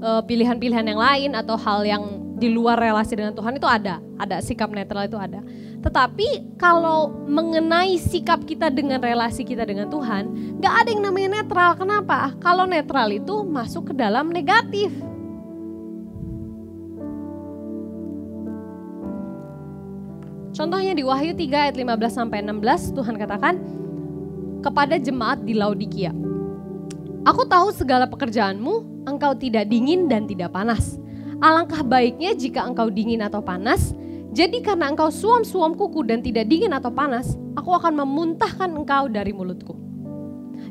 eh, 0.00 0.22
pilihan-pilihan 0.24 0.88
yang 0.88 0.96
lain 0.96 1.30
atau 1.36 1.52
hal 1.60 1.84
yang 1.84 2.23
di 2.44 2.52
luar 2.52 2.76
relasi 2.76 3.16
dengan 3.16 3.32
Tuhan 3.32 3.56
itu 3.56 3.64
ada, 3.64 4.04
ada 4.20 4.36
sikap 4.44 4.68
netral 4.68 5.08
itu 5.08 5.16
ada. 5.16 5.40
Tetapi 5.80 6.60
kalau 6.60 7.08
mengenai 7.24 7.96
sikap 7.96 8.44
kita 8.44 8.68
dengan 8.68 9.00
relasi 9.00 9.48
kita 9.48 9.64
dengan 9.64 9.88
Tuhan, 9.88 10.28
nggak 10.60 10.74
ada 10.84 10.88
yang 10.92 11.08
namanya 11.08 11.40
netral. 11.40 11.72
Kenapa? 11.80 12.36
Kalau 12.44 12.68
netral 12.68 13.08
itu 13.16 13.40
masuk 13.48 13.92
ke 13.92 13.94
dalam 13.96 14.28
negatif. 14.28 14.92
Contohnya 20.52 20.92
di 20.92 21.02
Wahyu 21.02 21.32
3 21.32 21.72
ayat 21.72 21.76
15 21.80 22.12
sampai 22.12 22.44
16 22.44 22.94
Tuhan 22.94 23.16
katakan 23.16 23.54
kepada 24.60 25.00
jemaat 25.00 25.42
di 25.42 25.56
Laodikia. 25.56 26.12
Aku 27.24 27.48
tahu 27.48 27.72
segala 27.72 28.04
pekerjaanmu, 28.04 29.08
engkau 29.08 29.32
tidak 29.32 29.66
dingin 29.72 30.06
dan 30.12 30.28
tidak 30.28 30.52
panas. 30.52 31.00
Alangkah 31.42 31.82
baiknya 31.82 32.34
jika 32.34 32.62
engkau 32.62 32.90
dingin 32.92 33.22
atau 33.24 33.42
panas. 33.42 33.96
Jadi 34.34 34.62
karena 34.66 34.90
engkau 34.90 35.14
suam-suam 35.14 35.78
kuku 35.78 36.02
dan 36.06 36.18
tidak 36.18 36.50
dingin 36.50 36.74
atau 36.74 36.90
panas, 36.90 37.38
aku 37.54 37.70
akan 37.70 38.02
memuntahkan 38.02 38.66
engkau 38.66 39.06
dari 39.06 39.30
mulutku. 39.30 39.78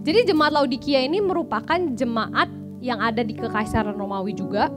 Jadi 0.03 0.27
jemaat 0.27 0.51
Laodikia 0.51 0.99
ini 0.99 1.23
merupakan 1.23 1.79
jemaat 1.95 2.51
yang 2.83 2.99
ada 2.99 3.23
di 3.23 3.31
kekaisaran 3.31 3.95
Romawi 3.95 4.35
juga. 4.35 4.67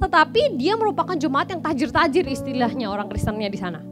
Tetapi 0.00 0.56
dia 0.56 0.80
merupakan 0.80 1.12
jemaat 1.12 1.52
yang 1.52 1.60
tajir-tajir 1.60 2.24
istilahnya 2.24 2.88
orang 2.88 3.12
Kristennya 3.12 3.52
di 3.52 3.60
sana. 3.60 3.84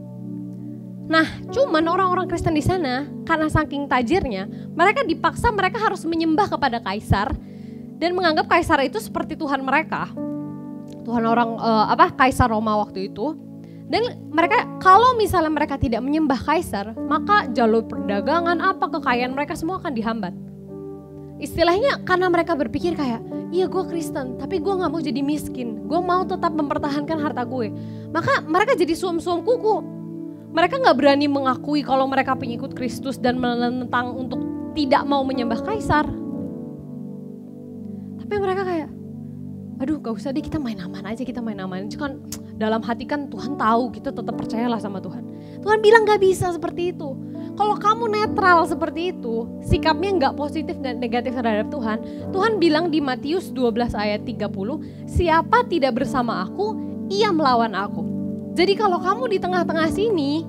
Nah, 1.03 1.27
cuman 1.53 1.85
orang-orang 1.85 2.25
Kristen 2.25 2.57
di 2.57 2.63
sana 2.63 3.05
karena 3.27 3.51
saking 3.51 3.85
tajirnya, 3.85 4.49
mereka 4.73 5.05
dipaksa 5.05 5.51
mereka 5.53 5.77
harus 5.77 6.01
menyembah 6.07 6.49
kepada 6.49 6.79
kaisar 6.79 7.29
dan 8.01 8.15
menganggap 8.17 8.49
kaisar 8.49 8.81
itu 8.81 8.97
seperti 8.97 9.35
Tuhan 9.37 9.61
mereka. 9.61 10.09
Tuhan 11.03 11.23
orang 11.27 11.59
uh, 11.59 11.91
apa 11.91 12.15
kaisar 12.15 12.51
Roma 12.51 12.79
waktu 12.79 13.11
itu. 13.11 13.35
Dan 13.83 14.31
mereka 14.31 14.65
kalau 14.81 15.13
misalnya 15.19 15.53
mereka 15.53 15.77
tidak 15.77 16.01
menyembah 16.01 16.39
kaisar, 16.41 16.97
maka 17.05 17.45
jalur 17.53 17.85
perdagangan 17.85 18.57
apa 18.57 18.89
kekayaan 18.89 19.35
mereka 19.35 19.53
semua 19.53 19.77
akan 19.77 19.93
dihambat. 19.93 20.33
Istilahnya 21.37 22.01
karena 22.07 22.31
mereka 22.31 22.55
berpikir 22.55 22.95
kayak, 22.95 23.21
iya 23.51 23.67
gue 23.67 23.83
Kristen, 23.85 24.39
tapi 24.39 24.63
gue 24.63 24.73
nggak 24.73 24.89
mau 24.89 25.03
jadi 25.03 25.19
miskin, 25.19 25.85
gue 25.85 25.99
mau 25.99 26.23
tetap 26.23 26.55
mempertahankan 26.55 27.19
harta 27.19 27.43
gue. 27.43 27.69
Maka 28.15 28.41
mereka 28.47 28.73
jadi 28.79 28.95
suam-suam 28.95 29.43
kuku, 29.43 29.83
mereka 30.55 30.79
nggak 30.79 30.97
berani 30.97 31.27
mengakui 31.27 31.83
kalau 31.83 32.07
mereka 32.07 32.33
pengikut 32.33 32.71
Kristus 32.73 33.19
dan 33.19 33.37
menentang 33.37 34.15
untuk 34.15 34.39
tidak 34.73 35.03
mau 35.05 35.21
menyembah 35.21 35.59
kaisar. 35.67 36.07
Tapi 38.23 38.35
mereka 38.39 38.63
kayak, 38.63 38.89
aduh 39.83 39.99
gak 39.99 40.15
usah 40.15 40.31
deh 40.31 40.39
kita 40.39 40.55
main 40.55 40.79
aman 40.79 41.03
aja, 41.03 41.27
kita 41.27 41.43
main 41.43 41.59
aman. 41.59 41.91
Kan 41.91 42.23
dalam 42.55 42.79
hati 42.79 43.03
kan 43.03 43.27
Tuhan 43.27 43.59
tahu, 43.59 43.91
kita 43.91 44.15
tetap 44.15 44.31
percayalah 44.39 44.79
sama 44.79 45.03
Tuhan. 45.03 45.27
Tuhan 45.59 45.83
bilang 45.83 46.07
gak 46.07 46.23
bisa 46.23 46.55
seperti 46.55 46.95
itu. 46.95 47.11
Kalau 47.53 47.77
kamu 47.77 48.09
netral 48.09 48.65
seperti 48.65 49.13
itu, 49.13 49.45
sikapnya 49.61 50.09
nggak 50.17 50.33
positif 50.33 50.73
dan 50.81 50.97
negatif 50.97 51.37
terhadap 51.37 51.69
Tuhan, 51.69 52.01
Tuhan 52.33 52.57
bilang 52.57 52.89
di 52.89 52.97
Matius 52.97 53.53
12 53.53 53.93
ayat 53.93 54.25
30, 54.25 54.49
siapa 55.05 55.61
tidak 55.69 56.01
bersama 56.01 56.49
aku, 56.49 56.73
ia 57.13 57.29
melawan 57.29 57.77
aku. 57.77 58.01
Jadi 58.57 58.73
kalau 58.73 58.97
kamu 58.97 59.29
di 59.29 59.37
tengah-tengah 59.37 59.85
sini 59.93 60.41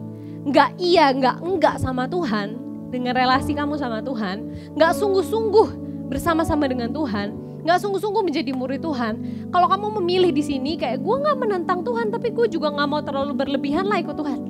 nggak 0.49 0.81
iya, 0.81 1.13
nggak 1.13 1.45
enggak 1.45 1.77
sama 1.77 2.09
Tuhan, 2.09 2.57
dengan 2.89 3.13
relasi 3.13 3.53
kamu 3.53 3.77
sama 3.77 4.01
Tuhan, 4.01 4.73
nggak 4.73 4.93
sungguh-sungguh 4.97 5.69
bersama-sama 6.09 6.65
dengan 6.73 6.89
Tuhan, 6.89 7.37
nggak 7.65 7.79
sungguh-sungguh 7.81 8.23
menjadi 8.23 8.53
murid 8.53 8.85
Tuhan. 8.85 9.15
Kalau 9.49 9.67
kamu 9.67 9.99
memilih 10.05 10.31
di 10.31 10.45
sini 10.45 10.77
kayak 10.77 11.01
gue 11.01 11.17
nggak 11.17 11.37
menentang 11.41 11.81
Tuhan, 11.81 12.13
tapi 12.13 12.29
gue 12.31 12.47
juga 12.53 12.69
nggak 12.69 12.89
mau 12.89 13.01
terlalu 13.01 13.33
berlebihan 13.33 13.89
lah 13.89 13.99
ikut 14.05 14.13
Tuhan. 14.13 14.41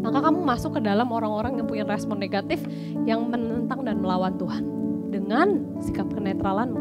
Maka 0.00 0.18
kamu 0.30 0.38
masuk 0.46 0.78
ke 0.78 0.80
dalam 0.80 1.10
orang-orang 1.12 1.60
yang 1.60 1.66
punya 1.68 1.84
respon 1.84 2.16
negatif 2.16 2.62
yang 3.04 3.28
menentang 3.28 3.84
dan 3.84 4.00
melawan 4.00 4.38
Tuhan 4.38 4.64
dengan 5.10 5.76
sikap 5.82 6.08
kenetralanmu. 6.14 6.80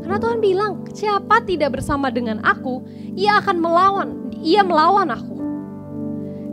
Karena 0.00 0.16
Tuhan 0.16 0.38
bilang, 0.40 0.72
siapa 0.96 1.44
tidak 1.44 1.76
bersama 1.76 2.08
dengan 2.08 2.40
aku, 2.40 2.80
ia 3.12 3.36
akan 3.36 3.56
melawan, 3.60 4.08
ia 4.40 4.64
melawan 4.64 5.12
aku. 5.12 5.36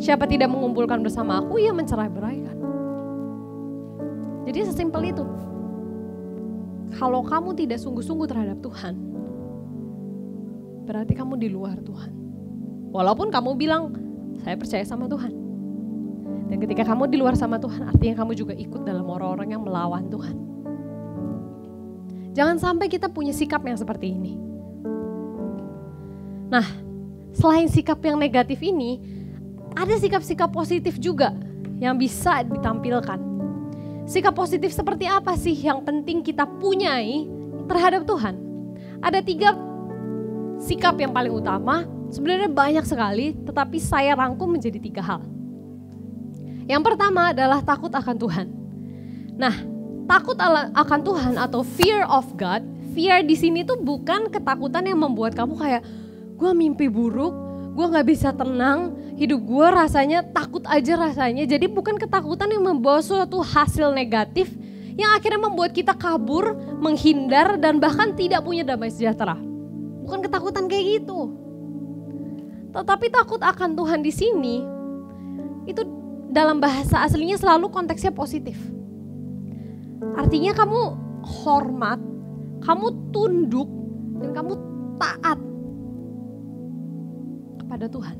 Siapa 0.03 0.27
tidak 0.27 0.51
mengumpulkan 0.51 0.99
bersama 0.99 1.39
aku, 1.39 1.55
ia 1.57 1.71
mencerai 1.71 2.11
beraikan. 2.11 2.57
Jadi 4.43 4.59
sesimpel 4.67 5.15
itu. 5.15 5.23
Kalau 6.97 7.21
kamu 7.21 7.53
tidak 7.53 7.77
sungguh-sungguh 7.77 8.25
terhadap 8.25 8.57
Tuhan, 8.65 8.97
berarti 10.89 11.13
kamu 11.13 11.37
di 11.37 11.53
luar 11.53 11.77
Tuhan. 11.85 12.09
Walaupun 12.89 13.29
kamu 13.29 13.53
bilang, 13.53 13.93
saya 14.41 14.57
percaya 14.57 14.81
sama 14.81 15.05
Tuhan. 15.05 15.29
Dan 16.49 16.57
ketika 16.57 16.89
kamu 16.89 17.11
di 17.13 17.21
luar 17.21 17.37
sama 17.37 17.61
Tuhan, 17.61 17.85
artinya 17.85 18.25
kamu 18.25 18.33
juga 18.33 18.57
ikut 18.57 18.81
dalam 18.81 19.05
orang-orang 19.05 19.53
yang 19.53 19.61
melawan 19.61 20.09
Tuhan. 20.09 20.35
Jangan 22.33 22.57
sampai 22.57 22.89
kita 22.89 23.13
punya 23.13 23.35
sikap 23.35 23.61
yang 23.61 23.77
seperti 23.77 24.17
ini. 24.17 24.33
Nah, 26.49 26.65
selain 27.35 27.69
sikap 27.69 28.01
yang 28.01 28.17
negatif 28.17 28.57
ini, 28.65 28.97
ada 29.77 29.93
sikap-sikap 30.01 30.49
positif 30.49 30.97
juga 30.97 31.35
yang 31.77 31.93
bisa 31.99 32.41
ditampilkan. 32.41 33.36
Sikap 34.07 34.39
positif 34.39 34.71
seperti 34.71 35.03
apa 35.03 35.35
sih 35.35 35.51
yang 35.51 35.83
penting 35.83 36.23
kita 36.23 36.47
punyai 36.47 37.27
terhadap 37.67 38.07
Tuhan? 38.07 38.39
Ada 39.03 39.19
tiga 39.19 39.51
sikap 40.63 40.95
yang 40.95 41.11
paling 41.11 41.35
utama, 41.35 41.83
sebenarnya 42.07 42.47
banyak 42.47 42.87
sekali, 42.87 43.35
tetapi 43.43 43.77
saya 43.83 44.15
rangkum 44.15 44.55
menjadi 44.55 44.79
tiga 44.79 45.03
hal. 45.03 45.21
Yang 46.71 46.81
pertama 46.87 47.35
adalah 47.35 47.59
takut 47.59 47.91
akan 47.91 48.15
Tuhan. 48.15 48.47
Nah, 49.35 49.55
takut 50.07 50.39
akan 50.39 50.99
Tuhan 51.03 51.33
atau 51.35 51.61
fear 51.61 52.07
of 52.07 52.31
God, 52.39 52.63
fear 52.95 53.21
di 53.27 53.35
sini 53.35 53.67
tuh 53.67 53.75
bukan 53.77 54.31
ketakutan 54.31 54.87
yang 54.87 55.03
membuat 55.03 55.35
kamu 55.35 55.59
kayak 55.59 55.83
gue 56.39 56.51
mimpi 56.55 56.87
buruk, 56.87 57.35
gue 57.77 57.85
nggak 57.85 58.07
bisa 58.09 58.33
tenang, 58.33 58.97
hidup 59.21 59.37
gue 59.45 59.67
rasanya 59.69 60.25
takut 60.25 60.65
aja 60.65 60.97
rasanya. 60.97 61.45
Jadi 61.45 61.69
bukan 61.69 62.01
ketakutan 62.01 62.49
yang 62.49 62.65
membawa 62.65 63.05
suatu 63.05 63.37
hasil 63.45 63.93
negatif 63.93 64.49
yang 64.97 65.13
akhirnya 65.13 65.37
membuat 65.37 65.77
kita 65.77 65.93
kabur, 65.93 66.57
menghindar 66.81 67.61
dan 67.61 67.77
bahkan 67.77 68.17
tidak 68.17 68.41
punya 68.41 68.65
damai 68.65 68.89
sejahtera. 68.89 69.37
Bukan 70.01 70.25
ketakutan 70.25 70.65
kayak 70.65 71.05
gitu. 71.05 71.37
Tetapi 72.73 73.13
takut 73.13 73.41
akan 73.45 73.77
Tuhan 73.77 74.01
di 74.01 74.09
sini 74.09 74.55
itu 75.69 75.85
dalam 76.33 76.57
bahasa 76.57 77.05
aslinya 77.05 77.37
selalu 77.37 77.69
konteksnya 77.69 78.09
positif. 78.09 78.57
Artinya 80.17 80.57
kamu 80.57 80.81
hormat, 81.45 82.01
kamu 82.65 83.13
tunduk, 83.13 83.69
dan 84.17 84.33
kamu 84.33 84.53
taat 84.97 85.37
kepada 87.67 87.91
Tuhan. 87.91 88.15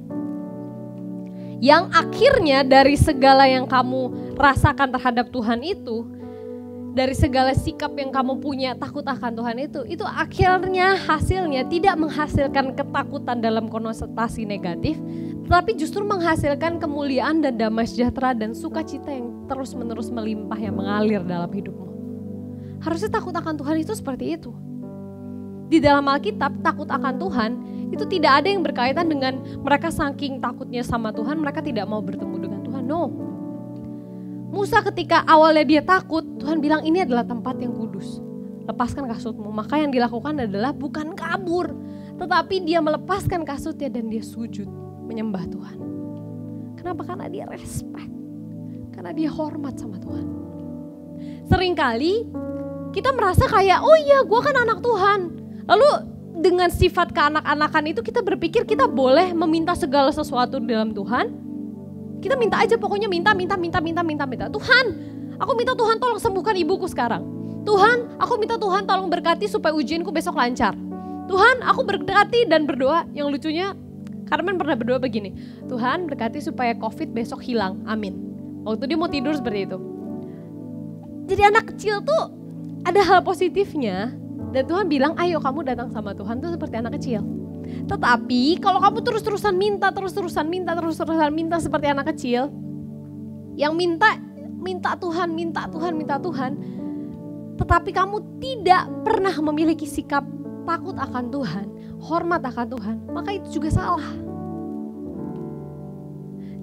Yang 1.64 1.84
akhirnya 1.96 2.62
dari 2.62 3.00
segala 3.00 3.48
yang 3.48 3.66
kamu 3.66 4.36
rasakan 4.38 4.94
terhadap 4.94 5.32
Tuhan 5.34 5.64
itu, 5.66 6.06
dari 6.94 7.14
segala 7.18 7.54
sikap 7.54 7.94
yang 7.98 8.14
kamu 8.14 8.38
punya 8.38 8.74
takut 8.78 9.02
akan 9.06 9.34
Tuhan 9.34 9.58
itu, 9.66 9.82
itu 9.90 10.06
akhirnya 10.06 10.98
hasilnya 10.98 11.66
tidak 11.66 11.96
menghasilkan 11.98 12.78
ketakutan 12.78 13.42
dalam 13.42 13.70
konotasi 13.70 14.46
negatif, 14.46 15.02
tetapi 15.46 15.78
justru 15.78 16.06
menghasilkan 16.06 16.78
kemuliaan 16.78 17.42
dan 17.42 17.58
damai 17.58 17.90
sejahtera 17.90 18.38
dan 18.38 18.54
sukacita 18.54 19.10
yang 19.10 19.48
terus-menerus 19.50 20.14
melimpah 20.14 20.58
yang 20.58 20.78
mengalir 20.78 21.22
dalam 21.26 21.50
hidupmu. 21.50 21.88
Harusnya 22.82 23.10
takut 23.10 23.34
akan 23.34 23.58
Tuhan 23.58 23.82
itu 23.82 23.94
seperti 23.98 24.38
itu. 24.38 24.54
Di 25.70 25.82
dalam 25.82 26.06
Alkitab, 26.06 26.62
takut 26.62 26.90
akan 26.90 27.14
Tuhan 27.18 27.52
itu 27.88 28.04
tidak 28.08 28.44
ada 28.44 28.48
yang 28.52 28.64
berkaitan 28.64 29.08
dengan 29.08 29.40
mereka 29.64 29.88
saking 29.88 30.44
takutnya 30.44 30.84
sama 30.84 31.16
Tuhan, 31.16 31.40
mereka 31.40 31.64
tidak 31.64 31.88
mau 31.88 32.04
bertemu 32.04 32.36
dengan 32.36 32.60
Tuhan. 32.68 32.84
No. 32.84 33.08
Musa 34.52 34.84
ketika 34.92 35.24
awalnya 35.28 35.64
dia 35.64 35.82
takut, 35.84 36.24
Tuhan 36.40 36.60
bilang 36.60 36.84
ini 36.84 37.04
adalah 37.04 37.24
tempat 37.24 37.60
yang 37.60 37.76
kudus. 37.76 38.20
Lepaskan 38.68 39.08
kasutmu. 39.08 39.48
Maka 39.52 39.80
yang 39.80 39.92
dilakukan 39.96 40.44
adalah 40.44 40.76
bukan 40.76 41.16
kabur, 41.16 41.72
tetapi 42.20 42.68
dia 42.68 42.84
melepaskan 42.84 43.48
kasutnya 43.48 43.88
dan 43.88 44.12
dia 44.12 44.24
sujud 44.24 44.68
menyembah 45.08 45.48
Tuhan. 45.48 45.78
Kenapa? 46.76 47.08
Karena 47.08 47.32
dia 47.32 47.48
respect. 47.48 48.12
Karena 48.92 49.16
dia 49.16 49.32
hormat 49.32 49.80
sama 49.80 50.00
Tuhan. 50.04 50.26
Seringkali 51.48 52.14
kita 52.92 53.14
merasa 53.16 53.48
kayak, 53.48 53.80
oh 53.80 53.98
iya 54.00 54.26
gue 54.28 54.40
kan 54.44 54.56
anak 54.58 54.80
Tuhan. 54.84 55.20
Lalu 55.68 56.17
dengan 56.38 56.70
sifat 56.70 57.10
keanak-anakan 57.12 57.84
itu 57.90 58.02
kita 58.06 58.22
berpikir 58.22 58.64
kita 58.64 58.86
boleh 58.86 59.34
meminta 59.34 59.74
segala 59.74 60.14
sesuatu 60.14 60.62
dalam 60.62 60.94
Tuhan. 60.94 61.34
Kita 62.22 62.38
minta 62.38 62.62
aja 62.62 62.78
pokoknya 62.78 63.10
minta, 63.10 63.34
minta, 63.34 63.58
minta, 63.58 63.82
minta, 63.82 64.02
minta, 64.02 64.26
minta. 64.26 64.46
Tuhan, 64.50 64.86
aku 65.38 65.52
minta 65.58 65.74
Tuhan 65.74 65.98
tolong 66.02 66.22
sembuhkan 66.22 66.56
ibuku 66.58 66.86
sekarang. 66.90 67.26
Tuhan, 67.66 68.18
aku 68.22 68.40
minta 68.40 68.56
Tuhan 68.56 68.88
tolong 68.88 69.10
berkati 69.12 69.46
supaya 69.50 69.76
ujianku 69.76 70.10
besok 70.10 70.40
lancar. 70.40 70.74
Tuhan, 71.28 71.62
aku 71.66 71.84
berkati 71.84 72.48
dan 72.48 72.64
berdoa. 72.64 73.04
Yang 73.12 73.28
lucunya, 73.38 73.76
Carmen 74.32 74.56
pernah 74.56 74.80
berdoa 74.80 75.00
begini. 75.04 75.36
Tuhan 75.68 76.08
berkati 76.08 76.40
supaya 76.40 76.74
COVID 76.80 77.12
besok 77.12 77.44
hilang. 77.44 77.84
Amin. 77.84 78.16
Waktu 78.64 78.88
dia 78.88 78.98
mau 79.00 79.12
tidur 79.12 79.36
seperti 79.36 79.68
itu. 79.68 79.78
Jadi 81.28 81.42
anak 81.44 81.76
kecil 81.76 82.00
tuh 82.04 82.24
ada 82.88 83.04
hal 83.04 83.20
positifnya. 83.24 84.16
Dan 84.58 84.66
Tuhan 84.66 84.90
bilang, 84.90 85.14
ayo 85.22 85.38
kamu 85.38 85.70
datang 85.70 85.94
sama 85.94 86.18
Tuhan 86.18 86.42
tuh 86.42 86.50
seperti 86.50 86.82
anak 86.82 86.98
kecil. 86.98 87.22
Tetapi 87.86 88.58
kalau 88.58 88.82
kamu 88.82 89.06
terus-terusan 89.06 89.54
minta, 89.54 89.94
terus-terusan 89.94 90.50
minta, 90.50 90.74
terus-terusan 90.74 91.30
minta 91.30 91.62
seperti 91.62 91.94
anak 91.94 92.10
kecil. 92.10 92.50
Yang 93.54 93.74
minta, 93.78 94.18
minta 94.58 94.98
Tuhan, 94.98 95.30
minta 95.38 95.70
Tuhan, 95.70 95.94
minta 95.94 96.18
Tuhan. 96.18 96.58
Tetapi 97.62 97.90
kamu 97.94 98.42
tidak 98.42 98.90
pernah 99.06 99.38
memiliki 99.46 99.86
sikap 99.86 100.26
takut 100.66 100.98
akan 100.98 101.30
Tuhan, 101.30 101.66
hormat 102.02 102.42
akan 102.42 102.66
Tuhan, 102.74 102.96
maka 103.14 103.38
itu 103.38 103.62
juga 103.62 103.70
salah. 103.70 104.10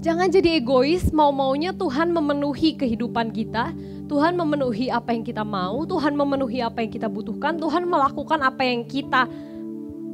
Jangan 0.02 0.34
jadi 0.34 0.58
egois, 0.58 1.14
mau-maunya 1.14 1.70
Tuhan 1.70 2.10
memenuhi 2.10 2.74
kehidupan 2.74 3.30
kita, 3.30 3.70
Tuhan 4.04 4.36
memenuhi 4.36 4.92
apa 4.92 5.16
yang 5.16 5.24
kita 5.24 5.40
mau, 5.42 5.88
Tuhan 5.88 6.12
memenuhi 6.12 6.60
apa 6.60 6.84
yang 6.84 6.92
kita 6.92 7.08
butuhkan, 7.08 7.56
Tuhan 7.56 7.88
melakukan 7.88 8.40
apa 8.44 8.60
yang 8.60 8.84
kita 8.84 9.24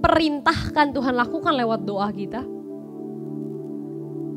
perintahkan 0.01 0.97
Tuhan 0.97 1.15
lakukan 1.15 1.55
lewat 1.55 1.85
doa 1.85 2.09
kita. 2.11 2.41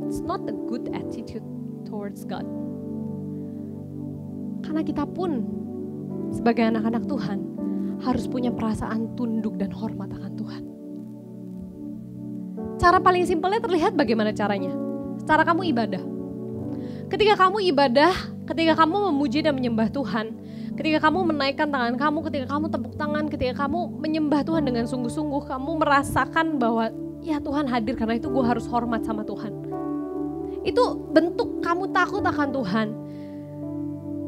It's 0.10 0.20
not 0.22 0.43
a 0.45 0.56
good 0.68 0.91
attitude 0.91 1.45
towards 1.88 2.28
God. 2.28 2.45
Karena 4.64 4.84
kita 4.84 5.08
pun 5.08 5.47
sebagai 6.34 6.68
anak-anak 6.68 7.08
Tuhan 7.08 7.39
harus 8.04 8.28
punya 8.28 8.51
perasaan 8.51 9.16
tunduk 9.16 9.56
dan 9.56 9.72
hormat 9.72 10.12
akan 10.12 10.34
Tuhan. 10.36 10.64
Cara 12.82 12.99
paling 12.99 13.24
simpelnya 13.24 13.64
terlihat 13.64 13.95
bagaimana 13.95 14.36
caranya? 14.36 14.76
Cara 15.24 15.47
kamu 15.47 15.72
ibadah. 15.72 16.04
Ketika 17.14 17.45
kamu 17.45 17.61
ibadah, 17.70 18.09
ketika 18.49 18.74
kamu 18.74 19.14
memuji 19.14 19.45
dan 19.45 19.53
menyembah 19.53 19.86
Tuhan, 19.93 20.34
ketika 20.74 21.05
kamu 21.05 21.30
menaikkan 21.30 21.70
tangan 21.70 21.93
kamu, 21.93 22.26
ketika 22.26 22.57
kamu 22.57 22.66
tepuk 22.74 22.93
tangan, 22.97 23.30
ketika 23.30 23.53
kamu 23.53 24.01
menyembah 24.01 24.41
Tuhan 24.41 24.66
dengan 24.66 24.89
sungguh-sungguh, 24.89 25.45
kamu 25.45 25.78
merasakan 25.78 26.57
bahwa 26.57 26.89
ya 27.22 27.38
Tuhan 27.38 27.70
hadir 27.70 27.93
karena 27.93 28.18
itu 28.18 28.34
gue 28.34 28.41
harus 28.41 28.66
hormat 28.66 29.05
sama 29.05 29.22
Tuhan. 29.30 29.53
Itu 30.66 31.05
bentuk 31.14 31.61
kamu 31.61 31.93
takut 31.93 32.26
akan 32.26 32.49
Tuhan. 32.49 32.88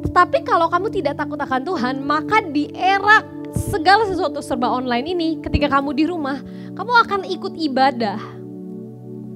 Tetapi 0.06 0.46
kalau 0.46 0.70
kamu 0.70 0.94
tidak 0.94 1.18
takut 1.18 1.42
akan 1.42 1.66
Tuhan, 1.66 2.06
maka 2.06 2.46
di 2.46 2.70
era 2.70 3.26
segala 3.50 4.06
sesuatu 4.06 4.46
serba 4.46 4.70
online 4.70 5.10
ini, 5.10 5.30
ketika 5.42 5.74
kamu 5.82 5.90
di 5.98 6.06
rumah, 6.06 6.38
kamu 6.78 6.94
akan 7.02 7.22
ikut 7.34 7.58
ibadah 7.58 8.22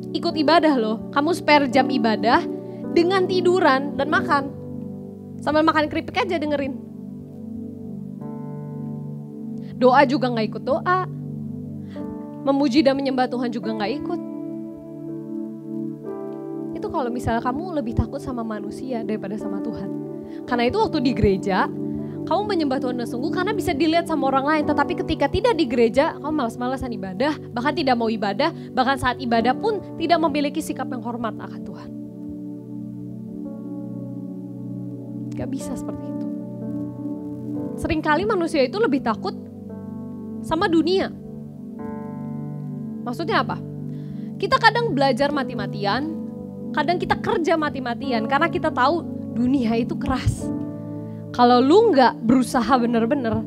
ikut 0.10 0.34
ibadah 0.38 0.74
loh. 0.74 0.98
Kamu 1.14 1.38
spare 1.38 1.70
jam 1.70 1.86
ibadah 1.90 2.59
dengan 2.94 3.26
tiduran 3.30 3.96
dan 3.96 4.08
makan. 4.10 4.44
Sambil 5.40 5.64
makan 5.64 5.88
keripik 5.88 6.20
aja 6.20 6.36
dengerin. 6.36 6.76
Doa 9.80 10.04
juga 10.04 10.28
nggak 10.28 10.48
ikut 10.52 10.64
doa. 10.68 11.08
Memuji 12.44 12.84
dan 12.84 13.00
menyembah 13.00 13.32
Tuhan 13.32 13.48
juga 13.52 13.72
nggak 13.72 13.92
ikut. 14.04 14.22
Itu 16.76 16.88
kalau 16.92 17.08
misalnya 17.12 17.40
kamu 17.40 17.80
lebih 17.80 17.96
takut 17.96 18.20
sama 18.20 18.44
manusia 18.44 19.04
daripada 19.08 19.40
sama 19.40 19.64
Tuhan. 19.64 19.88
Karena 20.44 20.68
itu 20.68 20.78
waktu 20.80 21.00
di 21.00 21.12
gereja, 21.16 21.72
kamu 22.28 22.42
menyembah 22.46 22.80
Tuhan 22.84 23.00
dengan 23.00 23.10
sungguh 23.10 23.32
karena 23.32 23.52
bisa 23.56 23.72
dilihat 23.72 24.08
sama 24.08 24.28
orang 24.32 24.46
lain. 24.48 24.64
Tetapi 24.68 24.94
ketika 25.04 25.26
tidak 25.32 25.56
di 25.56 25.66
gereja, 25.68 26.16
kamu 26.20 26.34
malas-malasan 26.44 26.92
ibadah, 26.92 27.40
bahkan 27.56 27.72
tidak 27.72 27.96
mau 27.96 28.12
ibadah, 28.12 28.52
bahkan 28.76 29.00
saat 29.00 29.20
ibadah 29.24 29.56
pun 29.56 29.80
tidak 29.96 30.20
memiliki 30.20 30.60
sikap 30.60 30.92
yang 30.92 31.04
hormat 31.04 31.36
akan 31.40 31.62
Tuhan. 31.64 31.99
Gak 35.40 35.50
bisa 35.50 35.72
seperti 35.72 36.04
itu. 36.04 36.28
Seringkali 37.80 38.28
manusia 38.28 38.60
itu 38.68 38.76
lebih 38.76 39.00
takut 39.00 39.32
sama 40.44 40.68
dunia. 40.68 41.08
Maksudnya 43.08 43.48
apa? 43.48 43.56
Kita 44.36 44.60
kadang 44.60 44.92
belajar 44.92 45.32
mati-matian, 45.32 46.12
kadang 46.76 47.00
kita 47.00 47.16
kerja 47.24 47.56
mati-matian 47.56 48.28
karena 48.28 48.52
kita 48.52 48.68
tahu 48.68 49.04
dunia 49.36 49.80
itu 49.80 49.96
keras 49.96 50.52
kalau 51.30 51.62
lu 51.62 51.94
nggak 51.94 52.26
berusaha 52.26 52.74
bener-bener, 52.82 53.40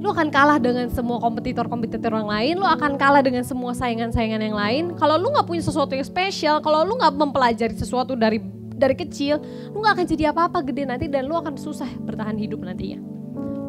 lu 0.00 0.08
akan 0.08 0.32
kalah 0.32 0.56
dengan 0.56 0.88
semua 0.88 1.20
kompetitor-kompetitor 1.20 2.10
yang 2.16 2.26
lain, 2.26 2.54
lu 2.56 2.64
akan 2.64 2.96
kalah 2.96 3.20
dengan 3.20 3.44
semua 3.44 3.76
saingan-saingan 3.76 4.40
yang 4.40 4.56
lain. 4.56 4.84
Kalau 4.96 5.20
lu 5.20 5.28
nggak 5.28 5.44
punya 5.44 5.60
sesuatu 5.60 5.92
yang 5.92 6.06
spesial, 6.06 6.64
kalau 6.64 6.82
lu 6.82 6.96
nggak 6.96 7.12
mempelajari 7.12 7.76
sesuatu 7.76 8.16
dari 8.16 8.40
dari 8.80 8.96
kecil, 8.96 9.36
lu 9.70 9.84
nggak 9.84 10.00
akan 10.00 10.06
jadi 10.08 10.32
apa-apa 10.32 10.64
gede 10.64 10.88
nanti 10.88 11.06
dan 11.06 11.28
lu 11.28 11.36
akan 11.36 11.60
susah 11.60 11.86
bertahan 12.08 12.40
hidup 12.40 12.64
nantinya. 12.64 12.96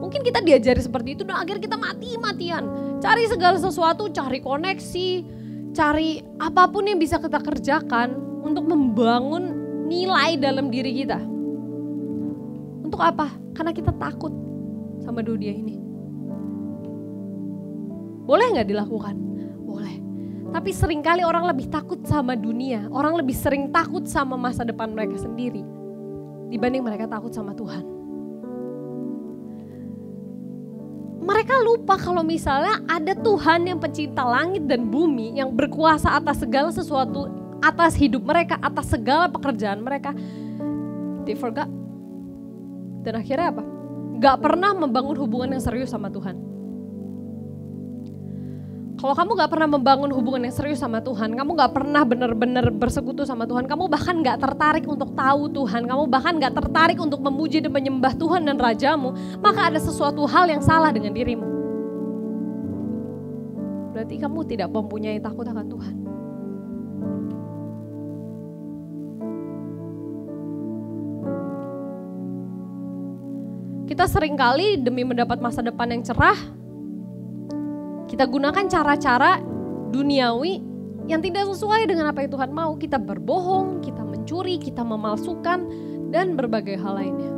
Mungkin 0.01 0.23
kita 0.23 0.39
diajari 0.39 0.81
seperti 0.81 1.19
itu 1.19 1.23
dan 1.27 1.43
akhirnya 1.43 1.67
kita 1.67 1.77
mati-matian. 1.77 2.63
Cari 3.03 3.27
segala 3.27 3.59
sesuatu, 3.59 4.07
cari 4.09 4.39
koneksi, 4.39 5.09
cari 5.75 6.23
apa 6.39 6.67
pun 6.71 6.87
yang 6.87 6.97
bisa 6.97 7.19
kita 7.19 7.39
kerjakan 7.43 8.15
untuk 8.41 8.65
membangun 8.65 9.55
nilai 9.87 10.39
dalam 10.39 10.71
diri 10.71 11.03
kita. 11.03 11.19
Untuk 12.81 12.99
apa? 12.99 13.31
Karena 13.55 13.71
kita 13.71 13.91
takut 13.95 14.33
sama 15.05 15.23
dunia 15.23 15.53
ini. 15.53 15.79
Boleh 18.27 18.47
nggak 18.51 18.67
dilakukan? 18.67 19.30
Tapi 20.51 20.69
sering 20.75 20.99
kali 20.99 21.23
orang 21.23 21.47
lebih 21.47 21.71
takut 21.71 22.03
sama 22.03 22.35
dunia. 22.35 22.91
Orang 22.91 23.15
lebih 23.15 23.31
sering 23.31 23.71
takut 23.71 24.03
sama 24.03 24.35
masa 24.35 24.67
depan 24.67 24.91
mereka 24.91 25.15
sendiri. 25.15 25.63
Dibanding 26.51 26.83
mereka 26.83 27.07
takut 27.07 27.31
sama 27.31 27.55
Tuhan. 27.55 27.87
Mereka 31.21 31.55
lupa 31.63 31.95
kalau 31.95 32.25
misalnya 32.27 32.83
ada 32.91 33.15
Tuhan 33.15 33.63
yang 33.63 33.79
pencipta 33.79 34.27
langit 34.27 34.67
dan 34.67 34.91
bumi 34.91 35.39
yang 35.39 35.55
berkuasa 35.55 36.11
atas 36.19 36.43
segala 36.43 36.73
sesuatu, 36.73 37.31
atas 37.63 37.95
hidup 37.95 38.25
mereka, 38.25 38.59
atas 38.59 38.91
segala 38.91 39.31
pekerjaan 39.31 39.79
mereka. 39.79 40.11
They 41.23 41.37
forgot 41.37 41.69
dan 43.01 43.17
akhirnya 43.17 43.49
apa? 43.53 43.63
Gak 44.21 44.37
pernah 44.45 44.71
membangun 44.77 45.17
hubungan 45.17 45.57
yang 45.57 45.63
serius 45.63 45.89
sama 45.89 46.13
Tuhan. 46.13 46.50
Kalau 48.99 49.15
kamu 49.17 49.33
gak 49.39 49.51
pernah 49.55 49.69
membangun 49.71 50.11
hubungan 50.13 50.45
yang 50.45 50.55
serius 50.55 50.83
sama 50.83 50.99
Tuhan, 50.99 51.33
kamu 51.33 51.51
gak 51.57 51.71
pernah 51.73 52.03
benar-benar 52.05 52.69
bersekutu 52.69 53.25
sama 53.25 53.47
Tuhan, 53.47 53.65
kamu 53.65 53.87
bahkan 53.87 54.19
gak 54.19 54.43
tertarik 54.43 54.85
untuk 54.85 55.15
tahu 55.15 55.49
Tuhan, 55.49 55.87
kamu 55.87 56.03
bahkan 56.11 56.37
gak 56.37 56.53
tertarik 56.53 56.99
untuk 57.01 57.23
memuji 57.23 57.63
dan 57.63 57.71
menyembah 57.73 58.13
Tuhan 58.13 58.45
dan 58.45 58.61
Rajamu, 58.61 59.41
maka 59.41 59.73
ada 59.73 59.79
sesuatu 59.81 60.27
hal 60.29 60.51
yang 60.51 60.61
salah 60.61 60.93
dengan 60.93 61.15
dirimu. 61.15 61.47
Berarti 63.95 64.15
kamu 64.21 64.39
tidak 64.49 64.69
mempunyai 64.69 65.17
takut 65.21 65.45
akan 65.45 65.65
Tuhan. 65.67 65.95
Kita 73.91 74.07
sering 74.07 74.39
kali 74.39 74.79
demi 74.79 75.03
mendapat 75.03 75.43
masa 75.43 75.59
depan 75.59 75.91
yang 75.91 75.99
cerah, 75.99 76.39
kita 78.11 78.27
gunakan 78.27 78.67
cara-cara 78.67 79.39
duniawi 79.95 80.59
yang 81.07 81.23
tidak 81.23 81.47
sesuai 81.47 81.87
dengan 81.87 82.11
apa 82.11 82.27
yang 82.27 82.31
Tuhan 82.35 82.51
mau. 82.51 82.75
Kita 82.75 82.99
berbohong, 82.99 83.79
kita 83.79 84.03
mencuri, 84.03 84.59
kita 84.59 84.83
memalsukan, 84.83 85.63
dan 86.11 86.35
berbagai 86.35 86.75
hal 86.75 86.99
lainnya. 86.99 87.31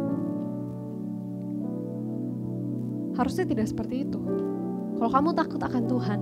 Harusnya 3.13 3.45
tidak 3.45 3.69
seperti 3.69 4.09
itu. 4.09 4.17
Kalau 4.97 5.13
kamu 5.13 5.29
takut 5.37 5.61
akan 5.61 5.83
Tuhan, 5.85 6.19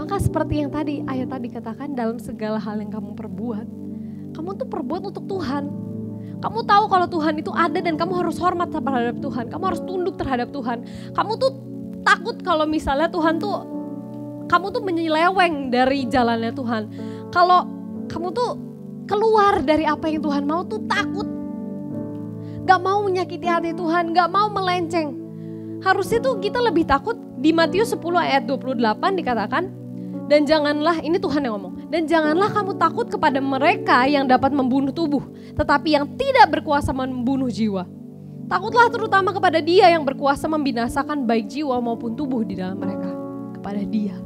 maka 0.00 0.16
seperti 0.16 0.64
yang 0.64 0.72
tadi 0.72 1.04
ayat 1.04 1.28
tadi 1.28 1.52
katakan 1.52 1.92
dalam 1.92 2.16
segala 2.16 2.56
hal 2.56 2.80
yang 2.80 2.88
kamu 2.88 3.12
perbuat, 3.12 3.66
kamu 4.32 4.48
tuh 4.56 4.68
perbuat 4.72 5.12
untuk 5.12 5.28
Tuhan. 5.28 5.68
Kamu 6.42 6.58
tahu 6.66 6.84
kalau 6.90 7.06
Tuhan 7.06 7.38
itu 7.38 7.52
ada 7.54 7.78
dan 7.78 7.94
kamu 7.94 8.26
harus 8.26 8.40
hormat 8.40 8.72
terhadap 8.72 9.20
Tuhan. 9.22 9.46
Kamu 9.46 9.62
harus 9.62 9.82
tunduk 9.86 10.18
terhadap 10.18 10.50
Tuhan. 10.50 10.82
Kamu 11.14 11.38
tuh 11.38 11.61
takut 12.02 12.36
kalau 12.42 12.66
misalnya 12.66 13.08
Tuhan 13.10 13.38
tuh 13.38 13.66
kamu 14.50 14.66
tuh 14.68 14.82
menyeleweng 14.84 15.72
dari 15.72 16.04
jalannya 16.06 16.52
Tuhan. 16.52 16.82
Kalau 17.32 17.64
kamu 18.10 18.28
tuh 18.36 18.50
keluar 19.08 19.64
dari 19.64 19.88
apa 19.88 20.12
yang 20.12 20.20
Tuhan 20.20 20.44
mau 20.44 20.60
tuh 20.66 20.82
takut. 20.84 21.24
Gak 22.62 22.78
mau 22.78 23.02
menyakiti 23.02 23.48
hati 23.48 23.74
Tuhan, 23.74 24.14
gak 24.14 24.28
mau 24.30 24.46
melenceng. 24.52 25.18
Harusnya 25.82 26.22
tuh 26.22 26.38
kita 26.38 26.62
lebih 26.62 26.86
takut 26.86 27.18
di 27.42 27.50
Matius 27.50 27.90
10 27.90 27.98
ayat 28.14 28.46
28 28.46 29.18
dikatakan 29.18 29.64
dan 30.30 30.46
janganlah, 30.46 31.02
ini 31.02 31.18
Tuhan 31.18 31.42
yang 31.42 31.58
ngomong, 31.58 31.90
dan 31.90 32.06
janganlah 32.06 32.48
kamu 32.54 32.78
takut 32.78 33.04
kepada 33.10 33.42
mereka 33.42 34.06
yang 34.06 34.24
dapat 34.24 34.54
membunuh 34.54 34.94
tubuh, 34.94 35.20
tetapi 35.58 35.98
yang 35.98 36.06
tidak 36.14 36.48
berkuasa 36.48 36.94
membunuh 36.94 37.50
jiwa. 37.50 37.84
Takutlah 38.50 38.88
terutama 38.92 39.30
kepada 39.32 39.62
dia 39.62 39.88
yang 39.90 40.04
berkuasa 40.04 40.44
membinasakan 40.50 41.24
baik 41.24 41.48
jiwa 41.48 41.78
maupun 41.80 42.12
tubuh 42.16 42.42
di 42.44 42.58
dalam 42.58 42.76
mereka. 42.76 43.10
Kepada 43.58 43.82
dia. 43.86 44.16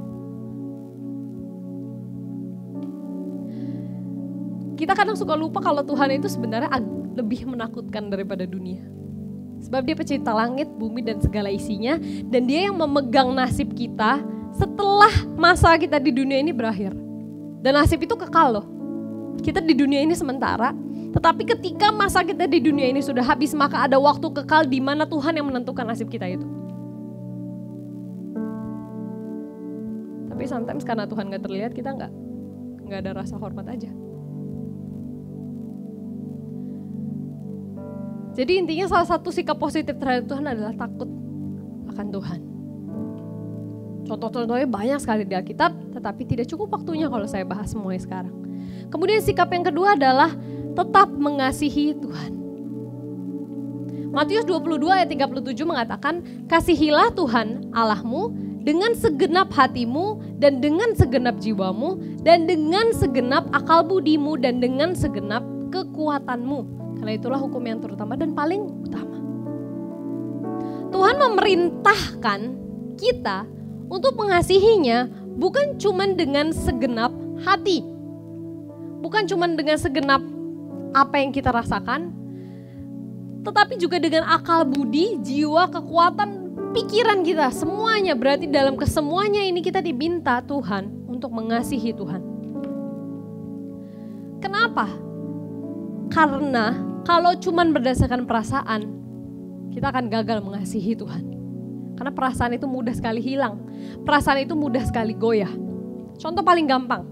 Kita 4.77 4.93
kadang 4.93 5.17
suka 5.17 5.33
lupa 5.33 5.64
kalau 5.64 5.81
Tuhan 5.81 6.21
itu 6.21 6.29
sebenarnya 6.29 6.69
lebih 7.17 7.49
menakutkan 7.49 8.12
daripada 8.12 8.45
dunia. 8.45 8.85
Sebab 9.64 9.89
dia 9.89 9.97
pencipta 9.97 10.37
langit, 10.37 10.69
bumi, 10.69 11.01
dan 11.01 11.17
segala 11.17 11.49
isinya. 11.49 11.97
Dan 12.29 12.45
dia 12.45 12.69
yang 12.69 12.77
memegang 12.77 13.33
nasib 13.33 13.73
kita 13.73 14.21
setelah 14.53 15.12
masa 15.33 15.73
kita 15.81 15.97
di 15.97 16.12
dunia 16.12 16.37
ini 16.37 16.53
berakhir. 16.53 16.93
Dan 17.64 17.81
nasib 17.81 18.05
itu 18.05 18.12
kekal 18.14 18.61
loh. 18.61 18.67
Kita 19.41 19.64
di 19.64 19.73
dunia 19.73 20.05
ini 20.05 20.12
sementara, 20.12 20.77
tetapi 21.17 21.49
ketika 21.49 21.89
masa 21.89 22.21
kita 22.21 22.45
di 22.45 22.61
dunia 22.61 22.93
ini 22.93 23.01
sudah 23.01 23.25
habis, 23.25 23.57
maka 23.57 23.89
ada 23.89 23.97
waktu 23.97 24.29
kekal 24.37 24.69
di 24.69 24.85
mana 24.85 25.09
Tuhan 25.09 25.33
yang 25.33 25.49
menentukan 25.49 25.89
nasib 25.89 26.12
kita 26.12 26.29
itu. 26.29 26.45
Tapi 30.29 30.45
sometimes 30.45 30.85
karena 30.85 31.09
Tuhan 31.09 31.33
gak 31.33 31.49
terlihat, 31.49 31.73
kita 31.73 31.97
nggak 31.97 32.12
nggak 32.85 32.99
ada 33.01 33.12
rasa 33.17 33.41
hormat 33.41 33.64
aja. 33.64 33.89
Jadi 38.37 38.53
intinya 38.61 38.85
salah 38.85 39.09
satu 39.09 39.33
sikap 39.33 39.57
positif 39.57 39.97
terhadap 39.97 40.29
Tuhan 40.29 40.45
adalah 40.45 40.77
takut 40.77 41.09
akan 41.97 42.07
Tuhan. 42.12 42.41
Contoh-contohnya 44.05 44.69
banyak 44.69 45.01
sekali 45.01 45.25
di 45.25 45.33
Alkitab, 45.33 45.97
tetapi 45.97 46.23
tidak 46.29 46.47
cukup 46.53 46.77
waktunya 46.77 47.09
kalau 47.09 47.25
saya 47.25 47.49
bahas 47.49 47.73
semuanya 47.73 48.05
sekarang. 48.05 48.37
Kemudian 48.93 49.25
sikap 49.25 49.49
yang 49.51 49.64
kedua 49.64 49.97
adalah 49.97 50.37
tetap 50.77 51.09
mengasihi 51.16 51.97
Tuhan. 51.97 52.33
Matius 54.12 54.49
22 54.49 54.81
ayat 54.89 55.09
37 55.12 55.64
mengatakan, 55.64 56.24
Kasihilah 56.49 57.12
Tuhan 57.12 57.68
Allahmu 57.72 58.33
dengan 58.64 58.97
segenap 58.97 59.53
hatimu 59.53 60.37
dan 60.41 60.59
dengan 60.61 60.97
segenap 60.97 61.37
jiwamu 61.41 62.01
dan 62.24 62.49
dengan 62.49 62.91
segenap 62.97 63.47
akal 63.53 63.85
budimu 63.85 64.41
dan 64.41 64.59
dengan 64.59 64.97
segenap 64.97 65.45
kekuatanmu 65.70 66.77
karena 66.99 67.12
itulah 67.14 67.39
hukum 67.39 67.62
yang 67.62 67.79
terutama 67.79 68.16
dan 68.16 68.33
paling 68.33 68.66
utama. 68.83 69.18
Tuhan 70.91 71.16
memerintahkan 71.20 72.41
kita 72.97 73.45
untuk 73.87 74.16
mengasihinya 74.16 75.07
bukan 75.37 75.77
cuma 75.77 76.09
dengan 76.09 76.51
segenap 76.51 77.12
hati. 77.45 77.85
Bukan 79.05 79.29
cuma 79.29 79.47
dengan 79.47 79.79
segenap 79.79 80.24
apa 80.97 81.20
yang 81.20 81.28
kita 81.28 81.53
rasakan, 81.53 82.09
tetapi 83.44 83.76
juga 83.76 84.01
dengan 84.01 84.24
akal 84.32 84.64
budi, 84.64 85.20
jiwa, 85.20 85.68
kekuatan, 85.68 86.57
pikiran 86.72 87.20
kita, 87.20 87.53
semuanya 87.53 88.16
berarti 88.16 88.49
dalam 88.49 88.80
kesemuanya 88.80 89.44
ini 89.44 89.61
kita 89.61 89.84
diminta 89.84 90.40
Tuhan 90.40 90.88
untuk 91.05 91.28
mengasihi 91.36 91.92
Tuhan. 91.92 92.22
Kenapa? 94.40 94.88
Karena 96.09 96.72
kalau 97.05 97.36
cuman 97.36 97.76
berdasarkan 97.76 98.24
perasaan, 98.24 98.82
kita 99.76 99.92
akan 99.92 100.09
gagal 100.09 100.40
mengasihi 100.40 100.97
Tuhan. 100.97 101.36
Karena 101.97 102.12
perasaan 102.12 102.57
itu 102.57 102.68
mudah 102.68 102.92
sekali 102.92 103.20
hilang. 103.24 103.61
Perasaan 104.05 104.44
itu 104.44 104.53
mudah 104.53 104.84
sekali 104.84 105.16
goyah. 105.16 105.51
Contoh 106.16 106.44
paling 106.44 106.68
gampang. 106.68 107.09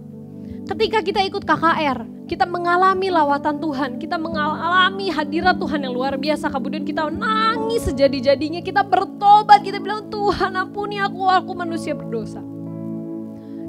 Ketika 0.69 1.01
kita 1.01 1.25
ikut 1.25 1.45
KKR, 1.45 2.14
kita 2.25 2.49
mengalami 2.49 3.13
lawatan 3.13 3.61
Tuhan, 3.61 3.91
kita 4.01 4.17
mengalami 4.17 5.13
hadirat 5.13 5.61
Tuhan 5.61 5.85
yang 5.85 5.93
luar 5.93 6.17
biasa. 6.17 6.49
Kemudian 6.49 6.89
kita 6.89 7.13
nangis 7.13 7.85
sejadi-jadinya, 7.85 8.65
kita 8.65 8.81
bertobat, 8.81 9.61
kita 9.61 9.77
bilang 9.77 10.09
Tuhan 10.09 10.57
ampuni 10.57 10.97
aku, 10.97 11.29
aku 11.29 11.53
manusia 11.53 11.93
berdosa. 11.93 12.41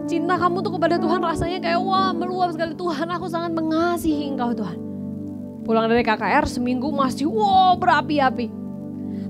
Cinta 0.08 0.39
kamu 0.39 0.64
tuh 0.64 0.78
kepada 0.80 0.95
Tuhan 1.01 1.20
rasanya 1.20 1.60
kayak 1.60 1.82
wah 1.82 2.14
meluap 2.14 2.53
sekali 2.53 2.78
Tuhan 2.78 3.10
aku 3.10 3.26
sangat 3.28 3.51
mengasihi 3.58 4.30
engkau 4.32 4.53
Tuhan. 4.56 4.78
Pulang 5.66 5.89
dari 5.89 6.06
KKR 6.06 6.45
seminggu 6.45 6.93
masih 6.93 7.28
wow 7.28 7.76
berapi-api. 7.76 8.47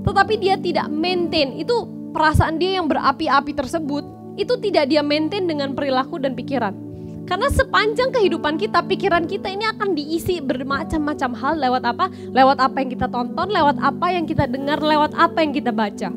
Tetapi 0.06 0.34
dia 0.38 0.60
tidak 0.60 0.92
maintain, 0.92 1.58
itu 1.58 1.74
perasaan 2.14 2.62
dia 2.62 2.78
yang 2.78 2.86
berapi-api 2.86 3.56
tersebut, 3.58 4.04
itu 4.38 4.54
tidak 4.62 4.92
dia 4.92 5.02
maintain 5.02 5.48
dengan 5.50 5.74
perilaku 5.74 6.22
dan 6.22 6.38
pikiran. 6.38 6.85
Karena 7.26 7.50
sepanjang 7.50 8.14
kehidupan 8.14 8.62
kita, 8.62 8.86
pikiran 8.86 9.26
kita 9.26 9.50
ini 9.50 9.66
akan 9.66 9.98
diisi 9.98 10.38
bermacam-macam 10.46 11.32
hal 11.34 11.54
lewat 11.58 11.84
apa? 11.90 12.06
Lewat 12.30 12.58
apa 12.62 12.78
yang 12.86 12.90
kita 12.94 13.08
tonton, 13.10 13.50
lewat 13.50 13.82
apa 13.82 14.08
yang 14.14 14.30
kita 14.30 14.46
dengar, 14.46 14.78
lewat 14.78 15.18
apa 15.18 15.42
yang 15.42 15.50
kita 15.50 15.74
baca. 15.74 16.14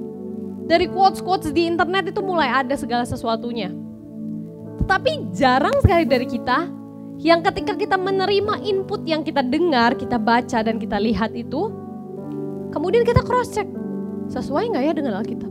Dari 0.69 0.87
quotes-quotes 0.93 1.49
di 1.57 1.65
internet 1.65 2.13
itu 2.13 2.21
mulai 2.21 2.53
ada 2.53 2.77
segala 2.77 3.09
sesuatunya. 3.09 3.73
Tetapi 4.85 5.33
jarang 5.33 5.73
sekali 5.81 6.05
dari 6.05 6.29
kita 6.29 6.69
yang 7.19 7.41
ketika 7.41 7.73
kita 7.73 7.97
menerima 7.97 8.61
input 8.69 9.03
yang 9.09 9.25
kita 9.25 9.41
dengar, 9.41 9.97
kita 9.97 10.21
baca 10.21 10.61
dan 10.61 10.77
kita 10.77 11.01
lihat 11.01 11.33
itu, 11.33 11.73
kemudian 12.69 13.03
kita 13.03 13.25
cross 13.25 13.57
check, 13.57 13.67
sesuai 14.29 14.77
nggak 14.77 14.85
ya 14.85 14.93
dengan 14.93 15.25
Alkitab? 15.25 15.48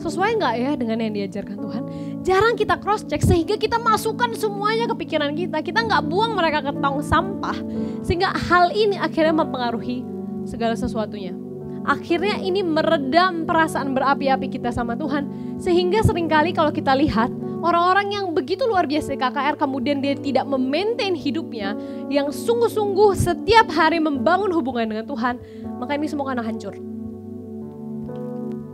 Sesuai 0.00 0.40
nggak 0.40 0.54
ya 0.56 0.70
dengan 0.80 0.98
yang 1.04 1.12
diajarkan 1.12 1.56
Tuhan? 1.60 1.82
Jarang 2.24 2.54
kita 2.56 2.80
cross 2.80 3.04
check 3.04 3.20
sehingga 3.20 3.60
kita 3.60 3.76
masukkan 3.76 4.32
semuanya 4.32 4.88
ke 4.88 5.04
pikiran 5.04 5.36
kita. 5.36 5.60
Kita 5.60 5.84
nggak 5.84 6.08
buang 6.08 6.32
mereka 6.32 6.64
ke 6.64 6.72
tong 6.80 7.04
sampah. 7.04 7.56
Sehingga 8.00 8.32
hal 8.32 8.72
ini 8.72 8.96
akhirnya 8.96 9.36
mempengaruhi 9.36 10.00
segala 10.48 10.72
sesuatunya. 10.72 11.36
Akhirnya 11.84 12.40
ini 12.40 12.64
meredam 12.64 13.44
perasaan 13.44 13.92
berapi-api 13.92 14.48
kita 14.48 14.72
sama 14.72 14.96
Tuhan. 14.96 15.56
Sehingga 15.60 16.00
sering 16.00 16.32
kali 16.32 16.56
kalau 16.56 16.72
kita 16.72 16.96
lihat 16.96 17.28
Orang-orang 17.60 18.16
yang 18.16 18.32
begitu 18.32 18.64
luar 18.64 18.88
biasa 18.88 19.20
KKR 19.20 19.60
kemudian 19.60 20.00
dia 20.00 20.16
tidak 20.16 20.48
memaintain 20.48 21.12
hidupnya 21.12 21.76
yang 22.08 22.32
sungguh-sungguh 22.32 23.12
setiap 23.12 23.68
hari 23.68 24.00
membangun 24.00 24.48
hubungan 24.48 24.88
dengan 24.88 25.04
Tuhan, 25.04 25.36
maka 25.76 25.92
ini 25.92 26.08
semua 26.08 26.32
akan 26.32 26.40
hancur. 26.40 26.72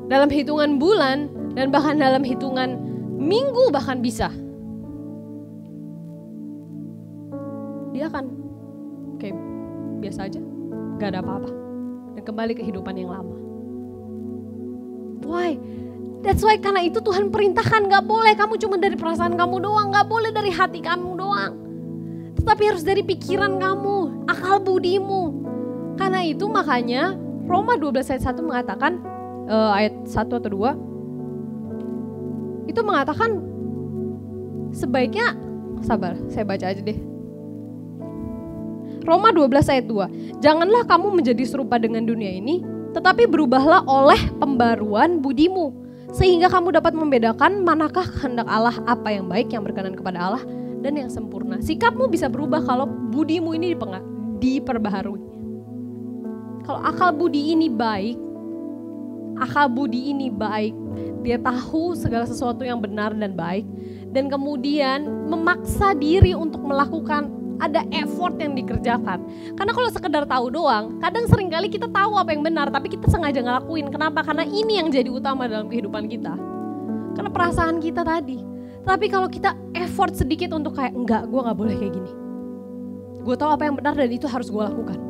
Dalam 0.07 0.31
hitungan 0.31 0.79
bulan 0.79 1.27
dan 1.59 1.75
bahkan 1.75 1.99
dalam 1.99 2.23
hitungan 2.23 2.79
minggu 3.19 3.75
bahkan 3.75 3.99
bisa. 3.99 4.31
Dia 7.91 8.13
akan 8.13 8.25
kayak 9.19 9.37
biasa 10.05 10.29
aja, 10.31 10.41
gak 11.01 11.17
ada 11.17 11.21
apa-apa. 11.25 11.51
Dan 12.15 12.23
kembali 12.23 12.53
ke 12.55 12.63
kehidupan 12.63 12.95
yang 12.95 13.11
lama. 13.11 13.37
Why? 15.27 15.59
That's 16.23 16.45
why 16.45 16.61
karena 16.61 16.87
itu 16.87 17.03
Tuhan 17.03 17.33
perintahkan 17.33 17.89
gak 17.89 18.05
boleh 18.05 18.37
kamu 18.37 18.61
cuma 18.63 18.77
dari 18.79 18.95
perasaan 18.95 19.35
kamu 19.35 19.65
doang, 19.65 19.91
gak 19.91 20.07
boleh 20.07 20.31
dari 20.31 20.53
hati 20.53 20.85
kamu 20.85 21.19
doang. 21.19 21.53
Tetapi 22.37 22.63
harus 22.69 22.85
dari 22.87 23.03
pikiran 23.03 23.59
kamu, 23.59 24.29
akal 24.31 24.63
budimu. 24.63 25.35
Karena 25.97 26.21
itu 26.23 26.47
makanya 26.47 27.17
Roma 27.49 27.81
12 27.81 28.13
ayat 28.13 28.23
1 28.23 28.45
mengatakan, 28.45 28.93
uh, 29.49 29.73
ayat 29.75 29.95
1 30.07 30.29
atau 30.29 30.51
2, 30.51 32.71
itu 32.71 32.81
mengatakan 32.83 33.41
sebaiknya, 34.75 35.35
sabar 35.83 36.17
saya 36.29 36.45
baca 36.45 36.67
aja 36.71 36.83
deh. 36.83 36.99
Roma 39.07 39.31
12 39.31 39.71
ayat 39.71 39.87
2, 39.87 40.43
janganlah 40.43 40.83
kamu 40.85 41.23
menjadi 41.23 41.45
serupa 41.47 41.79
dengan 41.79 42.03
dunia 42.03 42.35
ini, 42.35 42.67
tetapi 42.91 43.31
berubahlah 43.31 43.87
oleh 43.87 44.19
pembaruan 44.43 45.23
budimu 45.23 45.87
sehingga 46.15 46.51
kamu 46.51 46.75
dapat 46.75 46.95
membedakan 46.95 47.67
manakah 47.67 48.07
kehendak 48.07 48.47
Allah, 48.47 48.75
apa 48.87 49.11
yang 49.11 49.27
baik, 49.27 49.53
yang 49.53 49.67
berkenan 49.67 49.95
kepada 49.95 50.19
Allah, 50.19 50.43
dan 50.81 50.97
yang 50.97 51.11
sempurna. 51.11 51.59
Sikapmu 51.59 52.07
bisa 52.07 52.31
berubah 52.31 52.63
kalau 52.63 52.87
budimu 52.87 53.55
ini 53.59 53.75
diperbaharui. 54.39 55.23
Kalau 56.67 56.81
akal 56.83 57.15
budi 57.15 57.55
ini 57.55 57.71
baik, 57.71 58.19
akal 59.41 59.69
budi 59.69 60.13
ini 60.13 60.33
baik, 60.33 60.75
dia 61.25 61.37
tahu 61.41 61.97
segala 61.99 62.25
sesuatu 62.25 62.63
yang 62.63 62.79
benar 62.79 63.13
dan 63.17 63.35
baik, 63.35 63.67
dan 64.15 64.31
kemudian 64.31 65.05
memaksa 65.29 65.93
diri 65.97 66.33
untuk 66.33 66.63
melakukan 66.63 67.33
ada 67.57 67.85
effort 67.93 68.37
yang 68.37 68.53
dikerjakan. 68.53 69.25
Karena 69.57 69.73
kalau 69.73 69.89
sekedar 69.89 70.25
tahu 70.29 70.53
doang, 70.53 71.01
kadang 71.01 71.25
sering 71.29 71.49
kali 71.49 71.73
kita 71.73 71.89
tahu 71.89 72.21
apa 72.21 72.33
yang 72.33 72.45
benar, 72.45 72.69
tapi 72.69 72.93
kita 72.93 73.09
sengaja 73.09 73.41
ngelakuin. 73.41 73.89
Kenapa? 73.89 74.21
Karena 74.21 74.45
ini 74.45 74.77
yang 74.77 74.93
jadi 74.93 75.09
utama 75.09 75.49
dalam 75.49 75.69
kehidupan 75.73 76.05
kita. 76.09 76.37
Karena 77.17 77.31
perasaan 77.33 77.81
kita 77.81 78.05
tadi. 78.05 78.45
Tapi 78.87 79.09
kalau 79.11 79.27
kita 79.27 79.57
effort 79.75 80.15
sedikit 80.15 80.55
untuk 80.55 80.77
kayak, 80.77 80.95
enggak, 80.95 81.23
gue 81.27 81.41
gak 81.43 81.59
boleh 81.59 81.75
kayak 81.75 81.93
gini. 81.97 82.13
Gue 83.25 83.35
tahu 83.35 83.51
apa 83.51 83.67
yang 83.67 83.75
benar 83.75 83.99
dan 83.99 84.11
itu 84.13 84.29
harus 84.31 84.47
gue 84.47 84.63
lakukan. 84.63 85.01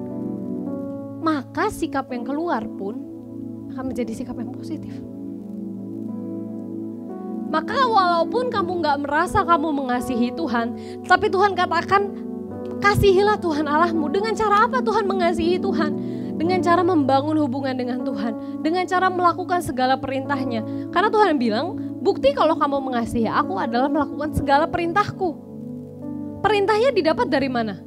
Maka 1.20 1.68
sikap 1.68 2.08
yang 2.14 2.24
keluar 2.24 2.64
pun 2.78 3.15
akan 3.76 3.92
menjadi 3.92 4.12
sikap 4.16 4.40
yang 4.40 4.48
positif. 4.48 4.96
Maka 7.52 7.76
walaupun 7.76 8.48
kamu 8.48 8.80
gak 8.80 8.98
merasa 9.04 9.44
kamu 9.44 9.68
mengasihi 9.70 10.32
Tuhan, 10.32 10.74
tapi 11.04 11.28
Tuhan 11.28 11.52
katakan 11.52 12.24
Kasihilah 12.76 13.40
Tuhan 13.40 13.64
Allahmu. 13.64 14.12
Dengan 14.12 14.36
cara 14.36 14.68
apa 14.68 14.84
Tuhan 14.84 15.08
mengasihi 15.08 15.56
Tuhan? 15.60 15.92
dengan 16.36 16.60
cara 16.60 16.84
membangun 16.84 17.40
hubungan 17.40 17.72
dengan 17.72 18.04
Tuhan, 18.04 18.60
dengan 18.60 18.84
cara 18.84 19.08
melakukan 19.08 19.64
segala 19.64 19.96
perintahnya. 19.96 20.92
Karena 20.92 21.08
Tuhan 21.08 21.40
bilang, 21.40 21.80
bukti 22.04 22.36
kalau 22.36 22.60
kamu 22.60 22.92
mengasihi 22.92 23.24
aku 23.24 23.56
adalah 23.56 23.88
melakukan 23.88 24.36
segala 24.36 24.68
perintahku. 24.68 25.32
Perintahnya 26.44 26.92
didapat 26.92 27.32
dari 27.32 27.48
mana? 27.48 27.80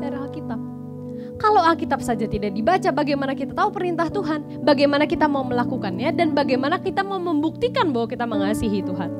Dari 0.00 0.16
Alkitab. 0.16 0.75
Kalau 1.36 1.60
Alkitab 1.60 2.00
saja 2.00 2.24
tidak 2.24 2.56
dibaca, 2.56 2.88
bagaimana 2.92 3.36
kita 3.36 3.52
tahu 3.52 3.68
perintah 3.68 4.08
Tuhan? 4.08 4.64
Bagaimana 4.64 5.04
kita 5.04 5.28
mau 5.28 5.44
melakukannya 5.44 6.12
dan 6.16 6.32
bagaimana 6.32 6.80
kita 6.80 7.04
mau 7.04 7.20
membuktikan 7.20 7.92
bahwa 7.92 8.08
kita 8.08 8.24
mengasihi 8.24 8.80
Tuhan? 8.80 9.10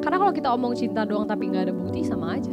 Karena 0.00 0.16
kalau 0.20 0.32
kita 0.36 0.48
omong 0.52 0.76
cinta 0.76 1.04
doang 1.04 1.24
tapi 1.24 1.48
nggak 1.48 1.68
ada 1.68 1.74
bukti 1.76 2.04
sama 2.04 2.36
aja. 2.36 2.52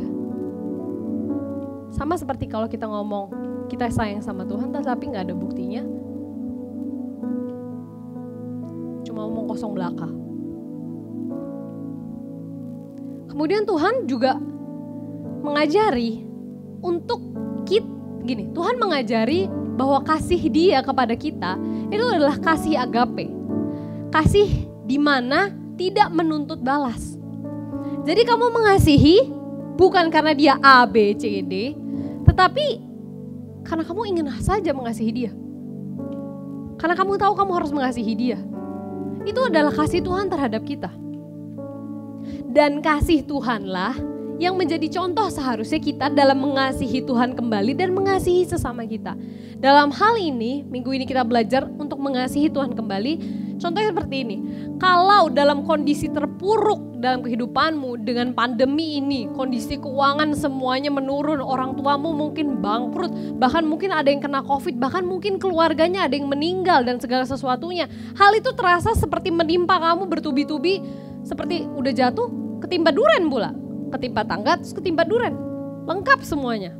Sama 1.91 2.15
seperti 2.15 2.47
kalau 2.47 2.71
kita 2.71 2.87
ngomong 2.87 3.31
kita 3.67 3.91
sayang 3.91 4.23
sama 4.23 4.47
Tuhan 4.47 4.71
tapi 4.71 5.11
nggak 5.11 5.27
ada 5.27 5.35
buktinya. 5.35 5.83
Cuma 9.03 9.27
omong 9.27 9.51
kosong 9.51 9.75
belaka. 9.75 10.07
Kemudian 13.31 13.63
Tuhan 13.63 14.07
juga 14.07 14.35
mengajari 15.43 16.23
untuk 16.83 17.30
kita 17.65 17.87
gini, 18.25 18.49
Tuhan 18.53 18.77
mengajari 18.77 19.49
bahwa 19.75 20.03
kasih 20.05 20.41
Dia 20.51 20.85
kepada 20.85 21.17
kita 21.17 21.57
itu 21.89 22.03
adalah 22.05 22.37
kasih 22.37 22.77
agape. 22.77 23.27
Kasih 24.11 24.69
di 24.85 24.99
mana 24.99 25.49
tidak 25.79 26.11
menuntut 26.11 26.61
balas. 26.61 27.17
Jadi 28.05 28.21
kamu 28.27 28.51
mengasihi 28.53 29.29
bukan 29.77 30.09
karena 30.13 30.33
dia 30.35 30.53
A, 30.61 30.83
B, 30.85 31.15
C, 31.15 31.41
D, 31.41 31.73
tetapi 32.27 32.81
karena 33.65 33.83
kamu 33.85 34.01
ingin 34.09 34.27
saja 34.41 34.73
mengasihi 34.73 35.11
dia. 35.13 35.31
Karena 36.81 36.97
kamu 36.97 37.17
tahu 37.21 37.33
kamu 37.37 37.51
harus 37.53 37.71
mengasihi 37.71 38.13
dia. 38.17 38.39
Itu 39.21 39.45
adalah 39.45 39.69
kasih 39.69 40.01
Tuhan 40.01 40.33
terhadap 40.33 40.65
kita. 40.65 40.89
Dan 42.49 42.81
kasih 42.81 43.21
Tuhanlah 43.23 44.10
yang 44.41 44.57
menjadi 44.57 44.89
contoh 44.89 45.29
seharusnya 45.29 45.77
kita 45.77 46.09
dalam 46.09 46.41
mengasihi 46.41 47.05
Tuhan 47.05 47.37
kembali 47.37 47.77
dan 47.77 47.93
mengasihi 47.93 48.49
sesama 48.49 48.89
kita. 48.89 49.13
Dalam 49.61 49.93
hal 49.93 50.17
ini, 50.17 50.65
minggu 50.65 50.89
ini 50.97 51.05
kita 51.05 51.21
belajar 51.21 51.69
untuk 51.77 52.01
mengasihi 52.01 52.49
Tuhan 52.49 52.73
kembali. 52.73 53.13
Contohnya 53.61 53.93
seperti 53.93 54.25
ini, 54.25 54.37
kalau 54.81 55.29
dalam 55.29 55.61
kondisi 55.61 56.09
terpuruk 56.09 56.97
dalam 56.97 57.21
kehidupanmu 57.21 58.01
dengan 58.01 58.33
pandemi 58.33 58.97
ini, 58.97 59.29
kondisi 59.37 59.77
keuangan 59.77 60.33
semuanya 60.33 60.89
menurun, 60.89 61.37
orang 61.37 61.77
tuamu 61.77 62.09
mungkin 62.09 62.57
bangkrut, 62.65 63.13
bahkan 63.37 63.61
mungkin 63.61 63.93
ada 63.93 64.09
yang 64.09 64.25
kena 64.25 64.41
covid, 64.41 64.81
bahkan 64.81 65.05
mungkin 65.05 65.37
keluarganya 65.37 66.09
ada 66.09 66.17
yang 66.17 66.25
meninggal 66.25 66.81
dan 66.81 66.97
segala 66.97 67.29
sesuatunya. 67.29 67.85
Hal 68.17 68.33
itu 68.33 68.49
terasa 68.57 68.97
seperti 68.97 69.29
menimpa 69.29 69.77
kamu 69.77 70.09
bertubi-tubi, 70.09 70.81
seperti 71.21 71.69
udah 71.77 71.93
jatuh 71.93 72.25
ketimpa 72.65 72.89
duren 72.89 73.29
pula 73.29 73.53
ketimpa 73.91 74.23
tangga, 74.23 74.57
terus 74.57 74.71
ketimpa 74.71 75.03
duren. 75.03 75.35
Lengkap 75.85 76.23
semuanya. 76.23 76.73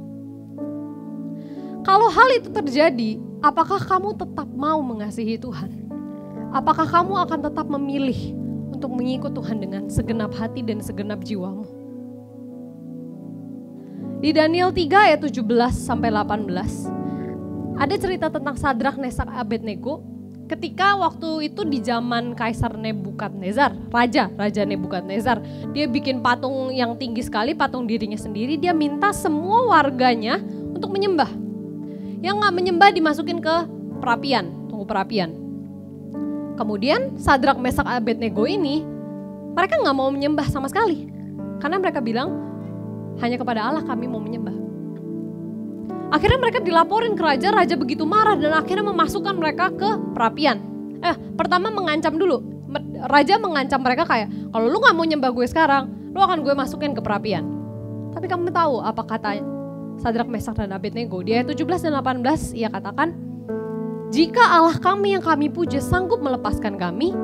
Kalau 1.82 2.08
hal 2.14 2.30
itu 2.38 2.50
terjadi, 2.54 3.18
apakah 3.42 3.82
kamu 3.82 4.16
tetap 4.16 4.48
mau 4.54 4.80
mengasihi 4.80 5.36
Tuhan? 5.36 5.70
Apakah 6.52 6.86
kamu 6.86 7.16
akan 7.28 7.40
tetap 7.48 7.68
memilih 7.68 8.36
untuk 8.70 8.92
mengikut 8.94 9.34
Tuhan 9.34 9.58
dengan 9.60 9.88
segenap 9.90 10.36
hati 10.36 10.62
dan 10.62 10.84
segenap 10.84 11.24
jiwamu? 11.26 11.66
Di 14.22 14.30
Daniel 14.30 14.70
3 14.70 15.10
ayat 15.10 15.20
17 15.26 15.42
sampai 15.74 16.14
18 16.14 17.02
ada 17.82 17.96
cerita 17.98 18.30
tentang 18.30 18.54
Sadrak, 18.54 19.02
Mesak, 19.02 19.26
Abednego 19.26 20.06
ketika 20.52 21.00
waktu 21.00 21.48
itu 21.48 21.64
di 21.64 21.80
zaman 21.80 22.36
Kaisar 22.36 22.76
Nebukadnezar, 22.76 23.72
raja, 23.88 24.28
raja 24.36 24.68
Nebukadnezar, 24.68 25.40
dia 25.72 25.88
bikin 25.88 26.20
patung 26.20 26.76
yang 26.76 27.00
tinggi 27.00 27.24
sekali, 27.24 27.56
patung 27.56 27.88
dirinya 27.88 28.20
sendiri, 28.20 28.60
dia 28.60 28.76
minta 28.76 29.16
semua 29.16 29.64
warganya 29.72 30.44
untuk 30.76 30.92
menyembah. 30.92 31.32
Yang 32.20 32.36
nggak 32.44 32.54
menyembah 32.54 32.90
dimasukin 32.92 33.40
ke 33.40 33.56
perapian, 34.04 34.68
tunggu 34.68 34.84
perapian. 34.84 35.32
Kemudian 36.60 37.16
Sadrak 37.16 37.56
Mesak 37.56 37.88
Abednego 37.88 38.44
ini, 38.44 38.84
mereka 39.56 39.80
nggak 39.80 39.96
mau 39.96 40.12
menyembah 40.12 40.52
sama 40.52 40.68
sekali. 40.68 41.08
Karena 41.64 41.80
mereka 41.80 42.04
bilang, 42.04 42.28
hanya 43.24 43.40
kepada 43.40 43.64
Allah 43.64 43.88
kami 43.88 44.04
mau 44.04 44.20
menyembah. 44.20 44.71
Akhirnya 46.12 46.40
mereka 46.44 46.60
dilaporin 46.60 47.16
ke 47.16 47.24
raja, 47.24 47.56
raja 47.56 47.80
begitu 47.80 48.04
marah 48.04 48.36
dan 48.36 48.52
akhirnya 48.52 48.84
memasukkan 48.92 49.32
mereka 49.32 49.72
ke 49.72 49.90
perapian. 50.12 50.60
Eh, 51.00 51.16
pertama 51.40 51.72
mengancam 51.72 52.20
dulu. 52.20 52.44
Raja 53.08 53.40
mengancam 53.40 53.80
mereka 53.80 54.04
kayak, 54.04 54.28
kalau 54.52 54.68
lu 54.68 54.78
gak 54.84 54.92
mau 54.92 55.08
nyembah 55.08 55.32
gue 55.32 55.48
sekarang, 55.48 55.88
lu 56.12 56.20
akan 56.20 56.44
gue 56.44 56.52
masukin 56.52 56.92
ke 56.92 57.00
perapian. 57.00 57.48
Tapi 58.12 58.28
kamu 58.28 58.52
tahu 58.52 58.84
apa 58.84 59.04
kata 59.08 59.40
Sadrak, 60.04 60.28
Mesak, 60.28 60.60
dan 60.60 60.76
Abednego? 60.76 61.24
Di 61.24 61.40
ayat 61.40 61.48
17 61.48 61.88
dan 61.88 61.96
18 62.00 62.60
ia 62.60 62.68
katakan, 62.68 63.16
Jika 64.12 64.44
Allah 64.44 64.76
kami 64.76 65.16
yang 65.16 65.24
kami 65.24 65.48
puja 65.48 65.80
sanggup 65.80 66.20
melepaskan 66.20 66.76
kami, 66.76 67.16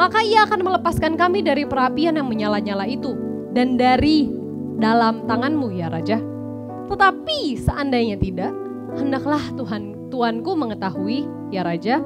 maka 0.00 0.24
ia 0.24 0.48
akan 0.48 0.64
melepaskan 0.64 1.20
kami 1.20 1.44
dari 1.44 1.68
perapian 1.68 2.16
yang 2.16 2.24
menyala-nyala 2.24 2.88
itu 2.88 3.12
dan 3.52 3.76
dari 3.76 4.32
dalam 4.80 5.28
tanganmu 5.28 5.68
ya 5.76 5.92
Raja. 5.92 6.29
Tetapi 6.90 7.54
seandainya 7.54 8.18
tidak, 8.18 8.50
hendaklah 8.98 9.40
Tuhan 9.54 10.10
Tuanku 10.10 10.58
mengetahui, 10.58 11.22
ya 11.54 11.62
Raja, 11.62 12.02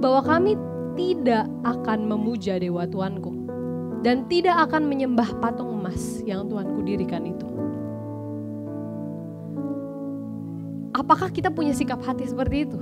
bahwa 0.00 0.24
kami 0.24 0.56
tidak 0.96 1.44
akan 1.68 2.08
memuja 2.08 2.56
dewa 2.56 2.88
Tuanku 2.88 3.32
dan 4.00 4.24
tidak 4.32 4.56
akan 4.68 4.88
menyembah 4.88 5.36
patung 5.36 5.78
emas 5.78 6.24
yang 6.24 6.48
Tuanku 6.48 6.80
dirikan 6.80 7.28
itu. 7.28 7.44
Apakah 10.96 11.28
kita 11.28 11.52
punya 11.52 11.76
sikap 11.76 12.00
hati 12.00 12.24
seperti 12.24 12.68
itu? 12.68 12.80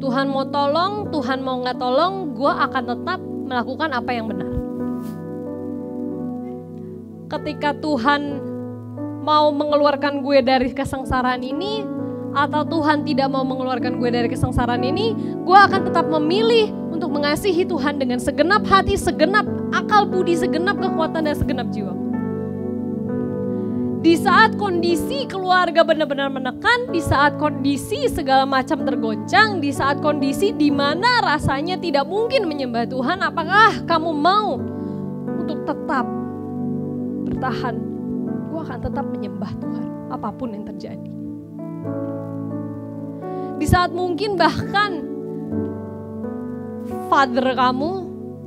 Tuhan 0.00 0.32
mau 0.32 0.48
tolong, 0.50 1.14
Tuhan 1.14 1.46
mau 1.46 1.62
nggak 1.62 1.78
tolong, 1.78 2.34
gue 2.34 2.48
akan 2.48 2.84
tetap 2.90 3.20
melakukan 3.20 3.90
apa 3.92 4.10
yang 4.10 4.26
benar. 4.26 4.50
Ketika 7.30 7.76
Tuhan 7.78 8.49
mau 9.20 9.52
mengeluarkan 9.52 10.24
gue 10.24 10.40
dari 10.40 10.72
kesengsaraan 10.72 11.44
ini 11.44 11.84
atau 12.30 12.62
Tuhan 12.62 13.02
tidak 13.02 13.28
mau 13.28 13.42
mengeluarkan 13.42 13.98
gue 13.98 14.10
dari 14.10 14.28
kesengsaraan 14.30 14.86
ini, 14.86 15.12
gue 15.42 15.58
akan 15.58 15.90
tetap 15.90 16.06
memilih 16.06 16.70
untuk 16.94 17.10
mengasihi 17.10 17.66
Tuhan 17.66 17.98
dengan 17.98 18.22
segenap 18.22 18.62
hati, 18.70 18.94
segenap 18.94 19.44
akal 19.74 20.06
budi, 20.06 20.38
segenap 20.38 20.78
kekuatan 20.78 21.26
dan 21.26 21.34
segenap 21.34 21.68
jiwa. 21.74 21.94
Di 24.00 24.16
saat 24.16 24.56
kondisi 24.56 25.28
keluarga 25.28 25.84
benar-benar 25.84 26.32
menekan, 26.32 26.88
di 26.88 27.04
saat 27.04 27.36
kondisi 27.36 28.08
segala 28.08 28.48
macam 28.48 28.80
tergoncang, 28.88 29.60
di 29.60 29.68
saat 29.68 30.00
kondisi 30.00 30.56
di 30.56 30.72
mana 30.72 31.20
rasanya 31.20 31.76
tidak 31.76 32.08
mungkin 32.08 32.48
menyembah 32.48 32.88
Tuhan, 32.88 33.20
apakah 33.20 33.84
kamu 33.84 34.10
mau 34.16 34.56
untuk 35.36 35.68
tetap 35.68 36.08
bertahan 37.28 37.89
gue 38.50 38.60
akan 38.60 38.78
tetap 38.82 39.06
menyembah 39.06 39.52
Tuhan 39.62 39.86
apa 40.10 40.28
pun 40.34 40.50
yang 40.50 40.66
terjadi. 40.66 41.10
Di 43.60 43.66
saat 43.68 43.94
mungkin 43.94 44.34
bahkan 44.34 45.06
father 47.06 47.54
kamu 47.54 47.90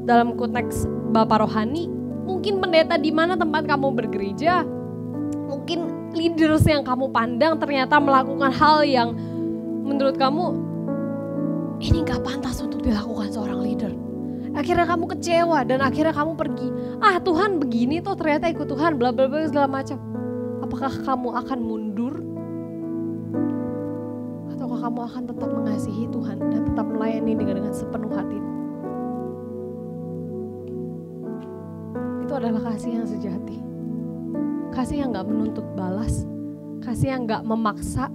dalam 0.04 0.36
konteks 0.36 0.86
bapak 1.16 1.48
rohani, 1.48 1.88
mungkin 2.28 2.60
pendeta 2.60 3.00
di 3.00 3.14
mana 3.14 3.40
tempat 3.40 3.64
kamu 3.64 3.96
bergereja, 3.96 4.66
mungkin 5.48 6.12
leaders 6.12 6.66
yang 6.68 6.84
kamu 6.84 7.10
pandang 7.10 7.58
ternyata 7.62 7.98
melakukan 8.02 8.52
hal 8.52 8.84
yang 8.84 9.16
menurut 9.84 10.18
kamu 10.18 10.58
ini 11.84 12.00
gak 12.08 12.24
pantas 12.24 12.64
untuk 12.64 12.80
dilakukan 12.84 13.30
seorang 13.32 13.60
leader. 13.60 13.92
Akhirnya 14.54 14.86
kamu 14.86 15.06
kecewa 15.18 15.66
dan 15.66 15.82
akhirnya 15.82 16.14
kamu 16.14 16.38
pergi. 16.38 16.70
Ah 17.02 17.18
Tuhan 17.18 17.58
begini 17.58 18.06
tuh 18.06 18.14
ternyata 18.14 18.54
ikut 18.54 18.70
Tuhan 18.70 19.02
bla 19.02 19.10
bla 19.10 19.26
bla 19.26 19.50
segala 19.50 19.66
macam. 19.66 19.98
Apakah 20.62 20.94
kamu 21.02 21.30
akan 21.42 21.60
mundur? 21.60 22.14
Ataukah 24.54 24.80
kamu 24.88 25.00
akan 25.10 25.24
tetap 25.26 25.50
mengasihi 25.50 26.06
Tuhan 26.14 26.38
dan 26.54 26.62
tetap 26.70 26.86
melayani 26.86 27.34
dengan 27.34 27.56
dengan 27.66 27.74
sepenuh 27.74 28.14
hati? 28.14 28.40
Itu 32.22 32.34
adalah 32.38 32.62
kasih 32.70 32.92
yang 33.02 33.08
sejati. 33.10 33.58
Kasih 34.70 35.02
yang 35.02 35.14
gak 35.14 35.30
menuntut 35.30 35.66
balas. 35.74 36.30
Kasih 36.86 37.14
yang 37.14 37.26
gak 37.26 37.42
memaksa. 37.42 38.10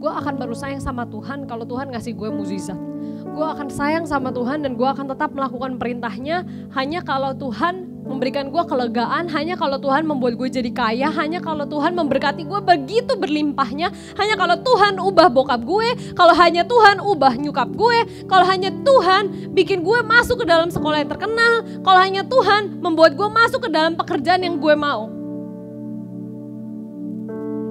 Gue 0.00 0.12
akan 0.12 0.36
baru 0.36 0.52
sayang 0.52 0.84
sama 0.84 1.08
Tuhan 1.08 1.48
kalau 1.48 1.64
Tuhan 1.64 1.92
ngasih 1.92 2.12
gue 2.12 2.28
mukjizat 2.28 2.91
gue 3.32 3.46
akan 3.48 3.68
sayang 3.72 4.04
sama 4.04 4.28
Tuhan 4.30 4.62
dan 4.62 4.76
gue 4.76 4.84
akan 4.84 5.08
tetap 5.08 5.32
melakukan 5.32 5.80
perintahnya 5.80 6.44
hanya 6.76 7.00
kalau 7.00 7.32
Tuhan 7.32 7.92
memberikan 8.02 8.50
gue 8.50 8.62
kelegaan, 8.66 9.30
hanya 9.30 9.54
kalau 9.54 9.78
Tuhan 9.78 10.04
membuat 10.04 10.34
gue 10.34 10.48
jadi 10.50 10.70
kaya, 10.74 11.08
hanya 11.14 11.38
kalau 11.38 11.64
Tuhan 11.64 11.94
memberkati 11.94 12.44
gue 12.44 12.60
begitu 12.60 13.14
berlimpahnya, 13.14 13.94
hanya 14.18 14.34
kalau 14.34 14.58
Tuhan 14.58 14.98
ubah 14.98 15.30
bokap 15.30 15.62
gue, 15.62 16.12
kalau 16.18 16.34
hanya 16.34 16.66
Tuhan 16.66 16.98
ubah 16.98 17.38
nyukap 17.38 17.70
gue, 17.72 18.26
kalau 18.26 18.44
hanya 18.44 18.74
Tuhan 18.74 19.54
bikin 19.54 19.86
gue 19.86 19.98
masuk 20.02 20.42
ke 20.42 20.46
dalam 20.46 20.68
sekolah 20.68 21.00
yang 21.00 21.10
terkenal, 21.10 21.54
kalau 21.86 22.00
hanya 22.02 22.22
Tuhan 22.26 22.82
membuat 22.82 23.14
gue 23.14 23.28
masuk 23.30 23.64
ke 23.64 23.70
dalam 23.70 23.94
pekerjaan 23.94 24.42
yang 24.42 24.58
gue 24.58 24.74
mau. 24.74 25.08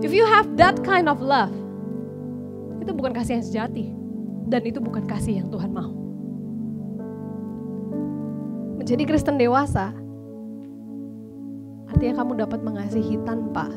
If 0.01 0.09
you 0.15 0.25
have 0.25 0.49
that 0.57 0.81
kind 0.81 1.05
of 1.05 1.21
love, 1.21 1.53
itu 2.81 2.89
bukan 2.95 3.13
kasih 3.13 3.37
yang 3.37 3.45
sejati. 3.45 4.00
Dan 4.51 4.67
itu 4.67 4.83
bukan 4.83 5.07
kasih 5.07 5.39
yang 5.39 5.47
Tuhan 5.47 5.71
mau. 5.71 5.95
Menjadi 8.75 9.07
Kristen 9.07 9.39
dewasa, 9.39 9.95
artinya 11.87 12.19
kamu 12.19 12.43
dapat 12.43 12.59
mengasihi 12.59 13.15
tanpa 13.23 13.71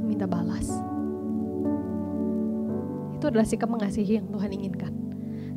meminta 0.00 0.24
balas. 0.24 0.72
Itu 3.20 3.28
adalah 3.28 3.44
sikap 3.44 3.68
mengasihi 3.68 4.16
yang 4.16 4.32
Tuhan 4.32 4.48
inginkan. 4.56 4.92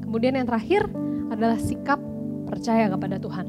Kemudian 0.04 0.36
yang 0.36 0.44
terakhir 0.44 0.92
adalah 1.32 1.56
sikap 1.56 2.02
percaya 2.50 2.92
kepada 2.92 3.16
Tuhan. 3.16 3.48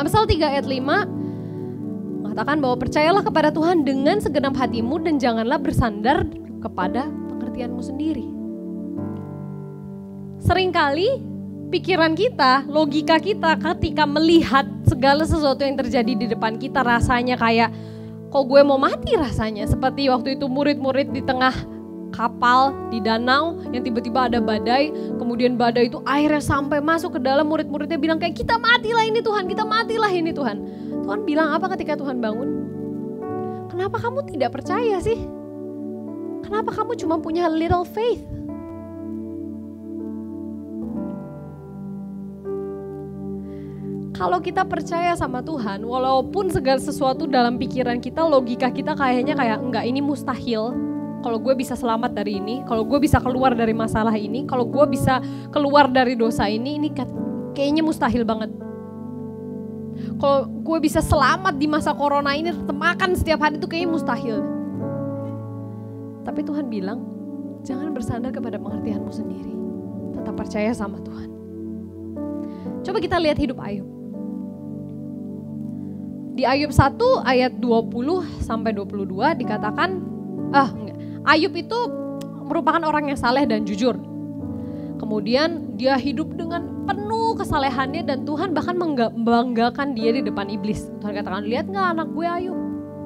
Amsal 0.00 0.26
3 0.26 0.58
ayat 0.58 0.66
5 0.66 2.26
mengatakan 2.26 2.58
bahwa 2.64 2.80
percayalah 2.80 3.22
kepada 3.22 3.52
Tuhan 3.52 3.84
dengan 3.84 4.18
segenap 4.18 4.56
hatimu 4.56 4.98
dan 5.04 5.20
janganlah 5.20 5.60
bersandar 5.60 6.24
kepada 6.64 7.04
pengertianmu 7.28 7.84
sendiri. 7.84 8.31
Seringkali 10.42 11.22
pikiran 11.70 12.18
kita, 12.18 12.66
logika 12.66 13.22
kita 13.22 13.54
ketika 13.62 14.02
melihat 14.10 14.66
segala 14.90 15.22
sesuatu 15.22 15.62
yang 15.62 15.78
terjadi 15.78 16.18
di 16.18 16.26
depan 16.26 16.58
kita 16.58 16.82
rasanya 16.82 17.38
kayak 17.38 17.70
kok 18.26 18.44
gue 18.50 18.58
mau 18.66 18.74
mati 18.74 19.14
rasanya? 19.14 19.70
Seperti 19.70 20.10
waktu 20.10 20.34
itu 20.34 20.50
murid-murid 20.50 21.14
di 21.14 21.22
tengah 21.22 21.54
kapal 22.10 22.74
di 22.90 22.98
danau 22.98 23.56
yang 23.70 23.86
tiba-tiba 23.86 24.28
ada 24.28 24.36
badai 24.42 24.92
kemudian 25.16 25.56
badai 25.56 25.88
itu 25.88 26.02
airnya 26.04 26.44
sampai 26.44 26.82
masuk 26.82 27.16
ke 27.16 27.20
dalam 27.24 27.48
murid-muridnya 27.48 27.96
bilang 27.96 28.20
kayak 28.20 28.36
kita 28.36 28.60
matilah 28.60 29.00
ini 29.00 29.22
Tuhan 29.22 29.46
kita 29.46 29.62
matilah 29.62 30.10
ini 30.10 30.34
Tuhan. 30.34 30.56
Tuhan 31.06 31.22
bilang 31.22 31.54
apa 31.54 31.70
ketika 31.78 31.94
Tuhan 31.94 32.18
bangun? 32.18 32.50
Kenapa 33.70 33.94
kamu 34.02 34.26
tidak 34.26 34.58
percaya 34.58 34.98
sih? 34.98 35.22
Kenapa 36.42 36.74
kamu 36.74 36.98
cuma 36.98 37.22
punya 37.22 37.46
little 37.46 37.86
faith 37.86 38.26
kalau 44.12 44.44
kita 44.44 44.68
percaya 44.68 45.16
sama 45.16 45.40
Tuhan, 45.40 45.80
walaupun 45.88 46.52
segala 46.52 46.76
sesuatu 46.76 47.24
dalam 47.24 47.56
pikiran 47.56 47.96
kita, 47.96 48.20
logika 48.28 48.68
kita 48.68 48.92
kayaknya 48.92 49.32
kayak 49.32 49.58
enggak 49.64 49.84
ini 49.88 50.04
mustahil. 50.04 50.76
Kalau 51.22 51.38
gue 51.38 51.54
bisa 51.56 51.72
selamat 51.72 52.12
dari 52.12 52.36
ini, 52.36 52.60
kalau 52.68 52.84
gue 52.84 52.98
bisa 53.00 53.22
keluar 53.22 53.56
dari 53.56 53.72
masalah 53.72 54.12
ini, 54.12 54.44
kalau 54.44 54.68
gue 54.68 54.84
bisa 54.90 55.22
keluar 55.48 55.88
dari 55.88 56.12
dosa 56.18 56.44
ini, 56.50 56.76
ini 56.76 56.92
kayaknya 57.56 57.80
mustahil 57.80 58.26
banget. 58.26 58.52
Kalau 60.18 60.50
gue 60.50 60.78
bisa 60.82 60.98
selamat 61.00 61.56
di 61.56 61.70
masa 61.70 61.94
corona 61.94 62.34
ini, 62.34 62.52
tetap 62.52 62.74
makan 62.74 63.16
setiap 63.16 63.38
hari 63.40 63.56
itu 63.56 63.70
kayaknya 63.70 63.90
mustahil. 63.96 64.38
Tapi 66.26 66.40
Tuhan 66.42 66.66
bilang, 66.68 67.06
jangan 67.62 67.94
bersandar 67.94 68.34
kepada 68.34 68.58
pengertianmu 68.58 69.12
sendiri. 69.14 69.54
Tetap 70.18 70.34
percaya 70.34 70.74
sama 70.74 70.98
Tuhan. 71.00 71.30
Coba 72.82 72.98
kita 72.98 73.16
lihat 73.22 73.38
hidup 73.38 73.62
Ayub. 73.62 73.91
Di 76.32 76.48
Ayub 76.48 76.72
1 76.72 76.96
ayat 77.28 77.60
20 77.60 78.40
sampai 78.40 78.72
22 78.72 79.36
dikatakan 79.36 80.00
ah 80.56 80.72
Ayub 81.28 81.52
itu 81.52 81.76
merupakan 82.48 82.80
orang 82.88 83.12
yang 83.12 83.18
saleh 83.20 83.44
dan 83.44 83.68
jujur. 83.68 83.94
Kemudian 84.96 85.76
dia 85.76 85.98
hidup 85.98 86.32
dengan 86.38 86.86
penuh 86.86 87.34
kesalehannya 87.36 88.06
dan 88.06 88.24
Tuhan 88.24 88.54
bahkan 88.54 88.78
membanggakan 88.78 89.92
dia 89.98 90.14
di 90.14 90.22
depan 90.22 90.46
iblis. 90.48 90.88
Tuhan 91.02 91.14
katakan, 91.18 91.46
lihat 91.46 91.68
nggak 91.70 91.86
anak 91.98 92.08
gue 92.14 92.26
Ayub, 92.26 92.58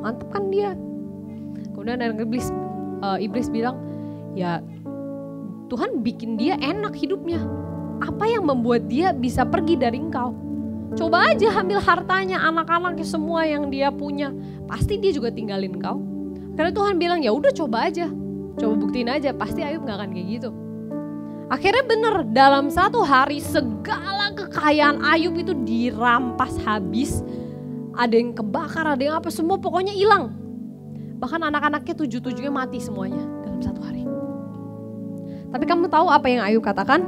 mantep 0.05 0.29
kan 0.29 0.49
dia. 0.53 0.77
Kemudian 1.73 2.05
anak 2.05 2.21
iblis, 2.25 2.53
uh, 3.01 3.17
iblis 3.17 3.49
bilang, 3.49 3.81
ya 4.37 4.61
Tuhan 5.73 6.05
bikin 6.05 6.37
dia 6.37 6.61
enak 6.61 6.95
hidupnya. 6.95 7.43
Apa 8.05 8.29
yang 8.29 8.45
membuat 8.45 8.93
dia 8.93 9.17
bisa 9.17 9.49
pergi 9.49 9.81
dari 9.81 9.97
engkau? 9.97 10.46
Coba 10.97 11.29
aja 11.29 11.53
ambil 11.61 11.77
hartanya, 11.77 12.41
anak-anaknya 12.49 13.05
semua 13.05 13.45
yang 13.45 13.69
dia 13.69 13.93
punya. 13.93 14.33
Pasti 14.65 14.97
dia 14.97 15.13
juga 15.13 15.29
tinggalin 15.29 15.77
kau. 15.77 16.01
Karena 16.57 16.73
Tuhan 16.73 16.97
bilang 16.97 17.21
ya 17.21 17.37
udah 17.37 17.53
coba 17.53 17.93
aja. 17.93 18.09
Coba 18.57 18.75
buktiin 18.81 19.13
aja, 19.13 19.37
pasti 19.37 19.61
Ayub 19.61 19.85
gak 19.85 20.01
akan 20.01 20.17
kayak 20.17 20.29
gitu. 20.41 20.51
Akhirnya 21.53 21.85
bener, 21.85 22.15
dalam 22.33 22.73
satu 22.73 23.05
hari 23.05 23.45
segala 23.45 24.33
kekayaan 24.33 25.05
Ayub 25.05 25.37
itu 25.37 25.53
dirampas 25.69 26.57
habis. 26.65 27.21
Ada 27.93 28.17
yang 28.17 28.33
kebakar, 28.33 28.89
ada 28.89 29.03
yang 29.05 29.21
apa, 29.21 29.29
semua 29.29 29.61
pokoknya 29.61 29.93
hilang. 29.93 30.33
Bahkan 31.21 31.45
anak-anaknya 31.45 31.93
tujuh-tujuhnya 31.93 32.49
mati 32.49 32.81
semuanya 32.81 33.21
dalam 33.45 33.61
satu 33.61 33.81
hari. 33.85 34.09
Tapi 35.53 35.65
kamu 35.69 35.93
tahu 35.93 36.09
apa 36.09 36.25
yang 36.25 36.41
Ayub 36.41 36.65
katakan? 36.65 37.05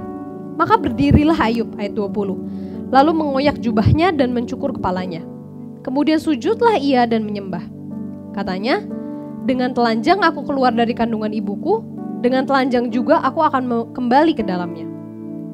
Maka 0.61 0.77
berdirilah 0.77 1.41
Ayub 1.41 1.73
ayat 1.81 1.97
20 1.97 2.68
lalu 2.89 3.13
mengoyak 3.13 3.61
jubahnya 3.61 4.13
dan 4.13 4.33
mencukur 4.33 4.73
kepalanya. 4.73 5.25
Kemudian 5.85 6.21
sujudlah 6.21 6.77
ia 6.81 7.05
dan 7.09 7.25
menyembah. 7.25 7.65
Katanya, 8.37 8.85
dengan 9.49 9.73
telanjang 9.73 10.21
aku 10.21 10.45
keluar 10.45 10.73
dari 10.73 10.93
kandungan 10.93 11.33
ibuku, 11.33 11.81
dengan 12.21 12.45
telanjang 12.45 12.93
juga 12.93 13.23
aku 13.25 13.41
akan 13.41 13.95
kembali 13.95 14.33
ke 14.37 14.45
dalamnya. 14.45 14.85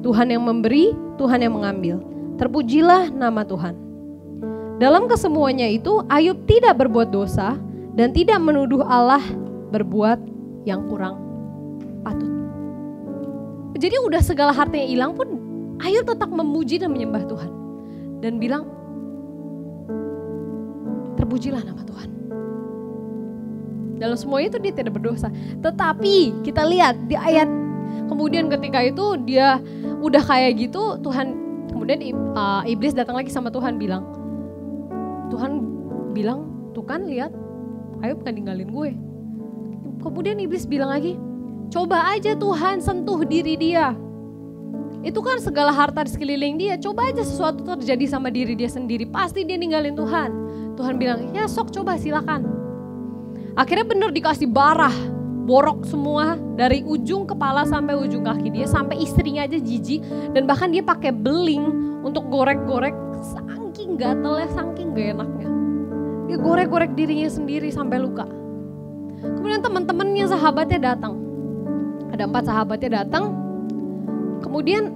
Tuhan 0.03 0.29
yang 0.33 0.43
memberi, 0.43 0.91
Tuhan 1.17 1.41
yang 1.41 1.55
mengambil. 1.55 2.01
Terpujilah 2.35 3.15
nama 3.15 3.47
Tuhan. 3.47 3.73
Dalam 4.75 5.07
kesemuanya 5.07 5.71
itu, 5.71 6.03
Ayub 6.11 6.43
tidak 6.43 6.83
berbuat 6.83 7.09
dosa 7.15 7.55
dan 7.95 8.11
tidak 8.11 8.43
menuduh 8.43 8.83
Allah 8.83 9.23
berbuat 9.71 10.19
yang 10.67 10.83
kurang 10.91 11.15
patut. 12.03 12.27
Jadi 13.79 13.95
udah 14.03 14.19
segala 14.19 14.51
hartanya 14.51 14.87
hilang 14.87 15.15
pun 15.15 15.44
Ayub 15.83 16.07
tetap 16.07 16.31
memuji 16.31 16.79
dan 16.79 16.93
menyembah 16.95 17.27
Tuhan. 17.27 17.51
Dan 18.23 18.39
bilang, 18.39 18.63
terpujilah 21.19 21.61
nama 21.63 21.83
Tuhan. 21.83 22.09
Dalam 23.99 24.17
semua 24.19 24.43
itu 24.43 24.59
dia 24.59 24.71
tidak 24.75 24.95
berdosa. 24.99 25.31
Tetapi 25.59 26.43
kita 26.43 26.63
lihat 26.67 26.95
di 27.07 27.15
ayat 27.15 27.47
kemudian 28.11 28.51
ketika 28.51 28.83
itu 28.83 29.17
dia 29.23 29.57
udah 30.03 30.21
kayak 30.21 30.59
gitu 30.59 30.99
Tuhan 31.01 31.33
kemudian 31.71 31.99
uh, 32.35 32.61
iblis 32.67 32.93
datang 32.93 33.17
lagi 33.17 33.31
sama 33.33 33.49
Tuhan 33.49 33.79
bilang 33.79 34.03
Tuhan 35.31 35.63
bilang 36.13 36.71
tuh 36.75 36.85
kan 36.85 37.07
lihat 37.07 37.33
Ayub 38.03 38.21
kan 38.21 38.35
ninggalin 38.35 38.69
gue. 38.69 38.91
Kemudian 40.03 40.37
iblis 40.37 40.67
bilang 40.67 40.91
lagi 40.91 41.17
coba 41.73 42.13
aja 42.13 42.37
Tuhan 42.37 42.77
sentuh 42.83 43.25
diri 43.25 43.57
dia 43.57 43.97
itu 45.05 45.21
kan 45.21 45.37
segala 45.37 45.69
harta 45.69 46.01
di 46.01 46.09
sekeliling 46.09 46.57
dia. 46.57 46.81
Coba 46.81 47.13
aja 47.13 47.21
sesuatu 47.21 47.61
terjadi 47.61 48.09
sama 48.09 48.33
diri 48.33 48.57
dia 48.57 48.65
sendiri. 48.65 49.05
Pasti 49.05 49.45
dia 49.45 49.53
ninggalin 49.53 49.93
Tuhan. 49.93 50.29
Tuhan 50.73 50.97
bilang, 50.97 51.29
ya 51.29 51.45
sok 51.45 51.69
coba 51.69 51.93
silakan. 51.93 52.41
Akhirnya 53.53 53.85
bener 53.85 54.09
dikasih 54.09 54.49
barah. 54.49 55.13
Borok 55.45 55.85
semua 55.85 56.41
dari 56.57 56.81
ujung 56.81 57.29
kepala 57.29 57.69
sampai 57.69 57.93
ujung 57.93 58.25
kaki 58.25 58.49
dia. 58.49 58.65
Sampai 58.65 58.97
istrinya 58.97 59.45
aja 59.45 59.61
jijik. 59.61 60.01
Dan 60.33 60.49
bahkan 60.49 60.73
dia 60.73 60.81
pakai 60.81 61.13
beling 61.13 62.01
untuk 62.01 62.25
gorek-gorek. 62.33 62.97
Saking 63.21 64.01
gatelnya, 64.01 64.49
saking 64.57 64.97
gak 64.97 65.21
enaknya. 65.21 65.49
Dia 66.33 66.37
gorek-gorek 66.41 66.97
dirinya 66.97 67.29
sendiri 67.29 67.69
sampai 67.69 68.01
luka. 68.01 68.25
Kemudian 69.21 69.61
teman-temannya 69.61 70.25
sahabatnya 70.33 70.97
datang. 70.97 71.13
Ada 72.09 72.25
empat 72.25 72.43
sahabatnya 72.49 73.05
datang, 73.05 73.44
Kemudian 74.43 74.91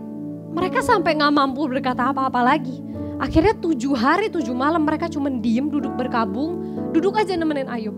mereka 0.49 0.81
sampai 0.81 1.15
nggak 1.19 1.33
mampu 1.35 1.69
berkata 1.69 2.09
apa-apa 2.09 2.41
lagi. 2.41 2.81
Akhirnya 3.19 3.51
tujuh 3.59 3.93
hari 3.93 4.31
tujuh 4.31 4.55
malam 4.55 4.87
mereka 4.87 5.11
cuma 5.11 5.27
diem 5.27 5.67
duduk 5.67 5.91
berkabung, 5.99 6.59
duduk 6.95 7.19
aja 7.19 7.35
nemenin 7.35 7.67
Ayub. 7.67 7.95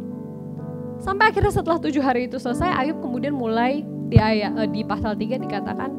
Sampai 0.98 1.30
akhirnya 1.30 1.54
setelah 1.54 1.78
tujuh 1.78 2.02
hari 2.02 2.26
itu 2.26 2.42
selesai, 2.42 2.70
Ayub 2.74 3.02
kemudian 3.02 3.34
mulai 3.34 3.86
di 4.10 4.18
ayat 4.18 4.58
eh, 4.58 4.70
di 4.70 4.82
pasal 4.82 5.14
3 5.14 5.42
dikatakan 5.46 5.89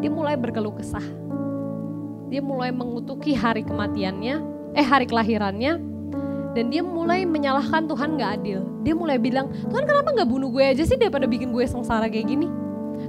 dia 0.00 0.10
mulai 0.10 0.34
berkeluh 0.34 0.74
kesah. 0.74 1.04
Dia 2.32 2.40
mulai 2.40 2.72
mengutuki 2.72 3.36
hari 3.36 3.60
kematiannya, 3.60 4.34
eh 4.72 4.86
hari 4.86 5.04
kelahirannya, 5.04 5.76
dan 6.56 6.64
dia 6.68 6.80
mulai 6.80 7.28
menyalahkan 7.28 7.84
Tuhan 7.88 8.16
gak 8.16 8.30
adil. 8.40 8.64
Dia 8.84 8.96
mulai 8.96 9.20
bilang, 9.20 9.52
Tuhan 9.68 9.84
kenapa 9.84 10.16
gak 10.16 10.28
bunuh 10.28 10.48
gue 10.48 10.64
aja 10.64 10.84
sih 10.84 10.96
daripada 10.96 11.28
bikin 11.28 11.52
gue 11.52 11.64
sengsara 11.68 12.08
kayak 12.08 12.28
gini? 12.28 12.48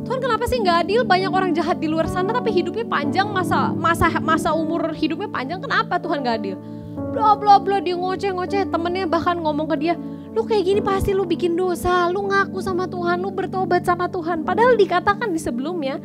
Tuhan 0.03 0.19
kenapa 0.19 0.43
sih 0.51 0.59
nggak 0.59 0.77
adil? 0.87 1.01
Banyak 1.07 1.31
orang 1.31 1.51
jahat 1.55 1.79
di 1.79 1.87
luar 1.87 2.11
sana 2.11 2.35
tapi 2.35 2.51
hidupnya 2.51 2.83
panjang. 2.83 3.31
Masa 3.31 3.71
masa 3.71 4.11
masa 4.19 4.51
umur 4.51 4.91
hidupnya 4.91 5.31
panjang 5.31 5.63
kenapa 5.63 5.99
Tuhan 5.99 6.23
nggak 6.23 6.37
adil? 6.43 6.57
bla 6.93 7.33
bla 7.33 7.57
bla 7.57 7.81
dia 7.81 7.97
ngoceh-ngoceh. 7.97 8.69
Temennya 8.69 9.05
bahkan 9.09 9.37
ngomong 9.41 9.65
ke 9.69 9.75
dia 9.79 9.95
lu 10.33 10.41
kayak 10.49 10.65
gini 10.65 10.81
pasti 10.81 11.13
lu 11.13 11.23
bikin 11.23 11.55
dosa. 11.55 12.09
Lu 12.09 12.25
ngaku 12.27 12.59
sama 12.59 12.85
Tuhan 12.89 13.21
lu 13.21 13.29
bertobat 13.31 13.85
sama 13.85 14.09
Tuhan. 14.09 14.43
Padahal 14.43 14.77
dikatakan 14.77 15.29
di 15.31 15.39
sebelumnya 15.41 15.97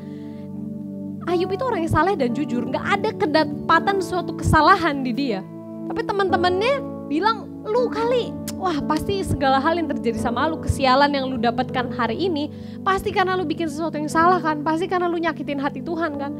Ayub 1.28 1.52
itu 1.52 1.60
orang 1.60 1.84
yang 1.84 1.92
saleh 1.92 2.16
dan 2.16 2.32
jujur. 2.32 2.64
Nggak 2.64 2.86
ada 2.88 3.10
kedapatan 3.12 4.00
suatu 4.00 4.32
kesalahan 4.32 5.04
di 5.04 5.12
dia. 5.12 5.44
Tapi 5.88 6.00
teman-temannya 6.04 6.80
bilang 7.08 7.57
lu 7.68 7.92
kali. 7.92 8.32
Wah 8.58 8.82
pasti 8.82 9.22
segala 9.22 9.62
hal 9.62 9.78
yang 9.78 9.86
terjadi 9.86 10.18
sama 10.18 10.50
lu 10.50 10.58
kesialan 10.58 11.14
yang 11.14 11.30
lu 11.30 11.38
dapatkan 11.38 11.94
hari 11.94 12.26
ini 12.26 12.50
pasti 12.82 13.14
karena 13.14 13.38
lu 13.38 13.46
bikin 13.46 13.70
sesuatu 13.70 13.94
yang 13.94 14.10
salah 14.10 14.42
kan? 14.42 14.66
Pasti 14.66 14.90
karena 14.90 15.06
lu 15.06 15.20
nyakitin 15.20 15.62
hati 15.62 15.78
Tuhan 15.84 16.18
kan? 16.18 16.34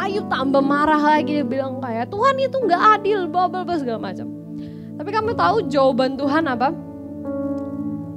Ayub 0.00 0.30
tambah 0.30 0.62
marah 0.62 1.02
lagi 1.02 1.42
dia 1.42 1.46
bilang 1.46 1.82
kayak 1.82 2.08
Tuhan 2.08 2.34
itu 2.38 2.56
nggak 2.56 2.82
adil 2.96 3.28
bla 3.28 3.50
bla 3.50 3.76
segala 3.76 4.00
macam. 4.00 4.30
Tapi 4.96 5.10
kamu 5.10 5.30
tahu 5.36 5.56
jawaban 5.68 6.16
Tuhan 6.16 6.44
apa? 6.48 6.72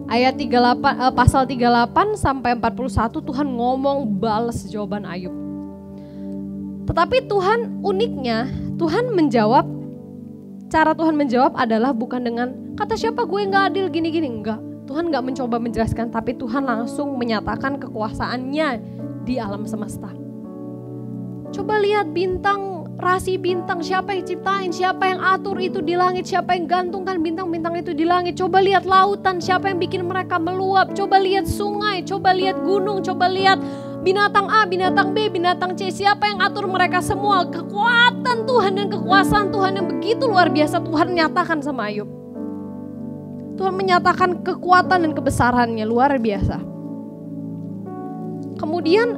Ayat 0.07 0.37
38 0.37 0.53
eh, 0.53 1.13
pasal 1.15 1.43
38 1.49 2.15
sampai 2.19 2.53
41 2.59 3.19
Tuhan 3.23 3.47
ngomong 3.49 4.19
balas 4.21 4.67
jawaban 4.69 5.03
Ayub. 5.03 5.33
Tetapi 6.87 7.27
Tuhan 7.27 7.81
uniknya 7.81 8.51
Tuhan 8.75 9.15
menjawab 9.15 9.82
cara 10.73 10.97
Tuhan 10.97 11.13
menjawab 11.13 11.53
adalah 11.53 11.93
bukan 11.93 12.25
dengan 12.25 12.73
kata 12.73 12.97
siapa 12.97 13.29
gue 13.29 13.45
nggak 13.45 13.65
adil 13.69 13.85
gini-gini 13.93 14.25
enggak. 14.25 14.57
Tuhan 14.89 15.13
nggak 15.13 15.21
mencoba 15.21 15.61
menjelaskan, 15.61 16.09
tapi 16.09 16.33
Tuhan 16.33 16.65
langsung 16.65 17.13
menyatakan 17.15 17.77
kekuasaannya 17.77 18.67
di 19.21 19.37
alam 19.37 19.69
semesta. 19.69 20.09
Coba 21.53 21.77
lihat 21.77 22.09
bintang, 22.17 22.89
rasi 22.97 23.37
bintang, 23.37 23.85
siapa 23.85 24.17
yang 24.17 24.25
ciptain, 24.25 24.73
siapa 24.73 25.05
yang 25.05 25.21
atur 25.21 25.61
itu 25.61 25.85
di 25.85 25.93
langit, 25.93 26.25
siapa 26.25 26.57
yang 26.57 26.65
gantungkan 26.65 27.21
bintang-bintang 27.21 27.77
itu 27.77 27.93
di 27.93 28.09
langit. 28.09 28.33
Coba 28.41 28.57
lihat 28.57 28.89
lautan, 28.89 29.37
siapa 29.37 29.69
yang 29.69 29.77
bikin 29.77 30.09
mereka 30.09 30.41
meluap. 30.41 30.97
Coba 30.97 31.21
lihat 31.21 31.45
sungai, 31.45 32.01
coba 32.01 32.33
lihat 32.33 32.57
gunung, 32.65 33.05
coba 33.05 33.29
lihat 33.29 33.61
binatang 34.03 34.51
A, 34.51 34.67
binatang 34.67 35.15
B, 35.15 35.31
binatang 35.31 35.79
C, 35.79 35.87
siapa 35.89 36.27
yang 36.27 36.43
atur 36.43 36.67
mereka 36.67 36.99
semua? 36.99 37.47
Kekuatan 37.47 38.43
Tuhan 38.43 38.75
dan 38.75 38.87
kekuasaan 38.91 39.47
Tuhan 39.49 39.79
yang 39.79 39.87
begitu 39.87 40.27
luar 40.27 40.51
biasa 40.51 40.83
Tuhan 40.83 41.15
nyatakan 41.15 41.63
sama 41.63 41.87
Ayub. 41.87 42.11
Tuhan 43.55 43.73
menyatakan 43.79 44.43
kekuatan 44.43 45.07
dan 45.07 45.11
kebesarannya 45.15 45.87
luar 45.87 46.19
biasa. 46.19 46.59
Kemudian 48.59 49.15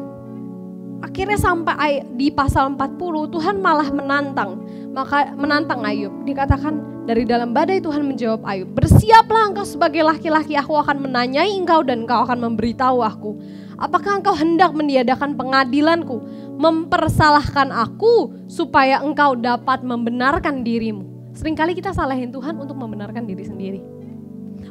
akhirnya 1.02 1.40
sampai 1.42 2.06
di 2.14 2.30
pasal 2.30 2.78
40 2.78 3.34
Tuhan 3.34 3.56
malah 3.60 3.90
menantang 3.90 4.64
maka 4.96 5.36
menantang 5.36 5.84
Ayub 5.84 6.24
dikatakan 6.24 7.06
dari 7.06 7.28
dalam 7.28 7.52
badai 7.52 7.84
Tuhan 7.84 8.08
menjawab 8.08 8.42
Ayub 8.48 8.72
bersiaplah 8.74 9.52
engkau 9.52 9.68
sebagai 9.68 10.02
laki-laki 10.02 10.56
aku 10.56 10.74
akan 10.80 11.04
menanyai 11.04 11.52
engkau 11.60 11.84
dan 11.84 12.08
engkau 12.08 12.24
akan 12.26 12.48
memberitahu 12.48 13.04
aku 13.04 13.36
Apakah 13.76 14.24
engkau 14.24 14.36
hendak 14.36 14.72
meniadakan 14.72 15.36
pengadilanku, 15.36 16.24
mempersalahkan 16.56 17.72
aku 17.76 18.32
supaya 18.48 19.04
engkau 19.04 19.36
dapat 19.36 19.84
membenarkan 19.84 20.64
dirimu? 20.64 21.04
Seringkali 21.36 21.76
kita 21.76 21.92
salahin 21.92 22.32
Tuhan 22.32 22.56
untuk 22.56 22.80
membenarkan 22.80 23.28
diri 23.28 23.44
sendiri. 23.44 23.82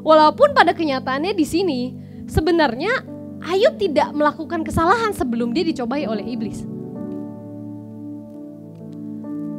Walaupun 0.01 0.57
pada 0.57 0.73
kenyataannya 0.73 1.37
di 1.37 1.45
sini 1.45 1.81
sebenarnya 2.25 3.15
Ayub 3.45 3.77
tidak 3.77 4.09
melakukan 4.17 4.65
kesalahan 4.65 5.13
sebelum 5.13 5.53
dia 5.53 5.69
dicobai 5.69 6.09
oleh 6.09 6.25
iblis. 6.25 6.65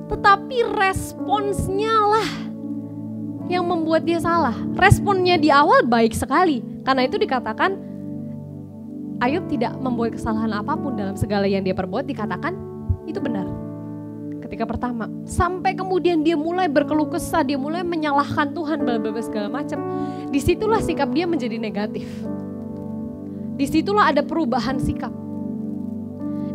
Tetapi 0.09 0.57
responsnya 0.73 1.93
lah 1.93 2.29
yang 3.45 3.69
membuat 3.69 4.09
dia 4.09 4.17
salah. 4.17 4.57
Responnya 4.73 5.37
di 5.37 5.53
awal 5.53 5.85
baik 5.85 6.17
sekali. 6.17 6.65
Karena 6.81 7.05
itu 7.05 7.21
dikatakan 7.21 7.77
Ayub 9.23 9.47
tidak 9.47 9.75
membuat 9.79 10.19
kesalahan 10.19 10.51
apa 10.51 10.75
pun 10.75 10.99
dalam 10.99 11.15
segala 11.15 11.47
yang 11.47 11.63
dia 11.63 11.71
perbuat 11.71 12.03
dikatakan 12.03 12.51
itu 13.07 13.19
benar. 13.23 13.47
Ketika 14.43 14.67
pertama, 14.69 15.09
sampai 15.25 15.73
kemudian 15.73 16.21
dia 16.21 16.37
mulai 16.37 16.69
berkeluh 16.69 17.09
kesah, 17.09 17.41
dia 17.41 17.57
mulai 17.57 17.81
menyalahkan 17.81 18.53
Tuhan, 18.53 18.85
bla 18.85 19.01
segala 19.23 19.49
macam. 19.49 19.81
Di 20.29 20.37
situlah 20.37 20.83
sikap 20.83 21.09
dia 21.15 21.25
menjadi 21.25 21.57
negatif. 21.57 22.05
Di 23.55 23.65
situlah 23.65 24.13
ada 24.13 24.21
perubahan 24.21 24.77
sikap. 24.77 25.09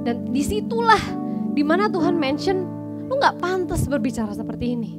Dan 0.06 0.30
di 0.30 0.42
situlah 0.44 1.00
di 1.50 1.66
mana 1.66 1.90
Tuhan 1.90 2.14
mention, 2.14 2.62
lu 3.10 3.18
nggak 3.18 3.42
pantas 3.42 3.90
berbicara 3.90 4.30
seperti 4.38 4.78
ini. 4.78 4.90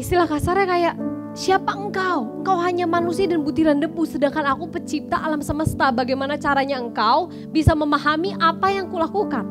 Istilah 0.00 0.24
kasarnya 0.24 0.66
kayak, 0.66 0.94
Siapa 1.34 1.74
engkau? 1.74 2.38
Engkau 2.38 2.62
hanya 2.62 2.86
manusia 2.86 3.26
dan 3.26 3.42
butiran 3.42 3.82
debu, 3.82 4.06
sedangkan 4.06 4.54
aku 4.54 4.70
pencipta 4.70 5.18
alam 5.18 5.42
semesta. 5.42 5.90
Bagaimana 5.90 6.38
caranya 6.38 6.78
engkau 6.78 7.26
bisa 7.50 7.74
memahami 7.74 8.38
apa 8.38 8.70
yang 8.70 8.86
kulakukan? 8.86 9.42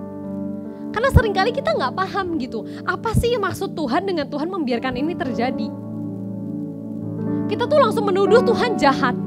Karena 0.95 1.09
sering 1.11 1.35
kali 1.35 1.51
kita 1.51 1.75
nggak 1.75 1.91
paham 1.91 2.39
gitu. 2.39 2.63
Apa 2.87 3.11
sih 3.19 3.35
maksud 3.35 3.75
Tuhan 3.75 4.07
dengan 4.07 4.31
Tuhan 4.31 4.47
membiarkan 4.47 4.95
ini 4.95 5.11
terjadi? 5.11 5.67
Kita 7.51 7.67
tuh 7.67 7.79
langsung 7.83 8.07
menuduh 8.07 8.39
Tuhan 8.47 8.79
jahat. 8.79 9.19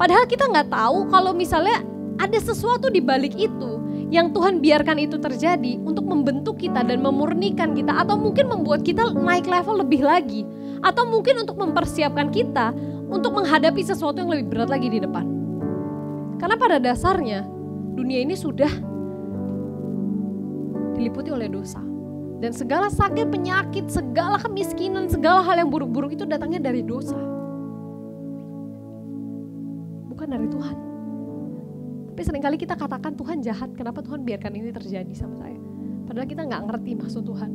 Padahal 0.00 0.24
kita 0.24 0.48
nggak 0.48 0.72
tahu 0.72 1.04
kalau 1.12 1.36
misalnya 1.36 1.84
ada 2.16 2.40
sesuatu 2.40 2.88
di 2.88 3.04
balik 3.04 3.36
itu 3.36 3.76
yang 4.08 4.32
Tuhan 4.32 4.64
biarkan 4.64 5.04
itu 5.04 5.20
terjadi 5.20 5.76
untuk 5.84 6.08
membentuk 6.08 6.56
kita 6.56 6.80
dan 6.80 7.04
memurnikan 7.04 7.76
kita 7.76 7.92
atau 7.92 8.16
mungkin 8.16 8.48
membuat 8.48 8.80
kita 8.88 9.12
naik 9.12 9.44
level 9.44 9.84
lebih 9.84 10.00
lagi 10.00 10.48
atau 10.80 11.04
mungkin 11.08 11.44
untuk 11.44 11.56
mempersiapkan 11.60 12.32
kita 12.32 12.72
untuk 13.10 13.36
menghadapi 13.36 13.82
sesuatu 13.84 14.22
yang 14.22 14.30
lebih 14.32 14.46
berat 14.48 14.70
lagi 14.72 14.88
di 14.88 14.98
depan. 15.02 15.26
Karena 16.40 16.56
pada 16.56 16.76
dasarnya 16.80 17.44
dunia 17.92 18.24
ini 18.24 18.32
sudah 18.32 18.70
diliputi 20.96 21.28
oleh 21.28 21.48
dosa. 21.48 21.80
Dan 22.40 22.56
segala 22.56 22.88
sakit, 22.88 23.28
penyakit, 23.28 23.92
segala 23.92 24.40
kemiskinan, 24.40 25.12
segala 25.12 25.44
hal 25.44 25.60
yang 25.60 25.68
buruk-buruk 25.68 26.16
itu 26.16 26.24
datangnya 26.24 26.56
dari 26.72 26.80
dosa. 26.80 27.16
Bukan 30.08 30.28
dari 30.28 30.48
Tuhan. 30.48 30.76
Tapi 32.08 32.20
sering 32.24 32.40
kali 32.40 32.56
kita 32.56 32.80
katakan 32.80 33.12
Tuhan 33.12 33.44
jahat, 33.44 33.76
kenapa 33.76 34.00
Tuhan 34.00 34.24
biarkan 34.24 34.56
ini 34.56 34.72
terjadi 34.72 35.12
sama 35.12 35.36
saya? 35.36 35.69
Padahal 36.10 36.26
kita 36.26 36.42
nggak 36.42 36.62
ngerti 36.66 36.90
maksud 36.98 37.22
Tuhan 37.22 37.50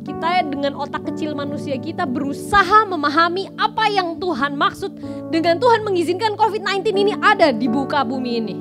kita 0.00 0.48
dengan 0.48 0.72
otak 0.80 1.12
kecil 1.12 1.36
manusia 1.36 1.76
kita 1.76 2.08
berusaha 2.08 2.88
memahami 2.88 3.52
apa 3.60 3.92
yang 3.92 4.16
Tuhan 4.16 4.56
maksud 4.56 4.96
dengan 5.28 5.60
Tuhan 5.60 5.84
mengizinkan 5.84 6.34
COVID-19 6.40 6.96
ini 6.96 7.12
ada 7.20 7.52
di 7.52 7.68
buka 7.68 8.00
bumi 8.02 8.32
ini. 8.40 8.56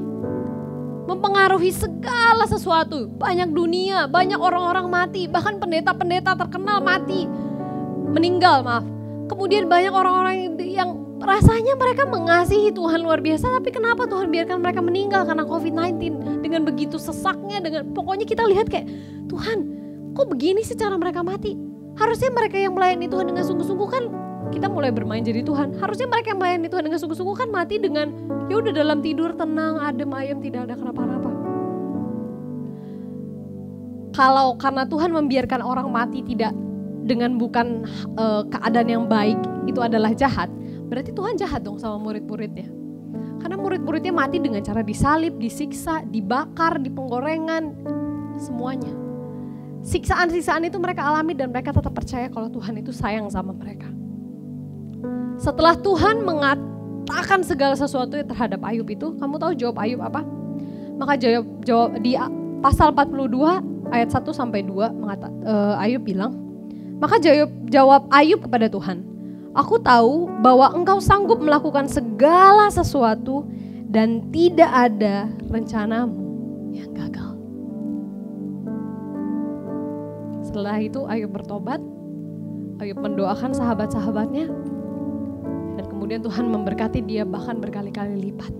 Mempengaruhi 1.09 1.73
segala 1.73 2.45
sesuatu, 2.45 3.09
banyak 3.09 3.49
dunia, 3.49 4.05
banyak 4.05 4.37
orang-orang 4.37 4.91
mati, 4.93 5.25
bahkan 5.25 5.57
pendeta-pendeta 5.57 6.37
terkenal 6.37 6.85
mati, 6.85 7.25
meninggal 8.13 8.61
maaf. 8.61 8.85
Kemudian 9.25 9.65
banyak 9.65 9.89
orang-orang 9.89 10.53
yang 10.61 10.99
rasanya 11.20 11.76
mereka 11.76 12.07
mengasihi 12.07 12.72
Tuhan 12.72 13.03
luar 13.03 13.20
biasa, 13.20 13.51
tapi 13.59 13.70
kenapa 13.76 14.07
Tuhan 14.07 14.32
biarkan 14.32 14.63
mereka 14.63 14.80
meninggal 14.80 15.28
karena 15.28 15.43
COVID-19 15.43 15.99
dengan 16.43 16.61
begitu 16.63 16.95
sesaknya, 16.95 17.59
dengan 17.59 17.91
pokoknya 17.91 18.24
kita 18.24 18.43
lihat 18.47 18.72
kayak 18.72 18.88
Tuhan 19.28 19.57
kok 20.15 20.28
begini 20.32 20.63
sih 20.63 20.80
cara 20.80 20.95
mereka 20.95 21.22
mati? 21.22 21.55
Harusnya 21.99 22.32
mereka 22.32 22.55
yang 22.55 22.74
melayani 22.74 23.11
Tuhan 23.11 23.28
dengan 23.28 23.43
sungguh-sungguh 23.43 23.89
kan 23.91 24.03
kita 24.49 24.72
mulai 24.72 24.89
bermain 24.89 25.22
jadi 25.22 25.43
Tuhan. 25.43 25.78
Harusnya 25.78 26.07
mereka 26.07 26.34
yang 26.34 26.39
melayani 26.39 26.67
Tuhan 26.72 26.84
dengan 26.88 26.99
sungguh-sungguh 27.03 27.36
kan 27.38 27.49
mati 27.51 27.76
dengan 27.78 28.07
ya 28.47 28.55
udah 28.57 28.74
dalam 28.74 29.03
tidur 29.03 29.36
tenang, 29.36 29.78
adem 29.84 30.09
ayam, 30.15 30.39
tidak 30.39 30.72
ada 30.72 30.76
kenapa-napa. 30.80 31.32
Kalau 34.15 34.57
karena 34.57 34.84
Tuhan 34.89 35.11
membiarkan 35.13 35.61
orang 35.61 35.88
mati 35.93 36.26
tidak 36.26 36.51
dengan 37.05 37.38
bukan 37.38 37.88
uh, 38.17 38.43
keadaan 38.49 38.89
yang 38.89 39.05
baik 39.05 39.38
itu 39.70 39.80
adalah 39.80 40.11
jahat, 40.17 40.49
berarti 40.89 41.13
Tuhan 41.13 41.37
jahat 41.37 41.61
dong 41.61 41.77
sama 41.77 42.01
murid-muridnya. 42.01 42.67
Karena 43.39 43.55
murid-muridnya 43.55 44.11
mati 44.11 44.41
dengan 44.41 44.59
cara 44.59 44.83
disalib, 44.83 45.39
disiksa, 45.39 46.03
dibakar, 46.03 46.81
dipenggorengan, 46.83 47.71
semuanya 48.35 48.99
siksaan-siksaan 49.83 50.67
itu 50.67 50.77
mereka 50.79 51.07
alami 51.07 51.35
dan 51.35 51.51
mereka 51.51 51.71
tetap 51.71 51.93
percaya 51.95 52.27
kalau 52.27 52.51
Tuhan 52.51 52.79
itu 52.79 52.91
sayang 52.91 53.31
sama 53.31 53.55
mereka. 53.55 53.87
Setelah 55.39 55.79
Tuhan 55.79 56.27
mengatakan 56.27 57.47
segala 57.47 57.79
sesuatu 57.79 58.19
terhadap 58.19 58.59
Ayub 58.67 58.87
itu, 58.91 59.15
kamu 59.15 59.39
tahu 59.39 59.51
jawab 59.55 59.77
Ayub 59.79 60.03
apa? 60.03 60.21
Maka 60.99 61.15
jawab, 61.15 61.47
jawab 61.63 61.89
di 62.03 62.19
pasal 62.59 62.91
42 62.91 63.95
ayat 63.95 64.09
1 64.11 64.35
sampai 64.35 64.67
2 64.67 64.99
mengata, 64.99 65.31
uh, 65.47 65.79
Ayub 65.79 66.03
bilang, 66.03 66.35
maka 66.99 67.15
jawab, 67.23 67.49
jawab 67.71 68.01
Ayub 68.11 68.43
kepada 68.43 68.67
Tuhan, 68.67 68.99
Aku 69.58 69.82
tahu 69.82 70.30
bahwa 70.45 70.70
engkau 70.78 71.02
sanggup 71.02 71.41
melakukan 71.41 71.89
segala 71.89 72.70
sesuatu 72.70 73.50
dan 73.89 74.30
tidak 74.30 74.70
ada 74.70 75.26
rencanamu 75.50 76.22
yang 76.70 76.93
gagal. 76.93 77.34
Setelah 80.45 80.78
itu 80.78 81.02
Ayub 81.10 81.34
bertobat, 81.34 81.82
Ayub 82.78 83.02
mendoakan 83.02 83.58
sahabat-sahabatnya 83.58 84.54
dan 85.82 85.86
kemudian 85.89 86.22
Tuhan 86.22 86.45
memberkati 86.54 87.02
dia 87.02 87.26
bahkan 87.26 87.58
berkali-kali 87.58 88.30
lipat. 88.30 88.54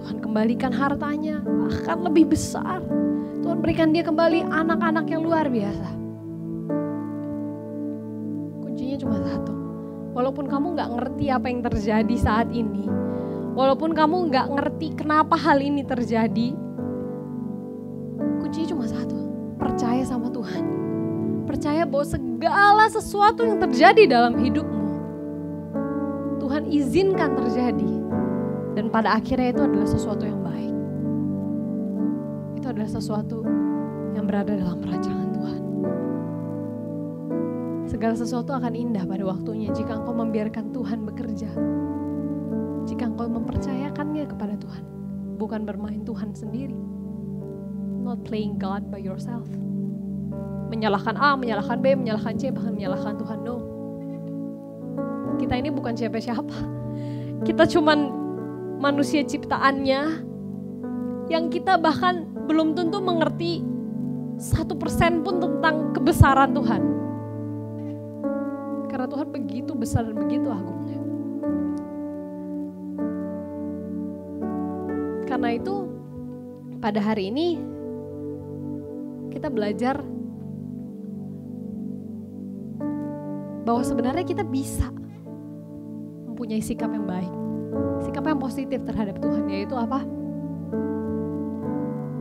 Tuhan 0.00 0.22
kembalikan 0.22 0.70
hartanya 0.70 1.42
bahkan 1.42 1.98
lebih 2.06 2.30
besar. 2.30 2.78
Tuhan 3.42 3.58
berikan 3.58 3.90
dia 3.90 4.06
kembali 4.06 4.46
anak-anak 4.46 5.10
yang 5.10 5.26
luar 5.26 5.50
biasa. 5.50 5.88
Kuncinya 8.62 8.96
cuma 8.96 9.18
satu. 9.18 9.59
Walaupun 10.10 10.50
kamu 10.50 10.74
nggak 10.74 10.90
ngerti 10.98 11.26
apa 11.30 11.46
yang 11.46 11.62
terjadi 11.62 12.16
saat 12.18 12.50
ini, 12.50 12.82
walaupun 13.54 13.94
kamu 13.94 14.30
nggak 14.30 14.46
ngerti 14.58 14.88
kenapa 14.98 15.38
hal 15.38 15.62
ini 15.62 15.86
terjadi, 15.86 16.50
kuncinya 18.42 18.68
cuma 18.74 18.86
satu. 18.90 19.18
Percaya 19.60 20.02
sama 20.02 20.32
Tuhan. 20.34 20.64
Percaya 21.46 21.86
bahwa 21.86 22.06
segala 22.06 22.84
sesuatu 22.90 23.46
yang 23.46 23.62
terjadi 23.62 24.08
dalam 24.10 24.34
hidupmu, 24.34 24.90
Tuhan 26.42 26.66
izinkan 26.66 27.38
terjadi. 27.38 27.92
Dan 28.74 28.90
pada 28.90 29.18
akhirnya 29.18 29.54
itu 29.54 29.62
adalah 29.62 29.86
sesuatu 29.86 30.24
yang 30.26 30.40
baik. 30.42 30.74
Itu 32.58 32.66
adalah 32.70 32.90
sesuatu 32.90 33.46
yang 34.14 34.26
berada 34.26 34.54
dalam 34.58 34.78
perancangan 34.78 35.26
Tuhan. 35.26 35.29
Segala 37.90 38.14
sesuatu 38.14 38.54
akan 38.54 38.70
indah 38.70 39.02
pada 39.02 39.26
waktunya 39.26 39.66
jika 39.74 39.98
engkau 39.98 40.14
membiarkan 40.14 40.70
Tuhan 40.70 41.02
bekerja. 41.10 41.50
Jika 42.86 43.10
engkau 43.10 43.26
mempercayakannya 43.26 44.30
kepada 44.30 44.54
Tuhan, 44.62 44.86
bukan 45.42 45.66
bermain 45.66 46.06
Tuhan 46.06 46.30
sendiri. 46.30 46.78
Not 48.06 48.22
playing 48.22 48.62
God 48.62 48.86
by 48.94 49.02
yourself. 49.02 49.50
Menyalahkan 50.70 51.18
A, 51.18 51.34
menyalahkan 51.34 51.82
B, 51.82 51.98
menyalahkan 51.98 52.38
C, 52.38 52.54
bahkan 52.54 52.78
menyalahkan 52.78 53.18
Tuhan. 53.18 53.38
No. 53.42 53.58
Kita 55.42 55.58
ini 55.58 55.74
bukan 55.74 55.98
siapa-siapa. 55.98 56.58
Kita 57.42 57.66
cuman 57.74 57.98
manusia 58.78 59.26
ciptaannya 59.26 60.30
yang 61.26 61.50
kita 61.50 61.74
bahkan 61.74 62.22
belum 62.46 62.78
tentu 62.78 63.02
mengerti 63.02 63.66
satu 64.38 64.78
persen 64.78 65.26
pun 65.26 65.42
tentang 65.42 65.90
kebesaran 65.90 66.54
Tuhan. 66.54 66.99
Karena 69.00 69.16
Tuhan 69.16 69.32
begitu 69.32 69.72
besar 69.72 70.04
dan 70.04 70.12
begitu 70.12 70.52
agungnya. 70.52 71.00
Karena 75.24 75.56
itu 75.56 75.88
pada 76.84 77.00
hari 77.00 77.32
ini 77.32 77.56
kita 79.32 79.48
belajar 79.48 80.04
bahwa 83.64 83.80
sebenarnya 83.80 84.20
kita 84.20 84.44
bisa 84.44 84.92
mempunyai 86.28 86.60
sikap 86.60 86.92
yang 86.92 87.08
baik, 87.08 87.32
sikap 88.04 88.28
yang 88.28 88.36
positif 88.36 88.84
terhadap 88.84 89.16
Tuhan, 89.16 89.48
yaitu 89.48 89.80
apa? 89.80 90.04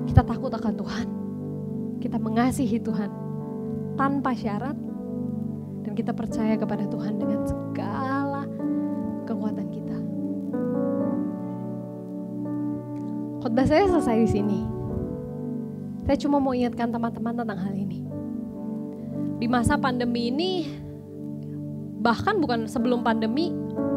Kita 0.08 0.24
takut 0.24 0.56
akan 0.56 0.74
Tuhan, 0.80 1.08
kita 2.00 2.16
mengasihi 2.16 2.80
Tuhan 2.80 3.12
tanpa 4.00 4.32
syarat, 4.32 4.80
dan 5.90 5.98
kita 5.98 6.14
percaya 6.14 6.54
kepada 6.54 6.86
Tuhan 6.86 7.18
dengan 7.18 7.50
segala 7.50 8.46
kekuatan 9.26 9.68
kita. 9.74 9.98
Khotbah 13.42 13.66
saya 13.66 13.90
selesai 13.90 14.22
di 14.22 14.30
sini. 14.30 14.60
Saya 16.06 16.14
cuma 16.22 16.38
mau 16.38 16.54
ingatkan 16.54 16.94
teman-teman 16.94 17.42
tentang 17.42 17.58
hal 17.58 17.74
ini. 17.74 18.06
Di 19.42 19.50
masa 19.50 19.82
pandemi 19.82 20.30
ini, 20.30 20.70
bahkan 22.06 22.38
bukan 22.38 22.70
sebelum 22.70 23.02
pandemi, 23.02 23.50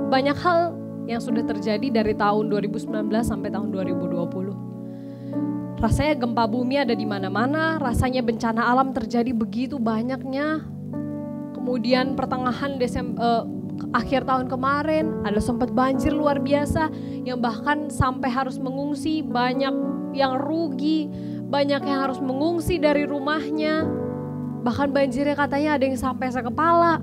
banyak 0.09 0.41
hal 0.41 0.73
yang 1.05 1.21
sudah 1.21 1.45
terjadi 1.45 1.93
dari 1.93 2.17
tahun 2.17 2.49
2019 2.49 2.89
sampai 3.21 3.53
tahun 3.53 3.69
2020. 3.69 5.77
Rasanya 5.77 6.17
gempa 6.17 6.49
bumi 6.49 6.89
ada 6.89 6.97
di 6.97 7.05
mana-mana, 7.05 7.77
rasanya 7.77 8.25
bencana 8.25 8.65
alam 8.65 8.97
terjadi 8.97 9.37
begitu 9.37 9.77
banyaknya. 9.77 10.72
Kemudian 11.63 12.19
pertengahan 12.19 12.75
Desember, 12.75 13.23
uh, 13.23 13.45
akhir 13.95 14.27
tahun 14.27 14.51
kemarin 14.51 15.23
ada 15.23 15.39
sempat 15.39 15.71
banjir 15.71 16.11
luar 16.11 16.43
biasa 16.43 16.91
yang 17.23 17.39
bahkan 17.39 17.87
sampai 17.87 18.27
harus 18.27 18.59
mengungsi, 18.59 19.23
banyak 19.23 19.71
yang 20.11 20.43
rugi, 20.43 21.07
banyak 21.47 21.87
yang 21.87 21.99
harus 22.11 22.19
mengungsi 22.19 22.83
dari 22.83 23.07
rumahnya. 23.07 23.87
Bahkan 24.67 24.91
banjirnya 24.91 25.39
katanya 25.39 25.79
ada 25.79 25.85
yang 25.87 25.99
sampai 25.99 26.35
sekepala. 26.35 26.99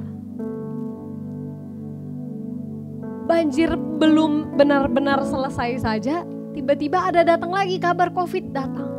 banjir 3.30 3.70
belum 3.78 4.58
benar-benar 4.58 5.22
selesai 5.22 5.86
saja, 5.86 6.26
tiba-tiba 6.58 6.98
ada 6.98 7.22
datang 7.22 7.54
lagi 7.54 7.78
kabar 7.78 8.10
COVID 8.10 8.46
datang. 8.50 8.90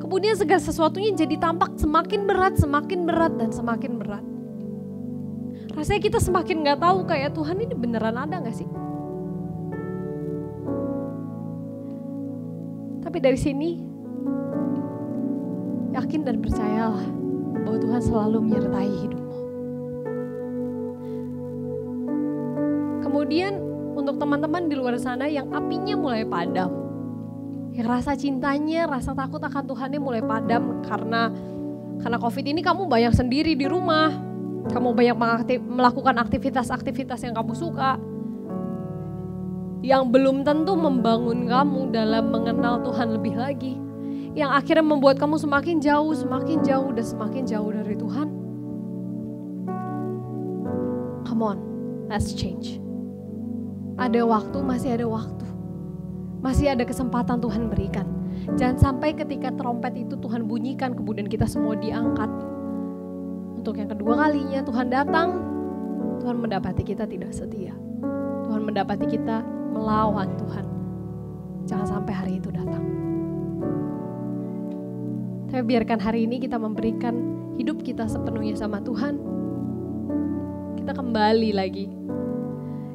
Kemudian 0.00 0.32
segala 0.40 0.64
sesuatunya 0.64 1.12
jadi 1.12 1.36
tampak 1.36 1.76
semakin 1.76 2.24
berat, 2.24 2.56
semakin 2.56 3.04
berat, 3.04 3.36
dan 3.36 3.52
semakin 3.52 4.00
berat. 4.00 4.29
Rasanya 5.70 6.02
kita 6.02 6.18
semakin 6.18 6.66
nggak 6.66 6.82
tahu 6.82 7.06
kayak 7.06 7.30
Tuhan 7.30 7.56
ini 7.62 7.74
beneran 7.78 8.18
ada 8.18 8.42
nggak 8.42 8.56
sih? 8.56 8.66
Tapi 13.06 13.18
dari 13.22 13.38
sini, 13.38 13.70
yakin 15.94 16.20
dan 16.26 16.42
percayalah 16.42 17.06
bahwa 17.66 17.78
Tuhan 17.78 18.02
selalu 18.02 18.38
menyertai 18.42 18.90
hidupmu. 19.02 19.38
Kemudian 23.06 23.52
untuk 23.98 24.18
teman-teman 24.18 24.70
di 24.70 24.74
luar 24.78 24.94
sana 24.98 25.26
yang 25.26 25.50
apinya 25.50 25.94
mulai 25.98 26.22
padam, 26.26 26.70
yang 27.74 27.86
rasa 27.86 28.14
cintanya, 28.14 28.86
rasa 28.86 29.14
takut 29.14 29.42
akan 29.42 29.64
Tuhannya 29.66 29.98
mulai 30.02 30.22
padam 30.22 30.82
karena 30.86 31.30
karena 32.00 32.16
COVID 32.16 32.46
ini 32.46 32.60
kamu 32.62 32.86
banyak 32.86 33.12
sendiri 33.12 33.58
di 33.58 33.66
rumah, 33.66 34.29
kamu 34.68 34.92
banyak 34.92 35.16
mengaktif, 35.16 35.58
melakukan 35.64 36.20
aktivitas-aktivitas 36.20 37.24
yang 37.24 37.32
kamu 37.32 37.56
suka, 37.56 37.96
yang 39.80 40.12
belum 40.12 40.44
tentu 40.44 40.76
membangun 40.76 41.48
kamu 41.48 41.88
dalam 41.88 42.28
mengenal 42.28 42.84
Tuhan 42.84 43.16
lebih 43.16 43.34
lagi, 43.40 43.80
yang 44.36 44.52
akhirnya 44.52 44.84
membuat 44.84 45.16
kamu 45.16 45.40
semakin 45.40 45.80
jauh, 45.80 46.12
semakin 46.12 46.60
jauh, 46.60 46.92
dan 46.92 47.06
semakin 47.06 47.42
jauh 47.48 47.70
dari 47.72 47.96
Tuhan. 47.96 48.28
Come 51.24 51.40
on, 51.40 51.58
let's 52.12 52.36
change. 52.36 52.76
Ada 53.96 54.24
waktu, 54.24 54.58
masih 54.60 55.00
ada 55.00 55.06
waktu. 55.08 55.46
Masih 56.40 56.72
ada 56.72 56.84
kesempatan 56.88 57.40
Tuhan 57.40 57.68
berikan. 57.68 58.08
Jangan 58.56 58.76
sampai 58.80 59.12
ketika 59.12 59.52
trompet 59.52 59.92
itu 59.96 60.16
Tuhan 60.16 60.48
bunyikan, 60.48 60.96
kemudian 60.96 61.28
kita 61.28 61.44
semua 61.44 61.76
diangkat. 61.76 62.28
Untuk 63.60 63.76
yang 63.76 63.92
kedua 63.92 64.16
kalinya 64.16 64.64
Tuhan 64.64 64.88
datang, 64.88 65.28
Tuhan 66.24 66.40
mendapati 66.40 66.80
kita 66.80 67.04
tidak 67.04 67.36
setia. 67.36 67.76
Tuhan 68.48 68.64
mendapati 68.64 69.04
kita 69.04 69.44
melawan 69.76 70.32
Tuhan. 70.40 70.64
Jangan 71.68 71.86
sampai 72.00 72.14
hari 72.16 72.32
itu 72.40 72.48
datang. 72.48 72.80
Tapi 75.52 75.60
biarkan 75.60 76.00
hari 76.00 76.24
ini 76.24 76.40
kita 76.40 76.56
memberikan 76.56 77.12
hidup 77.60 77.84
kita 77.84 78.08
sepenuhnya 78.08 78.56
sama 78.56 78.80
Tuhan. 78.80 79.20
Kita 80.80 80.96
kembali 80.96 81.52
lagi 81.52 82.00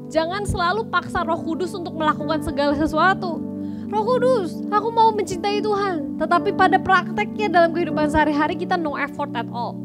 Jangan 0.09 0.45
selalu 0.45 0.89
paksa 0.89 1.25
Roh 1.25 1.41
Kudus 1.41 1.73
untuk 1.73 1.97
melakukan 1.97 2.41
segala 2.41 2.73
sesuatu. 2.77 3.41
Roh 3.89 4.03
Kudus, 4.05 4.65
aku 4.69 4.89
mau 4.89 5.13
mencintai 5.13 5.61
Tuhan. 5.61 6.17
Tetapi 6.17 6.57
pada 6.57 6.81
prakteknya 6.81 7.53
dalam 7.53 7.73
kehidupan 7.73 8.09
sehari-hari 8.09 8.57
kita 8.57 8.77
no 8.77 8.97
effort 8.97 9.33
at 9.33 9.45
all. 9.49 9.84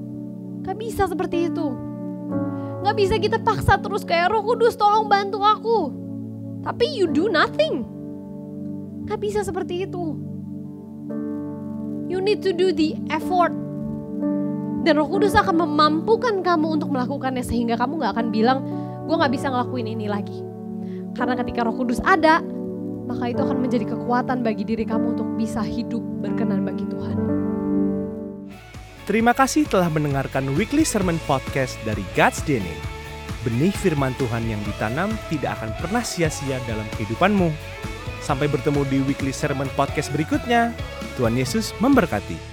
Gak 0.65 0.77
bisa 0.77 1.09
seperti 1.09 1.49
itu. 1.49 1.67
Gak 2.81 2.97
bisa 2.97 3.15
kita 3.21 3.41
paksa 3.41 3.77
terus 3.81 4.05
kayak 4.05 4.33
Roh 4.33 4.45
Kudus 4.45 4.77
tolong 4.77 5.09
bantu 5.09 5.41
aku. 5.45 5.79
Tapi 6.65 6.85
you 6.97 7.09
do 7.09 7.33
nothing. 7.33 7.85
Gak 9.09 9.21
bisa 9.21 9.45
seperti 9.45 9.89
itu. 9.89 10.17
You 12.11 12.19
need 12.19 12.43
to 12.43 12.53
do 12.53 12.75
the 12.75 12.99
effort. 13.13 13.55
Dan 14.85 14.97
Roh 14.97 15.09
Kudus 15.09 15.37
akan 15.37 15.61
memampukan 15.65 16.41
kamu 16.41 16.81
untuk 16.81 16.89
melakukannya 16.93 17.45
sehingga 17.45 17.77
kamu 17.77 18.01
gak 18.01 18.17
akan 18.17 18.29
bilang, 18.33 18.59
gue 19.05 19.17
gak 19.17 19.33
bisa 19.33 19.49
ngelakuin 19.53 19.89
ini 19.89 20.09
lagi. 20.09 20.51
Karena 21.15 21.35
ketika 21.35 21.67
roh 21.67 21.75
kudus 21.75 21.99
ada, 22.07 22.39
maka 23.11 23.35
itu 23.35 23.43
akan 23.43 23.59
menjadi 23.59 23.85
kekuatan 23.97 24.47
bagi 24.47 24.63
diri 24.63 24.87
kamu 24.87 25.19
untuk 25.19 25.29
bisa 25.35 25.61
hidup 25.65 26.03
berkenan 26.23 26.63
bagi 26.63 26.87
Tuhan. 26.87 27.40
Terima 29.11 29.35
kasih 29.35 29.67
telah 29.67 29.91
mendengarkan 29.91 30.55
Weekly 30.55 30.87
Sermon 30.87 31.19
Podcast 31.27 31.75
dari 31.83 32.07
God's 32.15 32.47
DNA. 32.47 32.79
Benih 33.43 33.75
firman 33.75 34.15
Tuhan 34.23 34.47
yang 34.47 34.63
ditanam 34.63 35.11
tidak 35.27 35.59
akan 35.59 35.75
pernah 35.83 36.07
sia-sia 36.07 36.63
dalam 36.71 36.87
kehidupanmu. 36.95 37.51
Sampai 38.23 38.47
bertemu 38.47 38.87
di 38.87 39.03
Weekly 39.03 39.35
Sermon 39.35 39.67
Podcast 39.75 40.15
berikutnya. 40.15 40.71
Tuhan 41.19 41.35
Yesus 41.35 41.75
memberkati. 41.83 42.50